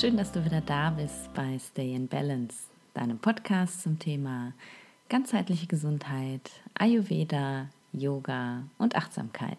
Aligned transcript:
Schön, 0.00 0.16
dass 0.16 0.32
du 0.32 0.42
wieder 0.42 0.62
da 0.62 0.88
bist 0.88 1.30
bei 1.34 1.58
Stay 1.58 1.94
in 1.94 2.08
Balance, 2.08 2.56
deinem 2.94 3.18
Podcast 3.18 3.82
zum 3.82 3.98
Thema 3.98 4.54
ganzheitliche 5.10 5.66
Gesundheit, 5.66 6.50
Ayurveda, 6.72 7.66
Yoga 7.92 8.62
und 8.78 8.96
Achtsamkeit. 8.96 9.58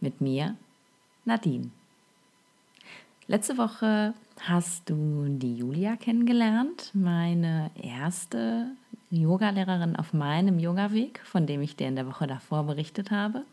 Mit 0.00 0.20
mir, 0.20 0.56
Nadine. 1.24 1.70
Letzte 3.28 3.56
Woche 3.56 4.14
hast 4.40 4.90
du 4.90 5.26
die 5.28 5.58
Julia 5.58 5.94
kennengelernt, 5.94 6.90
meine 6.92 7.70
erste 7.80 8.66
Yogalehrerin 9.10 9.94
auf 9.94 10.12
meinem 10.12 10.58
Yogaweg, 10.58 11.20
von 11.24 11.46
dem 11.46 11.62
ich 11.62 11.76
dir 11.76 11.86
in 11.86 11.94
der 11.94 12.08
Woche 12.08 12.26
davor 12.26 12.64
berichtet 12.64 13.12
habe. 13.12 13.44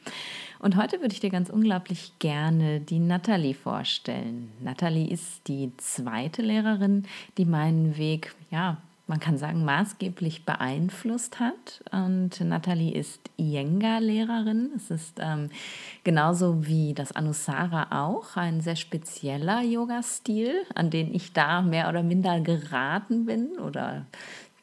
Und 0.59 0.75
heute 0.75 0.99
würde 0.99 1.13
ich 1.13 1.21
dir 1.21 1.29
ganz 1.29 1.49
unglaublich 1.49 2.11
gerne 2.19 2.81
die 2.81 2.99
Natalie 2.99 3.53
vorstellen. 3.53 4.51
Natalie 4.61 5.09
ist 5.09 5.47
die 5.47 5.71
zweite 5.77 6.41
Lehrerin, 6.41 7.05
die 7.37 7.45
meinen 7.45 7.97
Weg, 7.97 8.35
ja, 8.51 8.77
man 9.07 9.19
kann 9.19 9.37
sagen, 9.37 9.65
maßgeblich 9.65 10.45
beeinflusst 10.45 11.39
hat. 11.39 11.81
Und 11.91 12.41
Natalie 12.41 12.93
ist 12.93 13.21
Iyengar-Lehrerin. 13.37 14.71
Es 14.75 14.91
ist 14.91 15.17
ähm, 15.19 15.49
genauso 16.03 16.67
wie 16.67 16.93
das 16.93 17.13
Anusara 17.13 18.03
auch 18.03 18.35
ein 18.35 18.61
sehr 18.61 18.75
spezieller 18.75 19.63
Yoga-Stil, 19.63 20.53
an 20.75 20.91
den 20.91 21.13
ich 21.13 21.33
da 21.33 21.61
mehr 21.61 21.89
oder 21.89 22.03
minder 22.03 22.39
geraten 22.41 23.25
bin 23.25 23.57
oder 23.57 24.05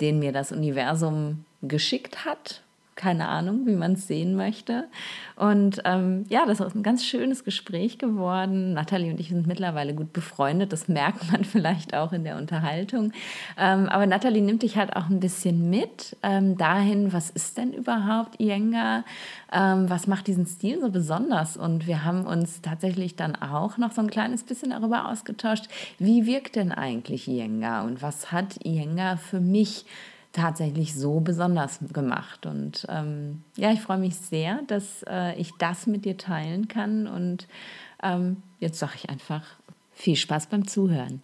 den 0.01 0.21
mir 0.21 0.31
das 0.31 0.53
Universum 0.53 1.45
geschickt 1.63 2.25
hat, 2.25 2.63
keine 2.97 3.29
Ahnung, 3.29 3.67
wie 3.67 3.77
man 3.77 3.93
es 3.93 4.07
sehen 4.07 4.35
möchte. 4.35 4.89
Und 5.37 5.83
ähm, 5.85 6.25
ja, 6.29 6.47
das 6.47 6.61
ist 6.61 6.75
ein 6.75 6.83
ganz 6.83 7.05
schönes 7.05 7.45
Gespräch 7.45 7.99
geworden. 7.99 8.73
Nathalie 8.73 9.11
und 9.11 9.21
ich 9.21 9.29
sind 9.29 9.47
mittlerweile 9.47 9.95
gut 9.95 10.15
befreundet. 10.15 10.73
Das 10.73 10.89
merkt 10.89 11.31
man 11.31 11.45
vielleicht 11.45 11.95
auch 11.95 12.13
in 12.13 12.25
der 12.25 12.37
Unterhaltung. 12.37 13.13
Ähm, 13.59 13.89
aber 13.89 14.07
Nathalie 14.07 14.43
nimmt 14.43 14.63
dich 14.63 14.77
halt 14.79 14.97
auch 14.97 15.11
ein 15.11 15.21
bisschen 15.21 15.69
mit 15.69 16.17
ähm, 16.23 16.57
dahin, 16.57 17.13
was 17.13 17.29
ist 17.29 17.59
denn 17.59 17.75
überhaupt 17.75 18.41
Iyengar? 18.41 19.05
Ähm, 19.53 19.89
was 19.91 20.07
macht 20.07 20.27
diesen 20.27 20.47
Stil 20.47 20.81
so 20.81 20.91
besonders? 20.91 21.59
Und 21.59 21.87
wir 21.87 22.03
haben 22.03 22.25
uns 22.25 22.63
tatsächlich 22.63 23.15
dann 23.15 23.37
auch 23.37 23.77
noch 23.77 23.93
so 23.93 24.01
ein 24.01 24.11
kleines 24.11 24.43
bisschen 24.43 24.71
darüber 24.71 25.09
ausgetauscht, 25.09 25.67
wie 25.99 26.25
wirkt 26.25 26.57
denn 26.57 26.73
eigentlich 26.73 27.29
Iyengar 27.29 27.85
und 27.85 28.01
was 28.01 28.33
hat 28.33 28.65
Iyengar 28.65 29.19
für 29.19 29.41
mich 29.41 29.85
tatsächlich 30.37 30.95
so 30.95 31.21
besonders 31.21 31.81
gemacht. 31.93 32.47
Und 32.47 32.87
ähm, 32.89 33.43
ja, 33.57 33.73
ich 33.73 33.81
freue 33.81 33.99
mich 33.99 34.17
sehr, 34.17 34.61
dass 34.67 35.03
äh, 35.09 35.35
ich 35.35 35.53
das 35.59 35.87
mit 35.87 36.05
dir 36.05 36.17
teilen 36.17 36.69
kann. 36.69 37.07
Und 37.07 37.49
ähm, 38.03 38.43
jetzt 38.61 38.79
sage 38.79 38.93
ich 38.97 39.11
einfach 39.11 39.43
viel 39.93 40.17
Spaß 40.17 40.47
beim 40.47 40.69
Zuhören. 40.69 41.23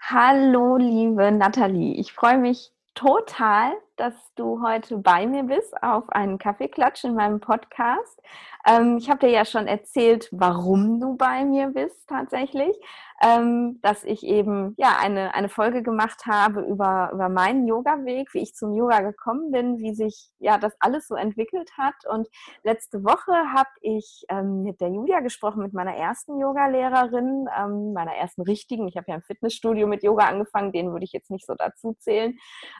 Hallo, 0.00 0.76
liebe 0.76 1.30
Nathalie. 1.30 1.94
Ich 1.94 2.12
freue 2.12 2.38
mich 2.38 2.72
total, 2.94 3.72
dass 3.98 4.14
du 4.34 4.62
heute 4.62 4.98
bei 4.98 5.26
mir 5.26 5.44
bist 5.44 5.82
auf 5.82 6.08
einen 6.10 6.38
Kaffeeklatsch 6.38 7.04
in 7.04 7.14
meinem 7.14 7.40
Podcast. 7.40 8.20
Ähm, 8.66 8.98
ich 8.98 9.10
habe 9.10 9.20
dir 9.20 9.30
ja 9.30 9.44
schon 9.44 9.66
erzählt, 9.66 10.28
warum 10.32 11.00
du 11.00 11.16
bei 11.16 11.44
mir 11.44 11.68
bist 11.68 12.08
tatsächlich 12.08 12.76
ähm, 13.20 13.80
dass 13.82 14.04
ich 14.04 14.22
eben 14.22 14.74
ja 14.78 14.96
eine, 14.98 15.34
eine 15.34 15.48
Folge 15.48 15.82
gemacht 15.82 16.26
habe 16.26 16.60
über, 16.60 17.10
über 17.12 17.28
meinen 17.28 17.66
Yoga-Weg, 17.66 18.32
wie 18.32 18.42
ich 18.42 18.54
zum 18.54 18.74
Yoga 18.74 19.00
gekommen 19.00 19.50
bin, 19.50 19.78
wie 19.78 19.94
sich 19.94 20.30
ja 20.38 20.58
das 20.58 20.74
alles 20.78 21.08
so 21.08 21.16
entwickelt 21.16 21.70
hat. 21.76 21.94
Und 22.08 22.28
letzte 22.62 23.02
Woche 23.04 23.32
habe 23.54 23.70
ich 23.80 24.24
ähm, 24.28 24.62
mit 24.62 24.80
der 24.80 24.88
Julia 24.88 25.20
gesprochen, 25.20 25.62
mit 25.62 25.72
meiner 25.72 25.96
ersten 25.96 26.38
Yoga-Lehrerin, 26.38 27.48
ähm, 27.58 27.92
meiner 27.92 28.14
ersten 28.14 28.42
richtigen. 28.42 28.86
Ich 28.86 28.96
habe 28.96 29.06
ja 29.08 29.16
im 29.16 29.22
Fitnessstudio 29.22 29.86
mit 29.88 30.04
Yoga 30.04 30.26
angefangen, 30.26 30.72
den 30.72 30.92
würde 30.92 31.04
ich 31.04 31.12
jetzt 31.12 31.30
nicht 31.30 31.46
so 31.46 31.54
dazu 31.54 31.96
zählen. 31.98 32.38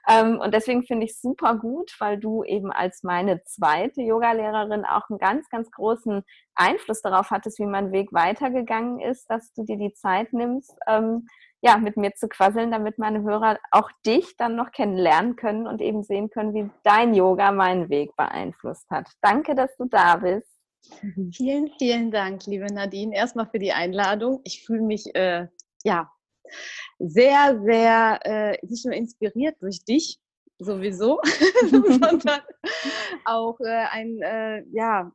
Ähm, 0.08 0.38
und 0.38 0.54
deswegen 0.54 0.84
finde 0.84 1.04
ich 1.04 1.07
es 1.10 1.20
super 1.20 1.56
gut, 1.56 1.94
weil 1.98 2.18
du 2.18 2.44
eben 2.44 2.72
als 2.72 3.02
meine 3.02 3.42
zweite 3.44 4.02
Yoga-Lehrerin 4.02 4.84
auch 4.84 5.08
einen 5.08 5.18
ganz, 5.18 5.48
ganz 5.48 5.70
großen 5.70 6.22
Einfluss 6.54 7.02
darauf 7.02 7.30
hattest, 7.30 7.58
wie 7.58 7.66
mein 7.66 7.92
Weg 7.92 8.12
weitergegangen 8.12 9.00
ist, 9.00 9.28
dass 9.30 9.52
du 9.52 9.64
dir 9.64 9.76
die 9.76 9.92
Zeit 9.92 10.32
nimmst, 10.32 10.74
ähm, 10.86 11.26
ja, 11.60 11.76
mit 11.78 11.96
mir 11.96 12.14
zu 12.14 12.28
quasseln, 12.28 12.70
damit 12.70 12.98
meine 12.98 13.22
Hörer 13.22 13.58
auch 13.70 13.90
dich 14.06 14.36
dann 14.36 14.54
noch 14.54 14.70
kennenlernen 14.70 15.36
können 15.36 15.66
und 15.66 15.80
eben 15.80 16.02
sehen 16.02 16.30
können, 16.30 16.54
wie 16.54 16.70
dein 16.84 17.14
Yoga 17.14 17.50
meinen 17.52 17.88
Weg 17.88 18.14
beeinflusst 18.16 18.88
hat. 18.90 19.10
Danke, 19.20 19.54
dass 19.54 19.76
du 19.76 19.86
da 19.86 20.16
bist. 20.16 20.48
Vielen, 21.34 21.70
vielen 21.76 22.12
Dank, 22.12 22.46
liebe 22.46 22.72
Nadine, 22.72 23.14
erstmal 23.14 23.46
für 23.46 23.58
die 23.58 23.72
Einladung. 23.72 24.40
Ich 24.44 24.64
fühle 24.64 24.82
mich 24.82 25.12
äh, 25.14 25.48
ja 25.82 26.10
sehr, 26.98 27.60
sehr 27.62 28.20
äh, 28.24 28.66
nicht 28.66 28.84
nur 28.86 28.94
inspiriert 28.94 29.56
durch 29.60 29.84
dich 29.84 30.18
sowieso, 30.58 31.20
sondern 31.70 32.40
auch 33.24 33.58
äh, 33.60 33.86
ein 33.90 34.20
äh, 34.22 34.64
ja 34.72 35.12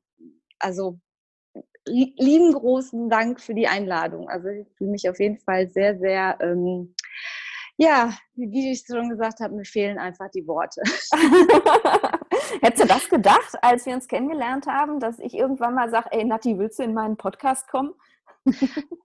also 0.59 0.99
lieben 1.85 2.53
großen 2.53 3.09
Dank 3.09 3.41
für 3.41 3.53
die 3.53 3.67
Einladung. 3.67 4.29
Also 4.29 4.47
ich 4.47 4.67
fühle 4.77 4.91
mich 4.91 5.09
auf 5.09 5.19
jeden 5.19 5.37
Fall 5.39 5.69
sehr, 5.69 5.97
sehr, 5.97 6.37
ähm, 6.41 6.95
ja, 7.77 8.13
wie 8.35 8.71
ich 8.71 8.83
schon 8.87 9.09
gesagt 9.09 9.39
habe, 9.39 9.55
mir 9.55 9.65
fehlen 9.65 9.97
einfach 9.97 10.29
die 10.31 10.47
Worte. 10.47 10.81
Hättest 12.61 12.83
du 12.83 12.87
das 12.87 13.09
gedacht, 13.09 13.55
als 13.61 13.85
wir 13.85 13.93
uns 13.93 14.07
kennengelernt 14.07 14.67
haben, 14.67 14.99
dass 14.99 15.19
ich 15.19 15.33
irgendwann 15.33 15.75
mal 15.75 15.89
sage, 15.89 16.09
ey 16.11 16.23
Nati, 16.23 16.57
willst 16.57 16.79
du 16.79 16.83
in 16.83 16.93
meinen 16.93 17.17
Podcast 17.17 17.67
kommen? 17.67 17.93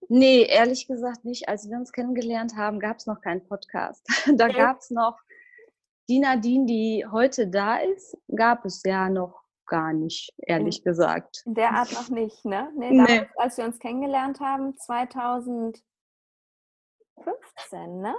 nee, 0.09 0.43
ehrlich 0.43 0.87
gesagt 0.87 1.25
nicht. 1.25 1.49
Als 1.49 1.69
wir 1.69 1.77
uns 1.77 1.93
kennengelernt 1.93 2.57
haben, 2.57 2.79
gab 2.81 2.99
es 2.99 3.07
noch 3.07 3.21
keinen 3.21 3.47
Podcast. 3.47 4.07
Da 4.37 4.47
okay. 4.47 4.57
gab 4.57 4.79
es 4.79 4.91
noch 4.91 5.19
die 6.09 6.19
Nadine, 6.21 6.67
die 6.67 7.07
heute 7.11 7.49
da 7.49 7.77
ist, 7.77 8.17
gab 8.35 8.65
es 8.65 8.83
ja 8.85 9.09
noch 9.09 9.43
gar 9.67 9.93
nicht, 9.93 10.33
ehrlich 10.39 10.83
gesagt. 10.83 11.43
In 11.45 11.55
der 11.55 11.73
Art 11.73 11.93
noch 11.93 12.09
nicht, 12.09 12.45
ne? 12.45 12.73
Nee, 12.77 12.97
damals, 12.97 13.11
nee. 13.11 13.29
als 13.37 13.59
wir 13.59 13.65
uns 13.65 13.79
kennengelernt 13.79 14.41
haben, 14.41 14.77
2015, 14.79 15.83
ne? 18.01 18.15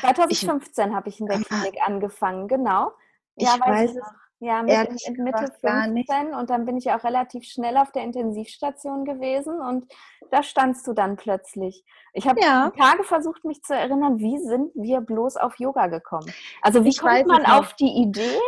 2015 0.00 0.94
habe 0.94 1.08
ich 1.08 1.20
in 1.20 1.26
der 1.26 1.40
Klinik 1.40 1.76
angefangen, 1.84 2.48
genau. 2.48 2.92
Ja, 3.36 3.54
ich 3.54 3.60
weiß 3.60 3.90
es 3.96 4.25
ja, 4.38 4.62
mit, 4.62 4.90
mit 4.90 5.18
Mitte 5.18 5.52
15 5.60 6.34
und 6.34 6.50
dann 6.50 6.66
bin 6.66 6.76
ich 6.76 6.90
auch 6.90 7.02
relativ 7.04 7.44
schnell 7.44 7.76
auf 7.78 7.90
der 7.92 8.02
Intensivstation 8.02 9.04
gewesen 9.04 9.60
und 9.60 9.90
da 10.30 10.42
standst 10.42 10.86
du 10.86 10.92
dann 10.92 11.16
plötzlich. 11.16 11.84
Ich 12.12 12.28
habe 12.28 12.40
ja. 12.40 12.70
Tage 12.76 13.04
versucht, 13.04 13.44
mich 13.44 13.62
zu 13.62 13.74
erinnern, 13.74 14.18
wie 14.18 14.38
sind 14.38 14.72
wir 14.74 15.00
bloß 15.00 15.36
auf 15.38 15.58
Yoga 15.58 15.86
gekommen? 15.86 16.30
Also 16.60 16.84
wie 16.84 16.90
ich 16.90 16.98
kommt 16.98 17.26
man 17.26 17.46
auf 17.46 17.72
die 17.74 18.02
Idee, 18.02 18.38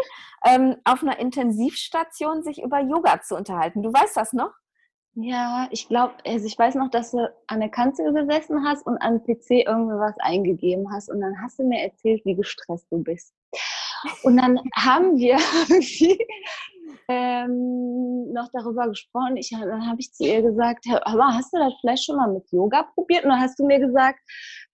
ähm, 0.44 0.76
auf 0.84 1.02
einer 1.02 1.18
Intensivstation 1.18 2.42
sich 2.42 2.62
über 2.62 2.80
Yoga 2.80 3.22
zu 3.22 3.34
unterhalten? 3.36 3.82
Du 3.82 3.90
weißt 3.90 4.16
das 4.16 4.34
noch? 4.34 4.52
Ja, 5.14 5.68
ich 5.70 5.88
glaube, 5.88 6.14
also 6.24 6.46
ich 6.46 6.56
weiß 6.56 6.76
noch, 6.76 6.90
dass 6.90 7.10
du 7.10 7.32
an 7.48 7.60
der 7.60 7.70
Kanzel 7.70 8.12
gesessen 8.12 8.64
hast 8.64 8.86
und 8.86 8.98
an 8.98 9.22
PC 9.22 9.66
irgendwie 9.66 9.98
was 9.98 10.14
eingegeben 10.20 10.92
hast 10.92 11.10
und 11.10 11.20
dann 11.20 11.42
hast 11.42 11.58
du 11.58 11.64
mir 11.64 11.82
erzählt, 11.82 12.24
wie 12.24 12.36
gestresst 12.36 12.86
du 12.90 13.02
bist. 13.02 13.34
Und 14.22 14.36
dann 14.36 14.60
haben 14.74 15.16
wir 15.16 15.36
ähm, 17.08 18.32
noch 18.32 18.48
darüber 18.52 18.88
gesprochen. 18.88 19.36
Ich, 19.36 19.50
dann 19.50 19.86
habe 19.86 20.00
ich 20.00 20.12
zu 20.12 20.24
ihr 20.24 20.42
gesagt, 20.42 20.84
aber 21.02 21.28
hast 21.34 21.52
du 21.52 21.58
das 21.58 21.72
vielleicht 21.80 22.04
schon 22.04 22.16
mal 22.16 22.32
mit 22.32 22.50
Yoga 22.50 22.84
probiert? 22.94 23.24
Und 23.24 23.30
dann 23.30 23.40
hast 23.40 23.58
du 23.58 23.66
mir 23.66 23.78
gesagt, 23.78 24.20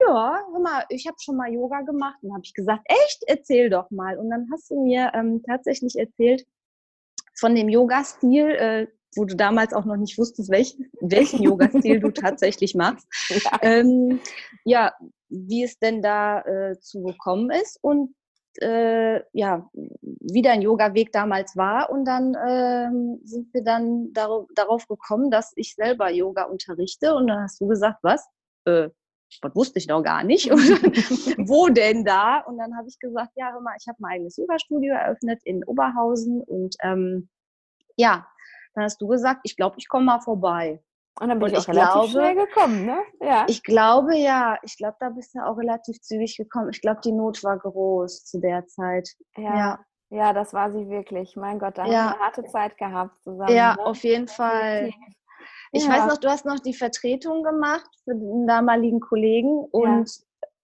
ja, 0.00 0.38
hör 0.52 0.60
mal, 0.60 0.84
ich 0.88 1.06
habe 1.06 1.16
schon 1.20 1.36
mal 1.36 1.52
Yoga 1.52 1.82
gemacht. 1.82 2.16
Und 2.22 2.28
dann 2.28 2.36
habe 2.36 2.44
ich 2.44 2.54
gesagt, 2.54 2.82
echt? 2.86 3.22
Erzähl 3.26 3.70
doch 3.70 3.90
mal. 3.90 4.18
Und 4.18 4.30
dann 4.30 4.48
hast 4.52 4.70
du 4.70 4.82
mir 4.82 5.12
ähm, 5.14 5.42
tatsächlich 5.46 5.96
erzählt 5.96 6.44
von 7.38 7.54
dem 7.54 7.68
Yoga-Stil, 7.68 8.46
äh, 8.46 8.86
wo 9.16 9.24
du 9.24 9.36
damals 9.36 9.72
auch 9.72 9.84
noch 9.84 9.96
nicht 9.96 10.18
wusstest, 10.18 10.50
welch, 10.50 10.76
welchen 11.00 11.42
Yoga-Stil 11.42 12.00
du 12.00 12.10
tatsächlich 12.10 12.74
machst. 12.74 13.06
Ja. 13.44 13.58
Ähm, 13.62 14.20
ja. 14.64 14.92
wie 15.28 15.62
es 15.62 15.78
denn 15.78 16.02
da 16.02 16.40
äh, 16.40 16.78
zu 16.80 17.02
gekommen 17.02 17.50
ist. 17.50 17.78
Und 17.80 18.14
äh, 18.62 19.22
ja, 19.32 19.68
wie 20.02 20.42
dein 20.42 20.62
Yoga-Weg 20.62 21.12
damals 21.12 21.56
war. 21.56 21.90
Und 21.90 22.04
dann 22.04 22.36
ähm, 22.46 23.20
sind 23.24 23.52
wir 23.52 23.62
dann 23.62 24.12
dar 24.12 24.46
darauf 24.54 24.86
gekommen, 24.86 25.30
dass 25.30 25.52
ich 25.56 25.74
selber 25.74 26.10
Yoga 26.10 26.44
unterrichte. 26.44 27.14
Und 27.14 27.26
dann 27.26 27.42
hast 27.42 27.60
du 27.60 27.66
gesagt, 27.66 27.98
was? 28.02 28.26
Äh, 28.64 28.90
das 29.42 29.54
wusste 29.54 29.78
ich 29.78 29.88
noch 29.88 30.02
gar 30.02 30.22
nicht. 30.22 30.50
Und 30.50 30.60
wo 31.48 31.68
denn 31.68 32.04
da? 32.04 32.40
Und 32.40 32.58
dann 32.58 32.76
habe 32.76 32.88
ich 32.88 32.98
gesagt, 32.98 33.32
ja, 33.36 33.52
hör 33.52 33.60
mal, 33.60 33.74
ich 33.80 33.88
habe 33.88 33.96
mein 34.00 34.16
eigenes 34.16 34.36
Yoga-Studio 34.36 34.94
eröffnet 34.94 35.40
in 35.44 35.64
Oberhausen. 35.64 36.42
Und 36.42 36.76
ähm, 36.82 37.28
ja, 37.96 38.26
dann 38.74 38.84
hast 38.84 39.00
du 39.00 39.08
gesagt, 39.08 39.40
ich 39.44 39.56
glaube, 39.56 39.76
ich 39.78 39.88
komme 39.88 40.06
mal 40.06 40.20
vorbei. 40.20 40.82
Und 41.20 41.28
dann 41.28 41.38
bin 41.38 41.48
und 41.48 41.52
ich 41.52 41.58
auch 41.58 41.68
relativ 41.68 41.92
glaube, 41.92 42.08
schnell 42.08 42.34
gekommen, 42.34 42.86
ne? 42.86 42.98
Ja. 43.20 43.46
Ich 43.48 43.62
glaube 43.62 44.16
ja. 44.16 44.58
Ich 44.62 44.76
glaube, 44.76 44.96
da 44.98 45.10
bist 45.10 45.34
du 45.34 45.46
auch 45.46 45.56
relativ 45.56 46.00
zügig 46.00 46.36
gekommen. 46.36 46.70
Ich 46.72 46.80
glaube, 46.80 47.00
die 47.04 47.12
Not 47.12 47.44
war 47.44 47.58
groß 47.58 48.24
zu 48.24 48.40
der 48.40 48.66
Zeit. 48.66 49.08
Ja. 49.36 49.56
ja. 49.56 49.78
Ja, 50.10 50.32
das 50.32 50.52
war 50.52 50.70
sie 50.70 50.88
wirklich. 50.88 51.34
Mein 51.36 51.58
Gott, 51.58 51.78
da 51.78 51.86
ja. 51.86 51.86
haben 51.86 51.92
wir 51.92 52.14
eine 52.14 52.24
harte 52.24 52.44
Zeit 52.44 52.76
gehabt 52.78 53.20
zusammen. 53.22 53.54
Ja, 53.54 53.74
ne? 53.74 53.84
auf 53.84 54.02
jeden 54.04 54.28
Fall. 54.28 54.90
Ich 55.72 55.84
Ja. 55.86 55.90
weiß 55.90 56.06
noch, 56.06 56.18
du 56.18 56.28
hast 56.28 56.44
noch 56.44 56.60
die 56.60 56.74
Vertretung 56.74 57.42
gemacht 57.42 57.88
für 58.04 58.14
den 58.14 58.46
damaligen 58.46 59.00
Kollegen 59.00 59.64
und 59.72 60.08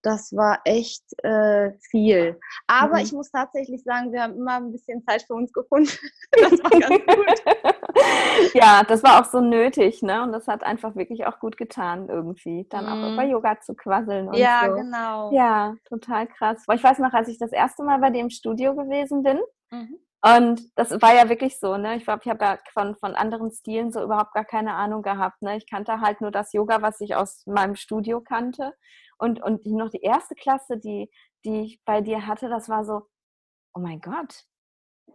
das 0.02 0.34
war 0.34 0.60
echt 0.64 1.04
äh, 1.24 1.72
viel. 1.90 2.38
Aber 2.66 2.96
Mhm. 2.96 3.02
ich 3.02 3.12
muss 3.12 3.30
tatsächlich 3.30 3.82
sagen, 3.84 4.12
wir 4.12 4.22
haben 4.22 4.34
immer 4.36 4.56
ein 4.56 4.72
bisschen 4.72 5.02
Zeit 5.06 5.22
für 5.22 5.34
uns 5.34 5.52
gefunden. 5.52 5.90
Das 6.32 6.52
war 6.52 6.70
ganz 6.70 7.04
gut. 7.06 7.74
ja, 8.54 8.82
das 8.84 9.02
war 9.02 9.20
auch 9.20 9.24
so 9.30 9.40
nötig, 9.40 10.02
ne? 10.02 10.22
Und 10.22 10.32
das 10.32 10.46
hat 10.48 10.62
einfach 10.64 10.94
wirklich 10.96 11.26
auch 11.26 11.38
gut 11.40 11.56
getan, 11.56 12.08
irgendwie. 12.08 12.66
Dann 12.70 12.86
auch 12.88 12.94
Mhm. 13.08 13.12
über 13.14 13.24
Yoga 13.24 13.60
zu 13.60 13.74
quasseln 13.74 14.28
und 14.28 14.36
ja, 14.36 14.66
so. 14.68 14.74
genau. 14.76 15.32
Ja, 15.32 15.74
total 15.88 16.26
krass. 16.28 16.64
Ich 16.72 16.82
weiß 16.82 16.98
noch, 17.00 17.12
als 17.12 17.28
ich 17.28 17.38
das 17.38 17.52
erste 17.52 17.82
Mal 17.82 17.98
bei 17.98 18.10
dir 18.10 18.20
im 18.20 18.30
Studio 18.30 18.74
gewesen 18.74 19.22
bin, 19.22 19.40
Mhm. 19.72 19.98
und 20.24 20.62
das 20.76 20.90
war 21.02 21.14
ja 21.14 21.28
wirklich 21.28 21.58
so, 21.58 21.76
ne? 21.76 21.96
Ich 21.96 22.04
glaube, 22.04 22.20
ich 22.24 22.30
habe 22.30 22.44
ja 22.44 22.58
von, 22.72 22.94
von 22.96 23.14
anderen 23.14 23.50
Stilen 23.50 23.90
so 23.92 24.02
überhaupt 24.02 24.32
gar 24.34 24.44
keine 24.44 24.74
Ahnung 24.74 25.02
gehabt. 25.02 25.40
Ne? 25.42 25.56
Ich 25.56 25.68
kannte 25.68 26.00
halt 26.00 26.20
nur 26.20 26.30
das 26.30 26.52
Yoga, 26.52 26.82
was 26.82 27.00
ich 27.00 27.14
aus 27.16 27.42
meinem 27.46 27.74
Studio 27.76 28.20
kannte. 28.20 28.74
Und, 29.20 29.42
und 29.42 29.66
noch 29.66 29.90
die 29.90 30.00
erste 30.00 30.34
Klasse, 30.34 30.78
die, 30.78 31.10
die 31.44 31.60
ich 31.62 31.84
bei 31.84 32.00
dir 32.00 32.26
hatte, 32.26 32.48
das 32.48 32.70
war 32.70 32.84
so, 32.86 33.02
oh 33.74 33.80
mein 33.80 34.00
Gott, 34.00 34.46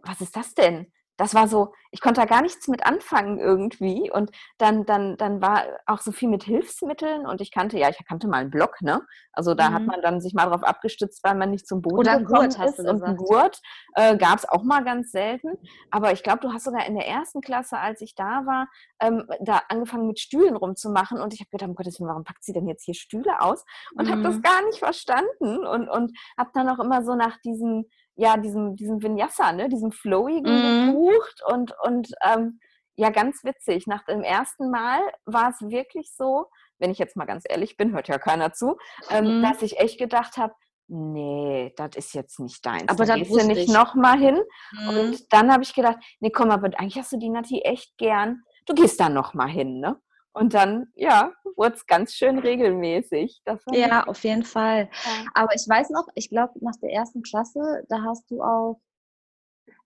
was 0.02 0.20
ist 0.20 0.36
das 0.36 0.54
denn? 0.54 0.92
Das 1.16 1.34
war 1.34 1.48
so, 1.48 1.72
ich 1.90 2.00
konnte 2.00 2.20
da 2.20 2.26
gar 2.26 2.42
nichts 2.42 2.68
mit 2.68 2.84
anfangen 2.86 3.38
irgendwie. 3.38 4.10
Und 4.10 4.30
dann, 4.58 4.84
dann, 4.84 5.16
dann 5.16 5.40
war 5.40 5.64
auch 5.86 6.00
so 6.00 6.12
viel 6.12 6.28
mit 6.28 6.44
Hilfsmitteln 6.44 7.26
und 7.26 7.40
ich 7.40 7.50
kannte, 7.50 7.78
ja, 7.78 7.88
ich 7.88 7.98
kannte 8.06 8.28
mal 8.28 8.38
einen 8.42 8.50
Block, 8.50 8.82
ne? 8.82 9.00
Also 9.32 9.54
da 9.54 9.72
hat 9.72 9.82
Mhm. 9.82 9.86
man 9.86 10.02
dann 10.02 10.20
sich 10.20 10.34
mal 10.34 10.46
drauf 10.46 10.62
abgestützt, 10.62 11.22
weil 11.24 11.34
man 11.34 11.50
nicht 11.50 11.66
zum 11.66 11.82
Boden 11.82 11.98
Oder 11.98 12.18
gekommen 12.18 12.48
Gurt, 12.50 12.58
ist. 12.68 12.78
und 12.78 12.86
gesagt. 12.86 13.18
Gurt 13.18 13.60
äh, 13.94 14.16
gab 14.16 14.38
es 14.38 14.48
auch 14.48 14.62
mal 14.62 14.84
ganz 14.84 15.10
selten. 15.10 15.54
Aber 15.90 16.12
ich 16.12 16.22
glaube, 16.22 16.40
du 16.40 16.52
hast 16.52 16.64
sogar 16.64 16.86
in 16.86 16.94
der 16.94 17.06
ersten 17.06 17.40
Klasse, 17.40 17.78
als 17.78 18.00
ich 18.00 18.14
da 18.14 18.44
war, 18.46 18.68
ähm, 19.00 19.26
da 19.40 19.62
angefangen 19.68 20.06
mit 20.06 20.18
Stühlen 20.20 20.56
rumzumachen. 20.56 21.20
Und 21.20 21.34
ich 21.34 21.40
habe 21.40 21.50
gedacht, 21.50 21.68
um 21.68 21.74
Gottes 21.76 21.98
Willen, 22.00 22.08
warum 22.08 22.24
packt 22.24 22.44
sie 22.44 22.52
denn 22.52 22.68
jetzt 22.68 22.84
hier 22.84 22.94
Stühle 22.94 23.40
aus? 23.40 23.64
Und 23.96 24.10
habe 24.10 24.20
das 24.22 24.36
Mhm. 24.36 24.42
gar 24.42 24.64
nicht 24.66 24.78
verstanden. 24.78 25.66
Und, 25.66 25.88
und 25.88 26.12
habe 26.38 26.50
dann 26.54 26.68
auch 26.68 26.78
immer 26.78 27.02
so 27.04 27.14
nach 27.14 27.38
diesem, 27.44 27.86
ja, 28.16 28.36
diesem, 28.36 28.76
diesem 28.76 29.02
Vinyasa, 29.02 29.52
ne, 29.52 29.68
diesem 29.68 29.92
Flowigen 29.92 30.56
Mhm. 30.60 30.62
gesucht. 30.62 31.42
Und, 31.52 31.72
und 31.82 32.08
ähm, 32.24 32.58
ja, 32.96 33.10
ganz 33.10 33.44
witzig. 33.44 33.86
Nach 33.86 34.04
dem 34.04 34.22
ersten 34.22 34.70
Mal 34.70 35.00
war 35.26 35.50
es 35.50 35.60
wirklich 35.60 36.10
so, 36.14 36.46
wenn 36.78 36.90
ich 36.90 36.98
jetzt 36.98 37.16
mal 37.16 37.26
ganz 37.26 37.44
ehrlich 37.48 37.76
bin, 37.76 37.92
hört 37.92 38.08
ja 38.08 38.18
keiner 38.18 38.52
zu, 38.52 38.76
ähm, 39.10 39.38
Mhm. 39.38 39.42
dass 39.42 39.62
ich 39.62 39.78
echt 39.78 39.98
gedacht 39.98 40.36
habe, 40.38 40.54
nee, 40.88 41.72
das 41.76 41.90
ist 41.96 42.14
jetzt 42.14 42.38
nicht 42.40 42.64
deins. 42.64 42.88
Aber 42.88 43.04
da 43.04 43.16
gehst 43.16 43.30
du 43.34 43.46
nicht 43.46 43.68
ich. 43.68 43.74
nochmal 43.74 44.18
hin. 44.18 44.40
Mhm. 44.72 44.88
Und 44.88 45.32
dann 45.32 45.52
habe 45.52 45.62
ich 45.62 45.74
gedacht, 45.74 45.98
nee, 46.20 46.30
komm, 46.30 46.50
aber 46.50 46.68
eigentlich 46.78 46.96
hast 46.96 47.12
du 47.12 47.18
die 47.18 47.28
Nati 47.28 47.60
echt 47.62 47.96
gern. 47.98 48.42
Du 48.66 48.74
gehst 48.74 48.98
da 49.00 49.08
nochmal 49.08 49.48
hin, 49.48 49.80
ne? 49.80 50.00
Und 50.36 50.52
dann, 50.52 50.88
ja, 50.94 51.32
wurde 51.56 51.76
es 51.76 51.86
ganz 51.86 52.12
schön 52.12 52.38
regelmäßig. 52.38 53.42
Ja, 53.72 54.04
auf 54.04 54.22
jeden 54.22 54.42
Fall. 54.42 54.90
Ja. 54.92 55.24
Aber 55.32 55.54
ich 55.54 55.66
weiß 55.66 55.88
noch, 55.90 56.06
ich 56.14 56.28
glaube, 56.28 56.52
nach 56.60 56.76
der 56.76 56.90
ersten 56.92 57.22
Klasse, 57.22 57.84
da 57.88 58.02
hast 58.02 58.30
du 58.30 58.42
auch. 58.42 58.78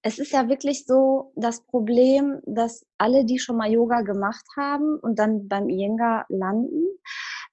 Es 0.02 0.18
ist 0.18 0.32
ja 0.32 0.48
wirklich 0.48 0.86
so 0.86 1.32
das 1.36 1.60
Problem, 1.60 2.40
dass 2.46 2.84
alle, 2.98 3.24
die 3.24 3.38
schon 3.38 3.58
mal 3.58 3.70
Yoga 3.70 4.00
gemacht 4.00 4.44
haben 4.56 4.98
und 4.98 5.20
dann 5.20 5.46
beim 5.46 5.68
Iyengar 5.68 6.26
landen, 6.28 6.84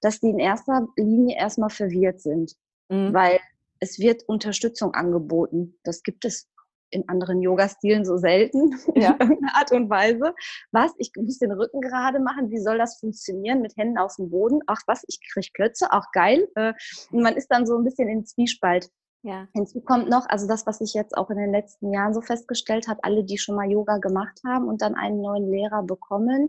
dass 0.00 0.18
die 0.18 0.30
in 0.30 0.40
erster 0.40 0.88
Linie 0.96 1.36
erstmal 1.36 1.70
verwirrt 1.70 2.20
sind, 2.20 2.56
Mhm. 2.88 3.14
weil 3.14 3.38
es 3.78 4.00
wird 4.00 4.24
Unterstützung 4.28 4.94
angeboten. 4.94 5.78
Das 5.84 6.02
gibt 6.02 6.24
es 6.24 6.48
in 6.90 7.08
anderen 7.08 7.40
Yoga-Stilen 7.40 8.04
so 8.04 8.16
selten 8.16 8.72
Ja. 8.94 9.10
in 9.12 9.20
irgendeiner 9.20 9.56
Art 9.56 9.72
und 9.72 9.90
Weise. 9.90 10.34
Was? 10.72 10.92
Ich 10.98 11.12
muss 11.16 11.38
den 11.38 11.52
Rücken 11.52 11.80
gerade 11.80 12.20
machen. 12.20 12.50
Wie 12.50 12.58
soll 12.60 12.78
das 12.78 12.98
funktionieren 12.98 13.60
mit 13.60 13.76
Händen 13.76 13.98
auf 13.98 14.16
dem 14.16 14.30
Boden? 14.30 14.60
Ach 14.66 14.80
was, 14.86 15.02
ich 15.08 15.20
kriege 15.32 15.48
Klötze, 15.54 15.92
auch 15.92 16.06
geil. 16.12 16.46
Äh, 16.54 16.72
Und 17.10 17.22
man 17.22 17.34
ist 17.36 17.48
dann 17.48 17.66
so 17.66 17.76
ein 17.76 17.84
bisschen 17.84 18.08
in 18.08 18.24
Zwiespalt. 18.24 18.88
ja. 19.22 19.46
Hinzu 19.54 19.80
kommt 19.80 20.08
noch, 20.08 20.26
also 20.28 20.46
das, 20.46 20.66
was 20.66 20.78
sich 20.78 20.94
jetzt 20.94 21.16
auch 21.16 21.30
in 21.30 21.36
den 21.38 21.52
letzten 21.52 21.92
Jahren 21.92 22.14
so 22.14 22.20
festgestellt 22.20 22.88
hat, 22.88 22.98
alle, 23.02 23.24
die 23.24 23.38
schon 23.38 23.56
mal 23.56 23.70
Yoga 23.70 23.98
gemacht 23.98 24.40
haben 24.46 24.68
und 24.68 24.80
dann 24.82 24.94
einen 24.94 25.20
neuen 25.20 25.50
Lehrer 25.50 25.82
bekommen 25.82 26.48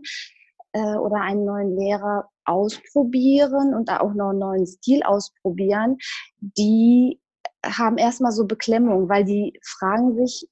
äh, 0.72 0.94
oder 0.96 1.20
einen 1.20 1.44
neuen 1.44 1.76
Lehrer 1.76 2.28
ausprobieren 2.44 3.74
und 3.74 3.90
auch 3.90 4.14
noch 4.14 4.30
einen 4.30 4.38
neuen 4.38 4.66
Stil 4.66 5.02
ausprobieren, 5.02 5.98
die 6.40 7.20
haben 7.64 7.98
erstmal 7.98 8.32
so 8.32 8.46
Beklemmung, 8.46 9.08
weil 9.08 9.24
die 9.24 9.58
fragen 9.62 10.14
sich, 10.14 10.46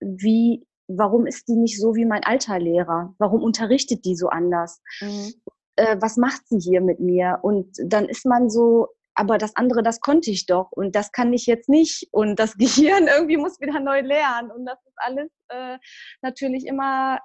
wie, 0.00 0.66
warum 0.88 1.26
ist 1.26 1.48
die 1.48 1.56
nicht 1.56 1.80
so 1.80 1.94
wie 1.94 2.04
mein 2.04 2.24
alter 2.24 2.58
Lehrer? 2.58 3.14
Warum 3.18 3.42
unterrichtet 3.42 4.04
die 4.04 4.16
so 4.16 4.28
anders? 4.28 4.80
Mhm. 5.00 5.32
äh, 5.76 5.96
was 6.00 6.16
macht 6.16 6.46
sie 6.48 6.58
hier 6.58 6.80
mit 6.80 7.00
mir? 7.00 7.38
Und 7.42 7.76
dann 7.84 8.08
ist 8.08 8.26
man 8.26 8.50
so, 8.50 8.88
aber 9.14 9.38
das 9.38 9.56
andere, 9.56 9.82
das 9.82 10.00
konnte 10.00 10.30
ich 10.30 10.46
doch 10.46 10.70
und 10.72 10.94
das 10.94 11.12
kann 11.12 11.32
ich 11.32 11.46
jetzt 11.46 11.68
nicht. 11.68 12.08
Und 12.12 12.38
das 12.38 12.54
Gehirn 12.56 13.08
irgendwie 13.08 13.36
muss 13.36 13.60
wieder 13.60 13.80
neu 13.80 14.00
lernen. 14.00 14.50
Und 14.50 14.66
das 14.66 14.78
ist 14.84 14.96
alles 14.96 15.30
äh, 15.48 15.78
natürlich 16.22 16.66
immer 16.66 17.18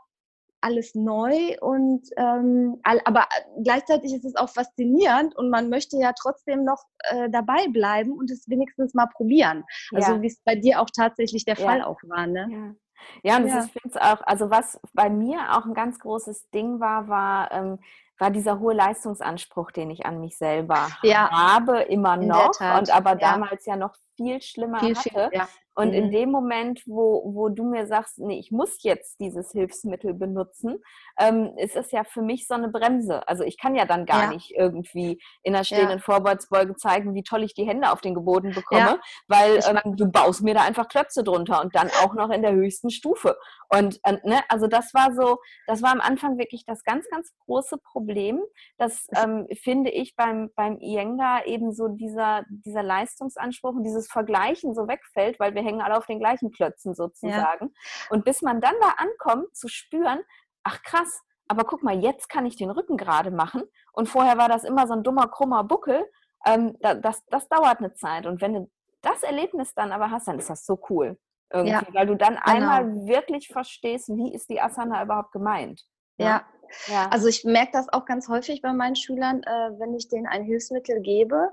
alles 0.68 0.94
neu 0.96 1.56
und 1.62 2.10
ähm, 2.18 2.80
aber 2.84 3.26
gleichzeitig 3.64 4.14
ist 4.14 4.26
es 4.26 4.36
auch 4.36 4.50
faszinierend 4.50 5.36
und 5.36 5.50
man 5.50 5.70
möchte 5.70 5.98
ja 5.98 6.12
trotzdem 6.20 6.66
noch 6.66 6.84
äh, 7.10 7.30
dabei 7.30 7.68
bleiben 7.70 8.12
und 8.12 8.30
es 8.30 8.50
wenigstens 8.50 8.94
mal 8.94 9.08
probieren. 9.08 9.64
Also 9.94 10.14
Ja. 10.14 10.22
wie 10.22 10.28
es 10.28 10.42
bei 10.44 10.56
dir 10.56 10.82
auch 10.82 10.90
tatsächlich 10.96 11.46
der 11.46 11.56
Ja. 11.56 11.66
Fall 11.66 11.82
auch 11.82 12.00
war, 12.04 12.28
ne? 12.28 12.50
Ja. 12.52 12.76
Ja, 13.24 13.38
und 13.38 13.44
das 13.44 13.54
Ja. 13.54 13.60
ist, 13.60 13.72
finde 13.72 13.90
ich 13.96 14.02
auch, 14.02 14.22
also 14.26 14.50
was 14.50 14.80
bei 14.94 15.10
mir 15.10 15.40
auch 15.58 15.66
ein 15.66 15.74
ganz 15.74 16.00
großes 16.00 16.50
Ding 16.50 16.80
war, 16.80 17.08
war, 17.08 17.52
ähm, 17.52 17.80
war 18.20 18.32
dieser 18.32 18.60
hohe 18.60 18.74
Leistungsanspruch, 18.74 19.72
den 19.72 19.92
ich 19.92 20.06
an 20.06 20.20
mich 20.20 20.38
selber 20.38 20.90
Ja. 21.04 21.30
habe, 21.32 21.82
immer 21.84 22.18
noch, 22.18 22.60
und 22.60 22.90
aber 22.90 23.12
ja. 23.12 23.18
damals 23.18 23.66
ja 23.66 23.76
noch 23.76 23.96
viel 24.18 24.42
schlimmer 24.42 24.80
Viel, 24.80 24.96
hatte. 24.96 25.10
viel, 25.10 25.30
ja. 25.32 25.48
Und 25.80 25.94
in 25.94 26.08
Mhm. 26.08 26.12
dem 26.12 26.32
Moment, 26.32 26.82
wo, 26.88 27.22
wo 27.36 27.50
du 27.50 27.64
mir 27.64 27.86
sagst, 27.86 28.18
nee, 28.18 28.40
ich 28.40 28.50
muss 28.52 28.82
jetzt 28.82 29.20
dieses 29.20 29.52
Hilfsmittel 29.52 30.16
benutzen, 30.16 30.82
ähm, 31.20 31.54
ist 31.58 31.76
es 31.76 31.92
ja 31.92 32.04
für 32.04 32.24
mich 32.24 32.48
so 32.48 32.56
eine 32.56 32.70
Bremse. 32.70 33.28
Also 33.28 33.44
ich 33.44 33.60
kann 33.60 33.76
ja 33.76 33.86
dann 33.86 34.08
gar 34.08 34.24
Ja. 34.24 34.30
nicht 34.34 34.56
irgendwie 34.58 35.22
in 35.44 35.54
der 35.54 35.64
stehenden 35.64 36.00
Vorwärtsbeuge 36.00 36.76
zeigen, 36.78 37.14
wie 37.14 37.22
toll 37.22 37.44
ich 37.44 37.54
die 37.54 37.68
Hände 37.68 37.92
auf 37.92 38.02
den 38.02 38.16
Geboden 38.16 38.56
bekomme, 38.56 38.80
Ja. 38.82 39.00
weil 39.28 39.60
ähm, 39.68 39.96
du 39.96 40.08
baust 40.10 40.42
mir 40.42 40.56
da 40.56 40.62
einfach 40.64 40.88
Klötze 40.88 41.24
drunter 41.24 41.62
und 41.62 41.76
dann 41.76 41.92
auch 42.04 42.16
noch 42.16 42.32
in 42.32 42.42
der 42.42 42.54
höchsten 42.54 42.90
Stufe. 42.90 43.38
Und 43.70 44.00
äh, 44.04 44.18
ne, 44.24 44.40
also 44.50 44.66
das 44.66 44.96
war 44.96 45.14
so, 45.14 45.38
das 45.68 45.84
war 45.84 45.92
am 45.92 46.02
Anfang 46.02 46.40
wirklich 46.40 46.66
das 46.66 46.84
ganz, 46.86 47.08
ganz 47.10 47.36
große 47.46 47.78
Problem, 47.78 48.42
dass 48.80 49.06
ähm, 49.16 49.46
finde 49.62 49.92
ich 49.92 50.16
beim, 50.16 50.50
beim 50.56 50.80
Iyengar 50.80 51.46
eben 51.46 51.72
so 51.72 51.88
dieser, 51.88 52.46
dieser 52.50 52.82
Leistungsanspruch 52.82 53.76
und 53.76 53.84
dieses 53.84 54.07
Vergleichen 54.08 54.74
so 54.76 54.88
wegfällt, 54.88 55.40
weil 55.40 55.54
wir 55.56 55.64
hängen 55.64 55.82
alle 55.82 55.98
auf 55.98 56.06
den 56.06 56.20
gleichen 56.20 56.52
Klötzen 56.52 56.96
sozusagen. 56.96 57.74
Und 58.10 58.26
bis 58.26 58.42
man 58.42 58.62
dann 58.62 58.76
da 58.82 58.94
ankommt, 58.98 59.56
zu 59.56 59.68
spüren, 59.68 60.20
ach 60.64 60.82
krass, 60.84 61.22
aber 61.48 61.64
guck 61.64 61.84
mal, 61.84 61.98
jetzt 62.00 62.28
kann 62.30 62.46
ich 62.46 62.58
den 62.58 62.70
Rücken 62.70 62.98
gerade 62.98 63.32
machen 63.32 63.64
und 63.94 64.10
vorher 64.10 64.38
war 64.38 64.50
das 64.50 64.64
immer 64.64 64.86
so 64.88 64.94
ein 64.94 65.04
dummer, 65.04 65.28
krummer 65.30 65.64
Buckel. 65.64 66.06
Ähm, 66.46 66.76
da, 66.82 66.94
das, 66.94 67.26
das 67.28 67.48
dauert 67.48 67.80
eine 67.80 67.94
Zeit. 67.94 68.26
Und 68.26 68.42
wenn 68.42 68.54
du 68.54 68.72
das 69.02 69.24
Erlebnis 69.24 69.74
dann 69.74 69.92
aber 69.92 70.12
hast, 70.12 70.28
dann 70.28 70.40
ist 70.40 70.50
das 70.50 70.66
so 70.66 70.80
cool. 70.90 71.18
Irgendwie, 71.52 71.72
Ja, 71.72 71.84
weil 71.94 72.08
du 72.08 72.16
dann 72.16 72.36
genau. 72.36 72.46
einmal 72.46 73.08
wirklich 73.08 73.48
verstehst, 73.48 74.10
wie 74.10 74.34
ist 74.34 74.50
die 74.50 74.60
Asana 74.60 75.04
überhaupt 75.04 75.32
gemeint. 75.32 75.82
ne? 76.18 76.26
Ja, 76.26 76.46
ja. 76.88 77.08
Also 77.10 77.28
ich 77.30 77.46
merke 77.46 77.72
das 77.72 77.88
auch 77.94 78.04
ganz 78.06 78.28
häufig 78.28 78.62
bei 78.62 78.74
meinen 78.74 78.98
Schülern, 78.98 79.42
äh, 79.44 79.72
wenn 79.80 79.94
ich 79.96 80.10
denen 80.10 80.28
ein 80.28 80.44
Hilfsmittel 80.44 81.00
gebe, 81.02 81.50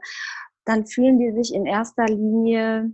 dann 0.64 0.86
fühlen 0.86 1.18
die 1.18 1.32
sich 1.32 1.54
in 1.54 1.66
erster 1.66 2.06
Linie 2.06 2.92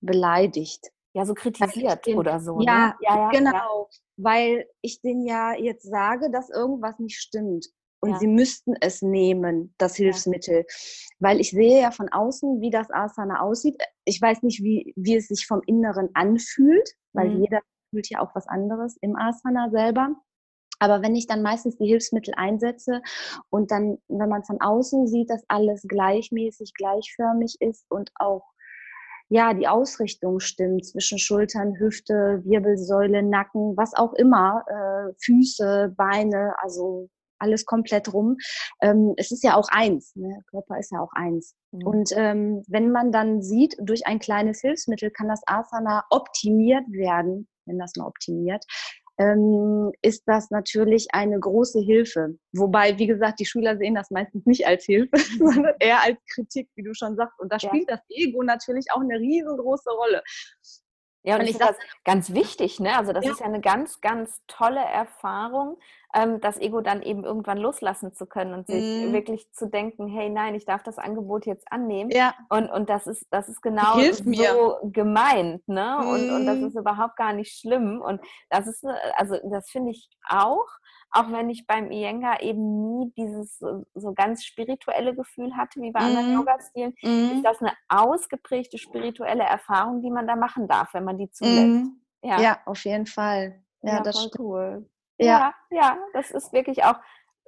beleidigt. 0.00 0.90
ja, 1.14 1.24
so 1.26 1.34
kritisiert 1.34 2.06
den- 2.06 2.16
oder 2.18 2.38
so. 2.38 2.60
ja, 2.60 2.88
ne? 2.88 2.94
ja, 3.00 3.16
ja, 3.16 3.30
genau, 3.30 3.88
weil 4.16 4.68
ich 4.82 5.00
denen 5.00 5.26
ja 5.26 5.54
jetzt 5.54 5.82
sage, 5.84 6.30
dass 6.30 6.48
irgendwas 6.50 6.98
nicht 7.00 7.18
stimmt. 7.18 7.66
Und 8.00 8.10
Ja. 8.10 8.18
sie 8.18 8.28
müssten 8.28 8.76
es 8.80 9.02
nehmen, 9.02 9.74
das 9.78 9.96
Hilfsmittel. 9.96 10.64
Weil 11.18 11.40
ich 11.40 11.50
sehe 11.50 11.80
ja 11.82 11.90
von 11.90 12.08
außen, 12.08 12.60
wie 12.60 12.70
das 12.70 12.88
Asana 12.92 13.40
aussieht. 13.40 13.82
Ich 14.04 14.22
weiß 14.22 14.42
nicht, 14.44 14.62
wie, 14.62 14.92
wie 14.96 15.16
es 15.16 15.26
sich 15.26 15.46
vom 15.48 15.62
Inneren 15.66 16.10
anfühlt, 16.14 16.88
weil 17.12 17.30
Mhm. 17.30 17.40
jeder 17.40 17.60
fühlt 17.90 18.08
ja 18.10 18.20
auch 18.20 18.32
was 18.36 18.46
anderes 18.46 18.96
im 19.00 19.16
Asana 19.16 19.70
selber. 19.70 20.14
Aber 20.78 21.02
wenn 21.02 21.16
ich 21.16 21.26
dann 21.26 21.42
meistens 21.42 21.76
die 21.76 21.86
Hilfsmittel 21.86 22.34
einsetze 22.36 23.02
und 23.50 23.70
dann, 23.70 23.98
wenn 24.08 24.28
man 24.28 24.44
von 24.44 24.60
außen 24.60 25.06
sieht, 25.06 25.30
dass 25.30 25.44
alles 25.48 25.82
gleichmäßig, 25.88 26.72
gleichförmig 26.74 27.56
ist 27.60 27.84
und 27.90 28.10
auch 28.16 28.44
ja, 29.30 29.52
die 29.52 29.68
Ausrichtung 29.68 30.40
stimmt 30.40 30.86
zwischen 30.86 31.18
Schultern, 31.18 31.78
Hüfte, 31.78 32.40
Wirbelsäule, 32.44 33.22
Nacken, 33.22 33.76
was 33.76 33.94
auch 33.94 34.14
immer, 34.14 34.64
äh, 34.68 35.12
Füße, 35.18 35.94
Beine, 35.96 36.54
also 36.62 37.10
alles 37.38 37.66
komplett 37.66 38.12
rum. 38.12 38.36
Ähm, 38.80 39.14
es 39.16 39.30
ist 39.30 39.44
ja 39.44 39.56
auch 39.56 39.68
eins, 39.70 40.14
ne? 40.16 40.40
Körper 40.50 40.78
ist 40.78 40.92
ja 40.92 41.00
auch 41.00 41.12
eins. 41.12 41.54
Mhm. 41.72 41.86
Und 41.86 42.10
ähm, 42.16 42.62
wenn 42.68 42.90
man 42.90 43.12
dann 43.12 43.42
sieht, 43.42 43.76
durch 43.80 44.06
ein 44.06 44.18
kleines 44.18 44.60
Hilfsmittel 44.60 45.10
kann 45.10 45.28
das 45.28 45.42
Asana 45.46 46.04
optimiert 46.10 46.84
werden, 46.90 47.48
wenn 47.66 47.78
das 47.78 47.94
mal 47.96 48.06
optimiert, 48.06 48.64
ähm, 49.18 49.92
ist 50.02 50.22
das 50.26 50.50
natürlich 50.50 51.08
eine 51.12 51.38
große 51.38 51.80
Hilfe. 51.80 52.38
Wobei, 52.52 52.98
wie 52.98 53.06
gesagt, 53.06 53.40
die 53.40 53.46
Schüler 53.46 53.76
sehen 53.76 53.94
das 53.94 54.10
meistens 54.10 54.46
nicht 54.46 54.66
als 54.66 54.84
Hilfe, 54.84 55.10
sondern 55.38 55.74
eher 55.80 56.02
als 56.02 56.18
Kritik, 56.32 56.68
wie 56.76 56.82
du 56.84 56.94
schon 56.94 57.16
sagst. 57.16 57.38
Und 57.40 57.52
da 57.52 57.56
Ja. 57.56 57.68
spielt 57.68 57.90
das 57.90 58.00
Ego 58.08 58.42
natürlich 58.42 58.86
auch 58.92 59.00
eine 59.00 59.18
riesengroße 59.18 59.90
Rolle. 59.90 60.22
Ja, 61.24 61.34
und 61.34 61.42
Und 61.42 61.48
ich 61.48 61.58
das 61.58 61.76
ganz 62.04 62.32
wichtig, 62.32 62.80
ne? 62.80 62.96
Also 62.96 63.12
das 63.12 63.24
Ja. 63.26 63.32
ist 63.32 63.40
ja 63.40 63.46
eine 63.46 63.60
ganz, 63.60 64.00
ganz 64.00 64.40
tolle 64.46 64.80
Erfahrung, 64.80 65.78
ähm, 66.14 66.40
das 66.40 66.58
Ego 66.58 66.80
dann 66.80 67.02
eben 67.02 67.24
irgendwann 67.24 67.58
loslassen 67.58 68.14
zu 68.14 68.26
können 68.26 68.54
und 68.54 68.68
sich 68.68 68.84
Mhm. 68.94 69.12
wirklich 69.12 69.50
zu 69.52 69.68
denken, 69.68 70.06
hey, 70.08 70.30
nein, 70.30 70.54
ich 70.54 70.64
darf 70.64 70.82
das 70.82 70.98
Angebot 70.98 71.44
jetzt 71.44 71.70
annehmen. 71.72 72.10
Ja, 72.12 72.34
Und, 72.48 72.70
und 72.70 72.88
das 72.88 73.06
ist, 73.06 73.26
das 73.30 73.48
ist 73.48 73.60
genau 73.62 73.98
hilft 74.00 74.24
mir. 74.26 74.54
so 74.54 74.78
gemeint, 74.84 75.66
ne? 75.68 76.06
Und, 76.08 76.30
und 76.30 76.46
das 76.46 76.60
Mhm. 76.60 76.68
ist 76.68 76.76
überhaupt 76.76 77.16
gar 77.16 77.32
nicht 77.32 77.58
schlimm. 77.60 78.00
Und 78.00 78.20
das 78.48 78.66
ist, 78.66 78.84
äh, 78.84 78.88
also 79.16 79.36
das 79.50 79.68
finde 79.70 79.90
ich 79.90 80.08
auch, 80.28 80.66
auch 81.10 81.30
wenn 81.32 81.50
ich 81.50 81.66
beim 81.66 81.90
Iyengar 81.90 82.42
eben 82.42 82.98
nie 82.98 83.12
dieses 83.16 83.58
so, 83.58 83.84
so 83.94 84.12
ganz 84.12 84.44
spirituelle 84.44 85.14
Gefühl 85.14 85.56
hatte, 85.56 85.80
wie 85.80 85.90
bei 85.90 86.00
anderen 86.00 86.28
Mhm. 86.28 86.34
Yoga-Stilen, 86.34 86.94
ist 87.34 87.44
das 87.44 87.60
eine 87.60 87.72
ausgeprägte 87.88 88.78
spirituelle 88.78 89.44
Erfahrung, 89.44 90.02
die 90.02 90.10
man 90.10 90.26
da 90.26 90.36
machen 90.36 90.68
darf, 90.68 90.94
wenn 90.94 91.04
man 91.04 91.18
die 91.18 91.30
zulässt. 91.30 91.58
Mhm. 91.58 92.00
Ja, 92.22 92.40
ja, 92.40 92.58
auf 92.66 92.84
jeden 92.84 93.06
Fall. 93.06 93.62
Ja, 93.82 93.96
ja, 93.96 94.00
das 94.02 94.18
stimmt. 94.24 94.38
cool. 94.40 94.90
Ja. 95.18 95.26
Ja, 95.26 95.54
ja, 95.70 95.98
das 96.12 96.30
ist 96.30 96.52
wirklich 96.52 96.84
auch 96.84 96.96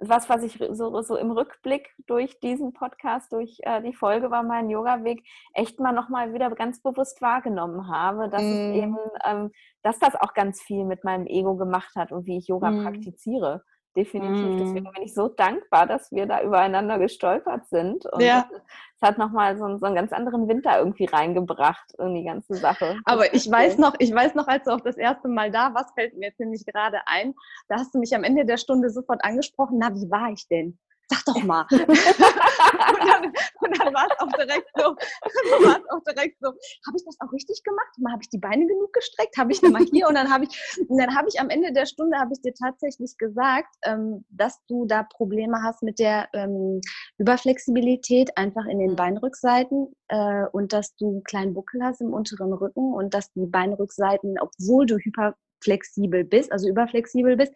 was, 0.00 0.28
was 0.28 0.42
ich 0.42 0.58
so, 0.72 1.00
so 1.02 1.16
im 1.16 1.30
Rückblick 1.30 1.94
durch 2.06 2.40
diesen 2.40 2.72
Podcast, 2.72 3.32
durch 3.32 3.58
äh, 3.62 3.82
die 3.82 3.94
Folge 3.94 4.30
war 4.30 4.42
mein 4.42 4.70
Yoga-Weg, 4.70 5.26
echt 5.54 5.78
mal 5.80 5.92
nochmal 5.92 6.32
wieder 6.34 6.50
ganz 6.52 6.82
bewusst 6.82 7.20
wahrgenommen 7.22 7.88
habe, 7.88 8.28
dass 8.30 8.50
es 8.50 8.60
Mm. 8.66 8.72
eben, 8.72 8.96
ähm, 9.24 9.50
dass 9.82 9.98
das 9.98 10.14
auch 10.16 10.34
ganz 10.34 10.60
viel 10.62 10.84
mit 10.84 11.04
meinem 11.04 11.26
Ego 11.26 11.56
gemacht 11.56 11.94
hat 11.96 12.12
und 12.12 12.26
wie 12.26 12.38
ich 12.38 12.48
Yoga 12.48 12.70
Mm. 12.70 12.78
praktiziere. 12.82 13.62
Definitiv. 13.96 14.46
Mm. 14.54 14.58
Deswegen 14.58 14.92
bin 14.92 15.02
ich 15.02 15.14
so 15.14 15.28
dankbar, 15.28 15.86
dass 15.86 16.12
wir 16.12 16.26
da 16.26 16.42
übereinander 16.42 16.98
gestolpert 16.98 17.68
sind. 17.68 18.06
Und 18.06 18.20
Ja. 18.22 18.48
es, 18.96 19.02
hat 19.02 19.18
nochmal 19.18 19.56
so, 19.58 19.64
einen- 19.64 19.78
so 19.80 19.86
einen 19.86 19.94
ganz 19.96 20.12
anderen 20.12 20.46
Winter 20.46 20.78
irgendwie 20.78 21.06
reingebracht 21.06 21.92
in 21.98 22.14
die 22.14 22.22
ganze 22.24 22.54
Sache. 22.54 22.98
Aber 23.04 23.32
ich 23.34 23.50
weiß 23.50 23.78
noch, 23.78 23.94
ich 23.98 24.14
weiß 24.14 24.34
noch, 24.34 24.46
als 24.46 24.64
du 24.64 24.70
auch 24.70 24.80
das 24.80 24.96
erste 24.96 25.26
Mal 25.28 25.50
da 25.50 25.74
warst, 25.74 25.94
fällt 25.94 26.16
mir 26.16 26.26
jetzt 26.28 26.38
nämlich 26.38 26.64
gerade 26.66 26.98
ein, 27.06 27.34
da 27.68 27.76
hast 27.76 27.94
du 27.94 27.98
mich 27.98 28.14
am 28.14 28.22
Ende 28.24 28.44
der 28.44 28.58
Stunde 28.58 28.90
sofort 28.90 29.24
angesprochen, 29.24 29.78
na, 29.80 29.92
wie 29.94 30.10
war 30.10 30.30
ich 30.30 30.46
denn? 30.48 30.78
Sag 31.08 31.24
doch 31.24 31.42
mal. 31.42 31.66
und 32.72 33.08
dann, 33.08 33.24
und 33.60 33.78
dann 33.78 33.94
war 33.94 34.06
es 34.10 34.18
auch 34.20 34.32
direkt 34.36 34.68
so, 34.76 34.84
war 34.84 35.78
es 35.78 35.90
auch 35.90 36.02
direkt 36.04 36.38
so, 36.40 36.48
habe 36.48 36.96
ich 36.96 37.04
das 37.04 37.16
auch 37.20 37.32
richtig 37.32 37.62
gemacht? 37.64 37.98
Mal 37.98 38.12
habe 38.12 38.22
ich 38.22 38.28
die 38.30 38.38
Beine 38.38 38.66
genug 38.66 38.92
gestreckt? 38.92 39.36
Habe 39.38 39.52
ich 39.52 39.62
mal 39.62 39.84
hier? 39.84 40.08
Und 40.08 40.14
dann 40.14 40.30
habe 40.32 40.44
ich, 40.44 40.86
und 40.88 40.98
dann 40.98 41.16
habe 41.16 41.28
ich 41.28 41.40
am 41.40 41.50
Ende 41.50 41.72
der 41.72 41.86
Stunde 41.86 42.18
habe 42.18 42.32
ich 42.32 42.42
dir 42.42 42.54
tatsächlich 42.54 43.16
gesagt, 43.18 43.74
ähm, 43.84 44.24
dass 44.30 44.60
du 44.66 44.86
da 44.86 45.02
Probleme 45.02 45.62
hast 45.62 45.82
mit 45.82 45.98
der 45.98 46.28
ähm, 46.34 46.80
Überflexibilität 47.18 48.36
einfach 48.36 48.66
in 48.66 48.78
den 48.78 48.90
Mhm. 48.90 48.96
Beinrückseiten 48.96 49.94
äh, 50.08 50.46
und 50.52 50.72
dass 50.72 50.94
du 50.96 51.08
einen 51.08 51.24
kleinen 51.24 51.54
Buckel 51.54 51.82
hast 51.82 52.00
im 52.00 52.12
unteren 52.12 52.52
Rücken 52.52 52.92
und 52.92 53.14
dass 53.14 53.32
die 53.32 53.46
Beinrückseiten, 53.46 54.36
obwohl 54.40 54.86
du 54.86 54.96
hyperflexibel 54.96 56.24
bist, 56.24 56.52
also 56.52 56.68
überflexibel 56.68 57.36
bist, 57.36 57.52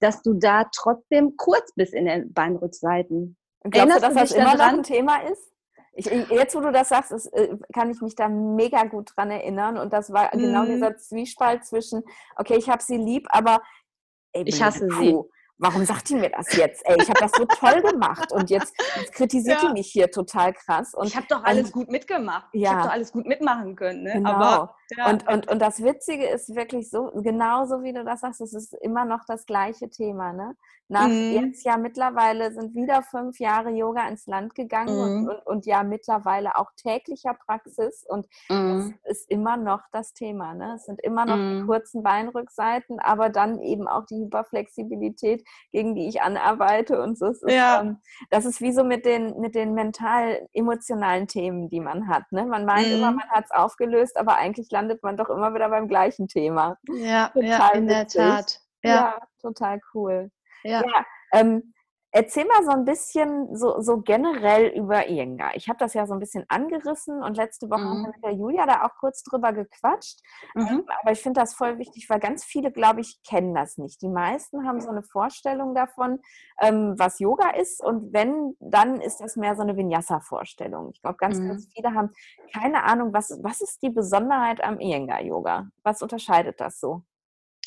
dass 0.00 0.22
du 0.22 0.34
da 0.34 0.68
trotzdem 0.74 1.36
kurz 1.36 1.72
bist 1.74 1.94
in 1.94 2.06
den 2.06 2.32
Beinrückseiten. 2.32 3.36
Glaubst 3.64 3.96
du, 3.96 4.00
dass 4.00 4.12
du 4.14 4.20
das 4.20 4.32
immer 4.32 4.44
noch 4.52 4.56
daran? 4.58 4.74
ein 4.76 4.82
Thema 4.82 5.16
ist? 5.22 5.50
Ich, 5.96 6.10
ich, 6.10 6.28
jetzt, 6.28 6.54
wo 6.56 6.60
du 6.60 6.72
das 6.72 6.88
sagst, 6.88 7.12
ist, 7.12 7.26
äh, 7.26 7.56
kann 7.72 7.88
ich 7.90 8.00
mich 8.00 8.14
da 8.16 8.28
mega 8.28 8.82
gut 8.84 9.12
dran 9.16 9.30
erinnern. 9.30 9.78
Und 9.78 9.92
das 9.92 10.12
war 10.12 10.28
genau 10.30 10.62
Mhm. 10.64 10.66
dieser 10.74 10.96
Zwiespalt 10.96 11.64
zwischen, 11.64 12.02
okay, 12.36 12.56
ich 12.56 12.68
habe 12.68 12.82
sie 12.82 12.96
lieb, 12.96 13.26
aber 13.30 13.60
ey, 14.32 14.42
Ich 14.46 14.62
hasse 14.62 14.88
sie. 14.98 15.12
Kuh, 15.12 15.28
Warum 15.56 15.84
sagt 15.84 16.08
die 16.08 16.16
mir 16.16 16.30
das 16.30 16.52
jetzt? 16.56 16.84
Ey, 16.84 16.96
ich 17.00 17.08
habe 17.08 17.20
das 17.20 17.30
so 17.30 17.44
toll 17.44 17.80
gemacht 17.80 18.32
und 18.32 18.50
jetzt, 18.50 18.74
jetzt 18.96 19.12
kritisiert 19.12 19.62
Ja. 19.62 19.68
die 19.68 19.72
mich 19.74 19.86
hier 19.86 20.10
total 20.10 20.52
krass. 20.52 20.94
Und 20.94 21.06
ich 21.06 21.14
habe 21.16 21.26
doch 21.28 21.44
alles 21.44 21.66
und- 21.66 21.72
gut 21.74 21.90
mitgemacht. 21.90 22.48
Ich 22.50 22.62
Ja. 22.62 22.72
habe 22.72 22.82
doch 22.82 22.90
alles 22.90 23.12
gut 23.12 23.24
mitmachen 23.26 23.76
können. 23.76 24.02
Ne? 24.02 24.14
Genau. 24.14 24.30
Aber 24.30 24.74
ja. 24.96 25.10
Und, 25.10 25.26
und, 25.28 25.48
und 25.50 25.58
das 25.60 25.82
Witzige 25.82 26.26
ist 26.28 26.54
wirklich 26.54 26.90
so, 26.90 27.10
genauso 27.14 27.82
wie 27.82 27.92
du 27.92 28.04
das 28.04 28.20
sagst, 28.20 28.40
es 28.40 28.52
ist 28.54 28.74
immer 28.82 29.04
noch 29.04 29.20
das 29.26 29.46
gleiche 29.46 29.88
Thema. 29.90 30.32
Ne? 30.32 30.56
Nach 30.88 31.08
Mhm. 31.08 31.32
jetzt 31.32 31.64
ja 31.64 31.78
mittlerweile 31.78 32.52
sind 32.52 32.74
wieder 32.74 33.02
fünf 33.02 33.38
Jahre 33.40 33.70
Yoga 33.70 34.06
ins 34.08 34.26
Land 34.26 34.54
gegangen 34.54 34.98
und, 34.98 35.22
Mhm. 35.22 35.28
und, 35.28 35.46
und 35.46 35.66
ja 35.66 35.82
mittlerweile 35.82 36.56
auch 36.58 36.70
täglicher 36.76 37.34
Praxis 37.46 38.04
und 38.06 38.26
Mhm. 38.50 38.94
das 39.04 39.18
ist 39.18 39.30
immer 39.30 39.56
noch 39.56 39.80
das 39.92 40.12
Thema. 40.12 40.52
Ne? 40.54 40.74
Es 40.76 40.84
sind 40.84 41.00
immer 41.02 41.24
noch 41.24 41.36
die 41.38 41.54
Mhm. 41.54 41.66
kurzen 41.66 42.02
Beinrückseiten, 42.02 43.00
aber 43.00 43.30
dann 43.30 43.60
eben 43.62 43.88
auch 43.88 44.04
die 44.06 44.16
Hyperflexibilität, 44.22 45.42
gegen 45.72 45.94
die 45.94 46.06
ich 46.08 46.20
anarbeite 46.22 47.00
und 47.02 47.18
so. 47.18 47.26
Es 47.26 47.42
ist, 47.42 47.52
Ja. 47.52 47.80
ähm, 47.80 47.98
das 48.30 48.44
ist 48.44 48.60
wie 48.60 48.72
so 48.72 48.84
mit 48.84 49.06
den, 49.06 49.40
mit 49.40 49.54
den 49.54 49.72
mental-emotionalen 49.74 51.26
Themen, 51.28 51.68
die 51.70 51.80
man 51.80 52.08
hat. 52.08 52.24
Ne? 52.30 52.44
Man 52.46 52.64
meint 52.66 52.90
immer, 52.92 53.10
Mhm. 53.10 53.16
man 53.16 53.28
hat 53.30 53.44
es 53.46 53.50
aufgelöst, 53.50 54.16
aber 54.18 54.36
eigentlich 54.36 54.68
landet 54.74 55.02
man 55.02 55.16
doch 55.16 55.30
immer 55.30 55.54
wieder 55.54 55.68
beim 55.70 55.88
gleichen 55.88 56.28
Thema. 56.28 56.76
ja, 56.88 57.30
ja, 57.34 57.58
total 57.58 57.76
in 57.76 57.88
der 57.88 58.02
witzig. 58.02 58.20
Tat. 58.20 58.60
Ja, 58.82 59.18
total 59.40 59.80
cool. 59.94 60.30
ja. 60.64 60.82
Ja, 60.82 61.06
ähm, 61.32 61.73
erzähl 62.14 62.44
mal 62.46 62.64
so 62.64 62.70
ein 62.70 62.84
bisschen 62.84 63.54
so, 63.56 63.80
so 63.80 63.98
generell 64.00 64.68
über 64.68 65.08
Iyengar. 65.08 65.56
Ich 65.56 65.68
habe 65.68 65.78
das 65.78 65.94
ja 65.94 66.06
so 66.06 66.14
ein 66.14 66.20
bisschen 66.20 66.44
angerissen 66.48 67.22
und 67.22 67.36
letzte 67.36 67.68
Woche 67.68 67.80
haben 67.82 67.98
Mhm. 68.00 68.04
wir 68.04 68.12
mit 68.12 68.24
der 68.24 68.32
Julia 68.32 68.66
da 68.66 68.84
auch 68.84 68.94
kurz 69.00 69.24
drüber 69.24 69.52
gequatscht. 69.52 70.20
Mhm. 70.54 70.66
Ähm, 70.68 70.84
aber 71.02 71.10
ich 71.12 71.20
finde 71.20 71.40
das 71.40 71.54
voll 71.54 71.78
wichtig, 71.78 72.08
weil 72.08 72.20
ganz 72.20 72.44
viele, 72.44 72.70
glaube 72.70 73.00
ich, 73.00 73.20
kennen 73.24 73.52
das 73.54 73.78
nicht. 73.78 74.00
Die 74.00 74.08
meisten 74.08 74.64
haben 74.66 74.80
so 74.80 74.90
eine 74.90 75.02
Vorstellung 75.02 75.74
davon, 75.74 76.20
ähm, 76.60 76.94
was 76.96 77.18
Yoga 77.18 77.50
ist. 77.50 77.82
Und 77.82 78.12
wenn, 78.12 78.56
dann 78.60 79.00
ist 79.00 79.18
das 79.20 79.34
mehr 79.36 79.56
so 79.56 79.62
eine 79.62 79.76
Vinyasa-Vorstellung. 79.76 80.90
Ich 80.94 81.02
glaube, 81.02 81.16
ganz, 81.18 81.40
Mhm. 81.40 81.48
ganz 81.48 81.68
viele 81.74 81.94
haben 81.94 82.10
keine 82.52 82.84
Ahnung, 82.84 83.12
was, 83.12 83.38
was 83.42 83.60
ist 83.60 83.82
die 83.82 83.90
Besonderheit 83.90 84.62
am 84.62 84.78
Iyengar-Yoga? 84.78 85.68
Was 85.82 86.00
unterscheidet 86.00 86.60
das 86.60 86.78
so? 86.78 87.02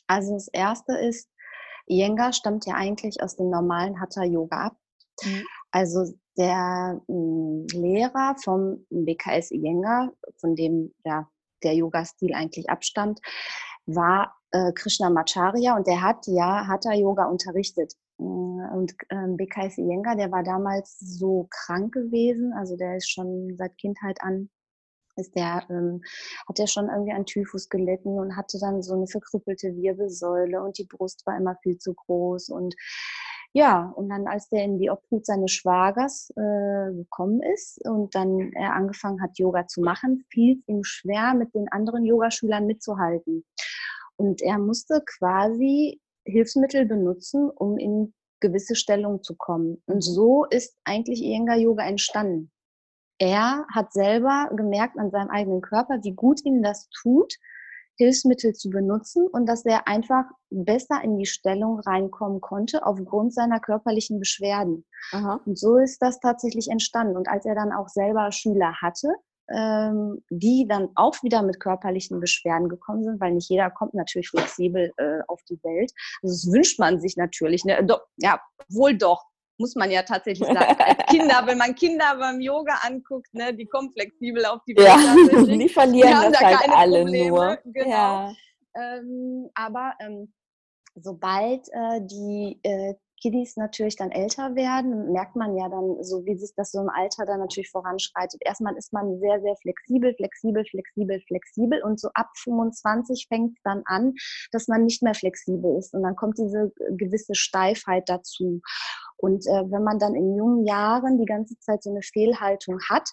Also 0.07 0.35
das 0.35 0.47
erste 0.47 0.97
ist, 0.97 1.29
Iyengar 1.87 2.33
stammt 2.33 2.65
ja 2.65 2.75
eigentlich 2.75 3.21
aus 3.21 3.35
dem 3.35 3.49
normalen 3.49 3.99
Hatha 3.99 4.23
Yoga 4.23 4.67
ab. 4.67 4.77
Mhm. 5.23 5.45
Also 5.71 6.13
der 6.37 7.01
mh, 7.07 7.67
Lehrer 7.73 8.35
vom 8.43 8.85
BKS 8.89 9.51
Iyengar, 9.51 10.13
von 10.39 10.55
dem 10.55 10.93
ja, 11.03 11.27
der 11.63 11.73
Yoga-Stil 11.73 12.33
eigentlich 12.33 12.69
abstammt, 12.69 13.19
war 13.85 14.35
äh, 14.51 14.71
Krishnamacharya 14.73 15.75
und 15.75 15.87
der 15.87 16.01
hat 16.01 16.27
ja 16.27 16.67
Hatha 16.67 16.93
Yoga 16.93 17.25
unterrichtet. 17.25 17.93
Mm, 18.17 18.59
Und 18.73 18.95
ähm, 19.09 19.37
BKS 19.37 19.77
Iyengar, 19.77 20.15
der 20.15 20.31
war 20.31 20.43
damals 20.43 20.99
so 20.99 21.47
krank 21.49 21.93
gewesen, 21.93 22.53
also 22.53 22.75
der 22.75 22.97
ist 22.97 23.09
schon 23.09 23.55
seit 23.57 23.77
Kindheit 23.77 24.21
an 24.21 24.49
ist 25.17 25.35
der, 25.35 25.63
ähm, 25.69 26.01
hat 26.47 26.59
er 26.59 26.67
schon 26.67 26.89
irgendwie 26.89 27.13
an 27.13 27.25
Typhus 27.25 27.69
gelitten 27.69 28.19
und 28.19 28.35
hatte 28.35 28.59
dann 28.59 28.81
so 28.81 28.95
eine 28.95 29.07
verkrüppelte 29.07 29.75
Wirbelsäule 29.75 30.61
und 30.61 30.77
die 30.77 30.85
Brust 30.85 31.25
war 31.25 31.37
immer 31.37 31.55
viel 31.63 31.77
zu 31.77 31.93
groß 31.93 32.49
und 32.49 32.75
ja, 33.53 33.91
und 33.95 34.09
dann 34.09 34.27
als 34.27 34.49
der 34.49 34.63
in 34.65 34.77
die 34.77 34.89
Obhut 34.91 35.25
seines 35.25 35.51
Schwagers 35.51 36.29
äh, 36.35 36.93
gekommen 36.93 37.41
ist 37.41 37.83
und 37.87 38.13
dann 38.13 38.51
er 38.53 38.73
angefangen 38.73 39.21
hat, 39.21 39.39
Yoga 39.39 39.65
zu 39.67 39.81
machen, 39.81 40.25
fiel 40.29 40.59
es 40.59 40.67
ihm 40.67 40.83
schwer, 40.83 41.33
mit 41.33 41.55
den 41.55 41.67
anderen 41.71 42.05
Yogaschülern 42.05 42.67
mitzuhalten. 42.67 43.45
Und 44.17 44.41
er 44.41 44.59
musste 44.59 45.01
quasi 45.05 45.99
Hilfsmittel 46.25 46.85
benutzen, 46.85 47.49
um 47.49 47.77
in 47.77 48.13
gewisse 48.41 48.75
Stellungen 48.75 49.23
zu 49.23 49.35
kommen. 49.35 49.81
Und 49.87 49.95
Mhm. 49.95 50.01
so 50.01 50.45
ist 50.45 50.77
eigentlich 50.83 51.23
Iyengar 51.23 51.57
Yoga 51.57 51.87
entstanden 51.87 52.51
er 53.19 53.65
hat 53.73 53.93
selber 53.93 54.49
gemerkt 54.55 54.97
an 54.97 55.11
seinem 55.11 55.29
eigenen 55.29 55.61
Körper, 55.61 55.99
wie 56.03 56.13
gut 56.13 56.43
ihm 56.45 56.61
das 56.61 56.89
tut, 57.01 57.33
Hilfsmittel 57.97 58.53
zu 58.53 58.69
benutzen 58.69 59.27
und 59.27 59.47
dass 59.47 59.65
er 59.65 59.87
einfach 59.87 60.25
besser 60.51 61.01
in 61.03 61.17
die 61.17 61.25
Stellung 61.25 61.79
reinkommen 61.79 62.41
konnte 62.41 62.85
aufgrund 62.85 63.33
seiner 63.33 63.59
körperlichen 63.59 64.19
Beschwerden. 64.19 64.85
Aha. 65.11 65.41
Und 65.45 65.57
so 65.57 65.77
ist 65.77 65.99
das 66.01 66.19
tatsächlich 66.19 66.69
entstanden. 66.69 67.17
Und 67.17 67.27
als 67.27 67.45
er 67.45 67.55
dann 67.55 67.71
auch 67.71 67.89
selber 67.89 68.31
Schüler 68.31 68.73
hatte, 68.81 69.09
ähm, 69.49 70.23
die 70.29 70.67
dann 70.67 70.89
auch 70.95 71.15
wieder 71.23 71.41
mit 71.41 71.59
körperlichen 71.59 72.19
Beschwerden 72.19 72.69
gekommen 72.69 73.03
sind, 73.03 73.19
weil 73.19 73.33
nicht 73.33 73.49
jeder 73.49 73.71
kommt 73.71 73.93
natürlich 73.93 74.29
flexibel 74.29 74.91
äh, 74.97 75.21
auf 75.27 75.41
die 75.49 75.59
Welt. 75.63 75.91
Also 76.21 76.35
das 76.35 76.53
wünscht 76.53 76.79
man 76.79 76.99
sich 76.99 77.15
natürlich. 77.17 77.63
Ne? 77.65 77.83
Doch, 77.85 78.01
ja, 78.17 78.39
wohl 78.69 78.97
doch 78.97 79.25
muss 79.57 79.75
man 79.75 79.91
ja 79.91 80.03
tatsächlich 80.03 80.47
sagen. 80.47 80.57
Als 80.79 81.05
Kinder, 81.09 81.43
wenn 81.45 81.57
man 81.57 81.75
Kinder 81.75 82.15
beim 82.17 82.39
Yoga 82.39 82.79
anguckt, 82.83 83.33
ne, 83.33 83.53
die 83.53 83.65
kommen 83.65 83.91
flexibel 83.91 84.45
auf 84.45 84.61
die 84.67 84.75
Welt. 84.75 84.87
Ja, 84.87 84.95
tatsächlich. 84.95 85.59
die 85.67 85.69
verlieren 85.69 86.09
Die 86.09 86.15
haben 86.15 86.31
das 86.31 86.41
da 86.41 86.47
halt 86.47 86.59
keine 86.59 86.75
alle 86.75 87.01
Probleme, 87.01 87.29
nur. 87.29 87.59
genau. 87.65 87.89
Ja. 87.89 88.33
Ähm, 88.75 89.49
aber 89.55 89.93
ähm, 89.99 90.33
sobald 90.95 91.67
äh, 91.69 92.01
die, 92.01 92.59
äh, 92.63 92.93
Kiddies 93.21 93.57
natürlich 93.57 93.95
dann 93.95 94.11
älter 94.11 94.55
werden, 94.55 95.11
merkt 95.11 95.35
man 95.35 95.57
ja 95.57 95.69
dann, 95.69 96.03
so 96.03 96.25
wie 96.25 96.37
sich 96.37 96.53
das 96.55 96.71
so 96.71 96.81
im 96.81 96.89
Alter 96.89 97.25
dann 97.25 97.39
natürlich 97.39 97.69
voranschreitet. 97.69 98.41
Erstmal 98.45 98.75
ist 98.77 98.93
man 98.93 99.19
sehr, 99.19 99.41
sehr 99.41 99.55
flexibel, 99.57 100.13
flexibel, 100.15 100.63
flexibel, 100.65 101.21
flexibel 101.27 101.83
und 101.83 101.99
so 101.99 102.09
ab 102.13 102.29
25 102.43 103.27
fängt 103.27 103.57
es 103.57 103.61
dann 103.63 103.81
an, 103.85 104.13
dass 104.51 104.67
man 104.67 104.83
nicht 104.83 105.01
mehr 105.01 105.15
flexibel 105.15 105.77
ist 105.77 105.93
und 105.93 106.03
dann 106.03 106.15
kommt 106.15 106.37
diese 106.37 106.71
gewisse 106.91 107.35
Steifheit 107.35 108.07
dazu. 108.07 108.61
Und 109.17 109.45
äh, 109.47 109.71
wenn 109.71 109.83
man 109.83 109.99
dann 109.99 110.15
in 110.15 110.35
jungen 110.35 110.65
Jahren 110.65 111.17
die 111.17 111.25
ganze 111.25 111.57
Zeit 111.59 111.83
so 111.83 111.89
eine 111.89 112.01
Fehlhaltung 112.01 112.79
hat 112.89 113.09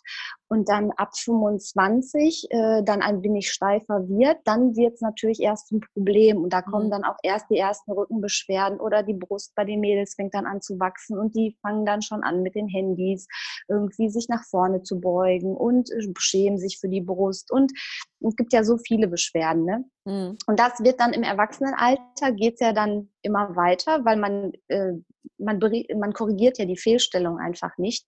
und 0.49 0.69
dann 0.69 0.91
ab 0.93 1.17
25 1.17 2.49
äh, 2.51 2.83
dann 2.83 3.03
ein 3.03 3.23
wenig 3.23 3.51
steifer 3.51 4.09
wird, 4.09 4.39
dann 4.45 4.77
wird 4.77 4.95
es 4.95 5.01
natürlich 5.01 5.41
erst 5.41 5.73
ein 5.73 5.81
Problem. 5.81 6.43
Und 6.43 6.53
da 6.53 6.63
kommen 6.63 6.87
mhm. 6.87 6.91
dann 6.91 7.05
auch 7.05 7.17
erst 7.23 7.51
die 7.51 7.59
ersten 7.59 7.93
Rückenbeschwerden 7.93 8.81
oder 8.81 9.03
die 9.03 9.15
Brust 9.15 9.55
bei 9.55 9.65
den 9.65 9.81
Mädels 9.81 10.15
fängt 10.15 10.35
dann 10.35 10.47
an 10.47 10.61
zu 10.61 10.79
wachsen 10.79 11.19
und 11.19 11.35
die 11.35 11.57
fangen 11.63 11.87
dann 11.87 12.03
schon 12.03 12.23
an 12.23 12.43
mit 12.43 12.55
den 12.55 12.69
Handys 12.69 13.27
irgendwie 13.69 14.11
sich 14.11 14.29
nach 14.29 14.45
vorne 14.45 14.83
zu 14.83 15.01
beugen 15.01 15.57
und 15.57 15.91
äh, 15.91 16.13
schämen 16.19 16.59
sich 16.59 16.79
für 16.79 16.89
die 16.89 17.01
Brust. 17.01 17.51
Und 17.51 17.73
es 18.21 18.37
gibt 18.37 18.53
ja 18.53 18.65
so 18.65 18.79
viele 18.79 19.09
Beschwerden. 19.09 19.65
Ne? 19.65 19.85
Mhm. 20.05 20.39
Und 20.47 20.59
das 20.59 20.81
wird 20.81 21.01
dann 21.01 21.13
im 21.13 21.23
Erwachsenenalter, 21.23 22.33
geht 22.33 22.55
es 22.55 22.61
ja 22.61 22.73
dann 22.73 23.11
immer 23.23 23.57
weiter, 23.57 24.05
weil 24.05 24.17
man, 24.17 24.53
äh, 24.69 24.93
man, 25.39 25.61
man 25.97 26.13
korrigiert 26.13 26.59
ja 26.59 26.65
die 26.65 26.77
Fehlstellung 26.77 27.39
einfach 27.39 27.77
nicht. 27.79 28.05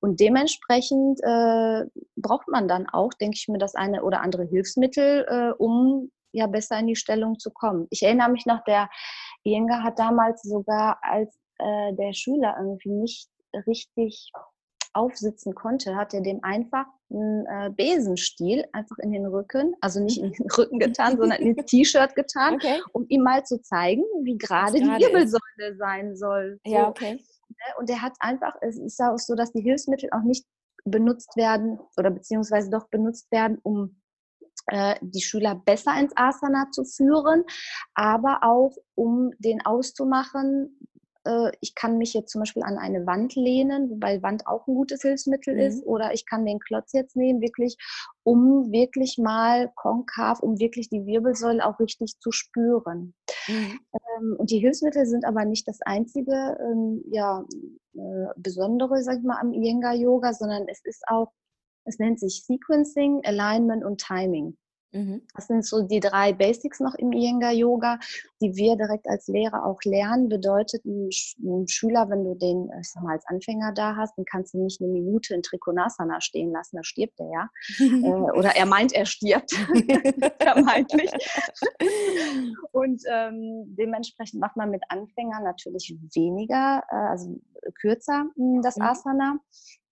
Und 0.00 0.18
dementsprechend 0.20 1.20
äh, 1.22 1.84
braucht 2.16 2.48
man 2.48 2.68
dann 2.68 2.88
auch, 2.88 3.12
denke 3.14 3.36
ich 3.36 3.48
mir, 3.48 3.58
das 3.58 3.74
eine 3.74 4.02
oder 4.02 4.22
andere 4.22 4.44
Hilfsmittel, 4.44 5.26
äh, 5.28 5.52
um 5.58 6.10
ja 6.32 6.46
besser 6.46 6.78
in 6.78 6.86
die 6.86 6.96
Stellung 6.96 7.38
zu 7.38 7.50
kommen. 7.50 7.86
Ich 7.90 8.02
erinnere 8.02 8.30
mich 8.30 8.46
noch, 8.46 8.64
der 8.64 8.88
Jenga 9.44 9.82
hat 9.82 9.98
damals 9.98 10.42
sogar, 10.42 10.98
als 11.02 11.36
äh, 11.58 11.92
der 11.94 12.12
Schüler 12.14 12.56
irgendwie 12.58 12.92
nicht 12.92 13.28
richtig 13.66 14.32
aufsitzen 14.92 15.54
konnte, 15.54 15.96
hat 15.96 16.14
er 16.14 16.20
dem 16.20 16.42
einfach 16.42 16.86
einen 17.10 17.46
äh, 17.46 17.70
Besenstiel 17.70 18.64
einfach 18.72 18.98
in 18.98 19.12
den 19.12 19.26
Rücken, 19.26 19.74
also 19.80 20.00
nicht 20.00 20.18
in 20.18 20.32
den 20.32 20.50
Rücken 20.50 20.78
getan, 20.78 21.16
sondern 21.16 21.40
ins 21.40 21.64
T-Shirt 21.66 22.14
getan, 22.14 22.54
okay. 22.54 22.80
um 22.92 23.06
ihm 23.08 23.22
mal 23.22 23.44
zu 23.44 23.60
zeigen, 23.60 24.02
wie 24.22 24.38
gerade 24.38 24.78
die 24.78 24.86
Wirbelsäule 24.86 25.72
ist. 25.72 25.78
sein 25.78 26.16
soll. 26.16 26.60
So. 26.64 26.72
Ja, 26.72 26.88
okay. 26.88 27.14
Ne? 27.48 27.74
Und 27.78 27.90
er 27.90 28.02
hat 28.02 28.12
einfach, 28.20 28.54
es 28.60 28.78
ist 28.78 29.00
auch 29.00 29.18
so, 29.18 29.34
dass 29.34 29.52
die 29.52 29.62
Hilfsmittel 29.62 30.10
auch 30.12 30.22
nicht 30.22 30.46
benutzt 30.84 31.36
werden 31.36 31.78
oder 31.96 32.10
beziehungsweise 32.10 32.70
doch 32.70 32.88
benutzt 32.88 33.30
werden, 33.30 33.58
um 33.62 34.00
äh, 34.66 34.96
die 35.00 35.22
Schüler 35.22 35.54
besser 35.54 35.98
ins 35.98 36.16
Asana 36.16 36.70
zu 36.70 36.84
führen, 36.84 37.44
aber 37.94 38.40
auch 38.42 38.76
um 38.94 39.30
den 39.38 39.64
auszumachen, 39.64 40.78
äh, 41.24 41.50
ich 41.60 41.74
kann 41.74 41.98
mich 41.98 42.14
jetzt 42.14 42.32
zum 42.32 42.40
Beispiel 42.40 42.62
an 42.62 42.78
eine 42.78 43.06
Wand 43.06 43.34
lehnen, 43.34 43.90
wobei 43.90 44.22
Wand 44.22 44.46
auch 44.46 44.66
ein 44.66 44.74
gutes 44.74 45.02
Hilfsmittel 45.02 45.54
mhm. 45.54 45.60
ist, 45.60 45.86
oder 45.86 46.12
ich 46.12 46.26
kann 46.26 46.46
den 46.46 46.58
Klotz 46.58 46.92
jetzt 46.92 47.16
nehmen, 47.16 47.40
wirklich, 47.40 47.76
um 48.22 48.70
wirklich 48.72 49.18
mal 49.18 49.70
konkav, 49.74 50.40
um 50.40 50.58
wirklich 50.58 50.88
die 50.88 51.06
Wirbelsäule 51.06 51.64
auch 51.64 51.78
richtig 51.78 52.18
zu 52.20 52.32
spüren. 52.32 53.14
Mhm. 53.48 53.80
Ähm, 53.92 54.36
und 54.38 54.50
die 54.50 54.58
Hilfsmittel 54.58 55.06
sind 55.06 55.24
aber 55.24 55.44
nicht 55.44 55.68
das 55.68 55.80
einzige 55.82 56.58
ähm, 56.60 57.02
ja, 57.10 57.44
äh, 57.94 58.26
Besondere, 58.36 59.02
sag 59.02 59.18
ich 59.18 59.24
mal, 59.24 59.40
am 59.40 59.52
Iyengar-Yoga, 59.52 60.32
sondern 60.32 60.68
es 60.68 60.80
ist 60.84 61.02
auch, 61.08 61.32
es 61.84 61.98
nennt 61.98 62.20
sich 62.20 62.44
Sequencing, 62.44 63.22
Alignment 63.24 63.84
und 63.84 64.00
Timing. 64.00 64.56
Mhm. 64.92 65.22
Das 65.34 65.46
sind 65.46 65.64
so 65.64 65.82
die 65.82 66.00
drei 66.00 66.32
Basics 66.32 66.80
noch 66.80 66.94
im 66.94 67.12
Iyengar 67.12 67.52
Yoga, 67.52 67.98
die 68.40 68.56
wir 68.56 68.76
direkt 68.76 69.08
als 69.08 69.28
Lehrer 69.28 69.64
auch 69.64 69.78
lernen. 69.84 70.28
Bedeutet, 70.28 70.84
ein, 70.84 71.10
ein, 71.42 71.68
Schüler, 71.68 72.08
wenn 72.10 72.24
du 72.24 72.34
den, 72.34 72.70
ich 72.80 72.90
sag 72.90 73.02
mal, 73.02 73.12
als 73.12 73.26
Anfänger 73.26 73.72
da 73.72 73.96
hast, 73.96 74.16
dann 74.18 74.24
kannst 74.24 74.54
du 74.54 74.62
nicht 74.62 74.80
eine 74.80 74.90
Minute 74.90 75.34
in 75.34 75.42
Trikonasana 75.42 76.20
stehen 76.20 76.50
lassen, 76.50 76.76
da 76.76 76.82
stirbt 76.82 77.20
er 77.20 77.30
ja. 77.30 77.48
äh, 77.78 78.38
oder 78.38 78.56
er 78.56 78.66
meint, 78.66 78.92
er 78.92 79.06
stirbt. 79.06 79.52
Vermeintlich. 80.40 81.10
Und 82.72 83.02
ähm, 83.08 83.76
dementsprechend 83.78 84.40
macht 84.40 84.56
man 84.56 84.70
mit 84.70 84.82
Anfängern 84.88 85.44
natürlich 85.44 85.94
weniger, 86.14 86.82
äh, 86.90 86.94
also 86.94 87.40
kürzer 87.80 88.24
hm, 88.34 88.60
das 88.62 88.76
mhm. 88.76 88.82
Asana. 88.82 89.38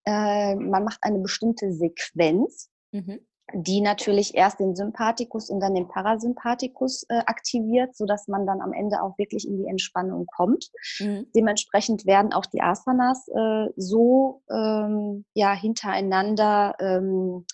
Äh, 0.04 0.56
man 0.56 0.84
macht 0.84 0.98
eine 1.02 1.18
bestimmte 1.20 1.72
Sequenz. 1.72 2.70
Mhm 2.92 3.20
die 3.54 3.80
natürlich 3.80 4.34
erst 4.34 4.60
den 4.60 4.76
Sympathikus 4.76 5.48
und 5.50 5.60
dann 5.60 5.74
den 5.74 5.88
Parasympathikus 5.88 7.04
äh, 7.08 7.20
aktiviert, 7.26 7.96
so 7.96 8.04
dass 8.04 8.28
man 8.28 8.46
dann 8.46 8.60
am 8.60 8.72
Ende 8.72 9.02
auch 9.02 9.16
wirklich 9.18 9.46
in 9.46 9.56
die 9.56 9.66
Entspannung 9.66 10.26
kommt. 10.26 10.70
Mhm. 11.00 11.26
Dementsprechend 11.34 12.04
werden 12.06 12.32
auch 12.32 12.46
die 12.46 12.62
Asanas 12.62 13.26
äh, 13.28 13.68
so 13.76 14.42
ähm, 14.50 15.24
ja 15.34 15.54
hintereinander 15.54 16.74
ähm, 16.78 17.46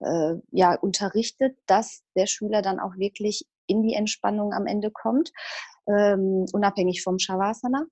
äh, 0.00 0.34
ja 0.50 0.74
unterrichtet, 0.74 1.56
dass 1.66 2.02
der 2.16 2.26
Schüler 2.26 2.62
dann 2.62 2.80
auch 2.80 2.96
wirklich 2.96 3.46
in 3.70 3.82
die 3.82 3.94
Entspannung 3.94 4.52
am 4.52 4.66
Ende 4.66 4.90
kommt 4.90 5.30
ähm, 5.86 6.46
unabhängig 6.52 7.02
vom 7.02 7.18
Shavasana. 7.18 7.86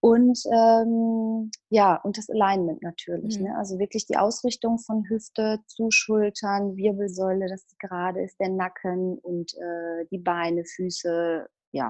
Und 0.00 0.38
ähm, 0.52 1.50
ja, 1.70 1.96
und 2.02 2.18
das 2.18 2.28
Alignment 2.28 2.82
natürlich. 2.82 3.38
Mhm. 3.38 3.46
Ne? 3.46 3.56
Also 3.56 3.78
wirklich 3.78 4.06
die 4.06 4.16
Ausrichtung 4.16 4.78
von 4.78 5.08
Hüfte 5.08 5.60
zu 5.66 5.90
Schultern, 5.90 6.76
Wirbelsäule, 6.76 7.48
dass 7.48 7.66
sie 7.68 7.76
gerade 7.78 8.22
ist, 8.22 8.38
der 8.40 8.50
Nacken 8.50 9.18
und 9.18 9.54
äh, 9.54 10.06
die 10.10 10.18
Beine, 10.18 10.64
Füße, 10.64 11.46
ja. 11.72 11.88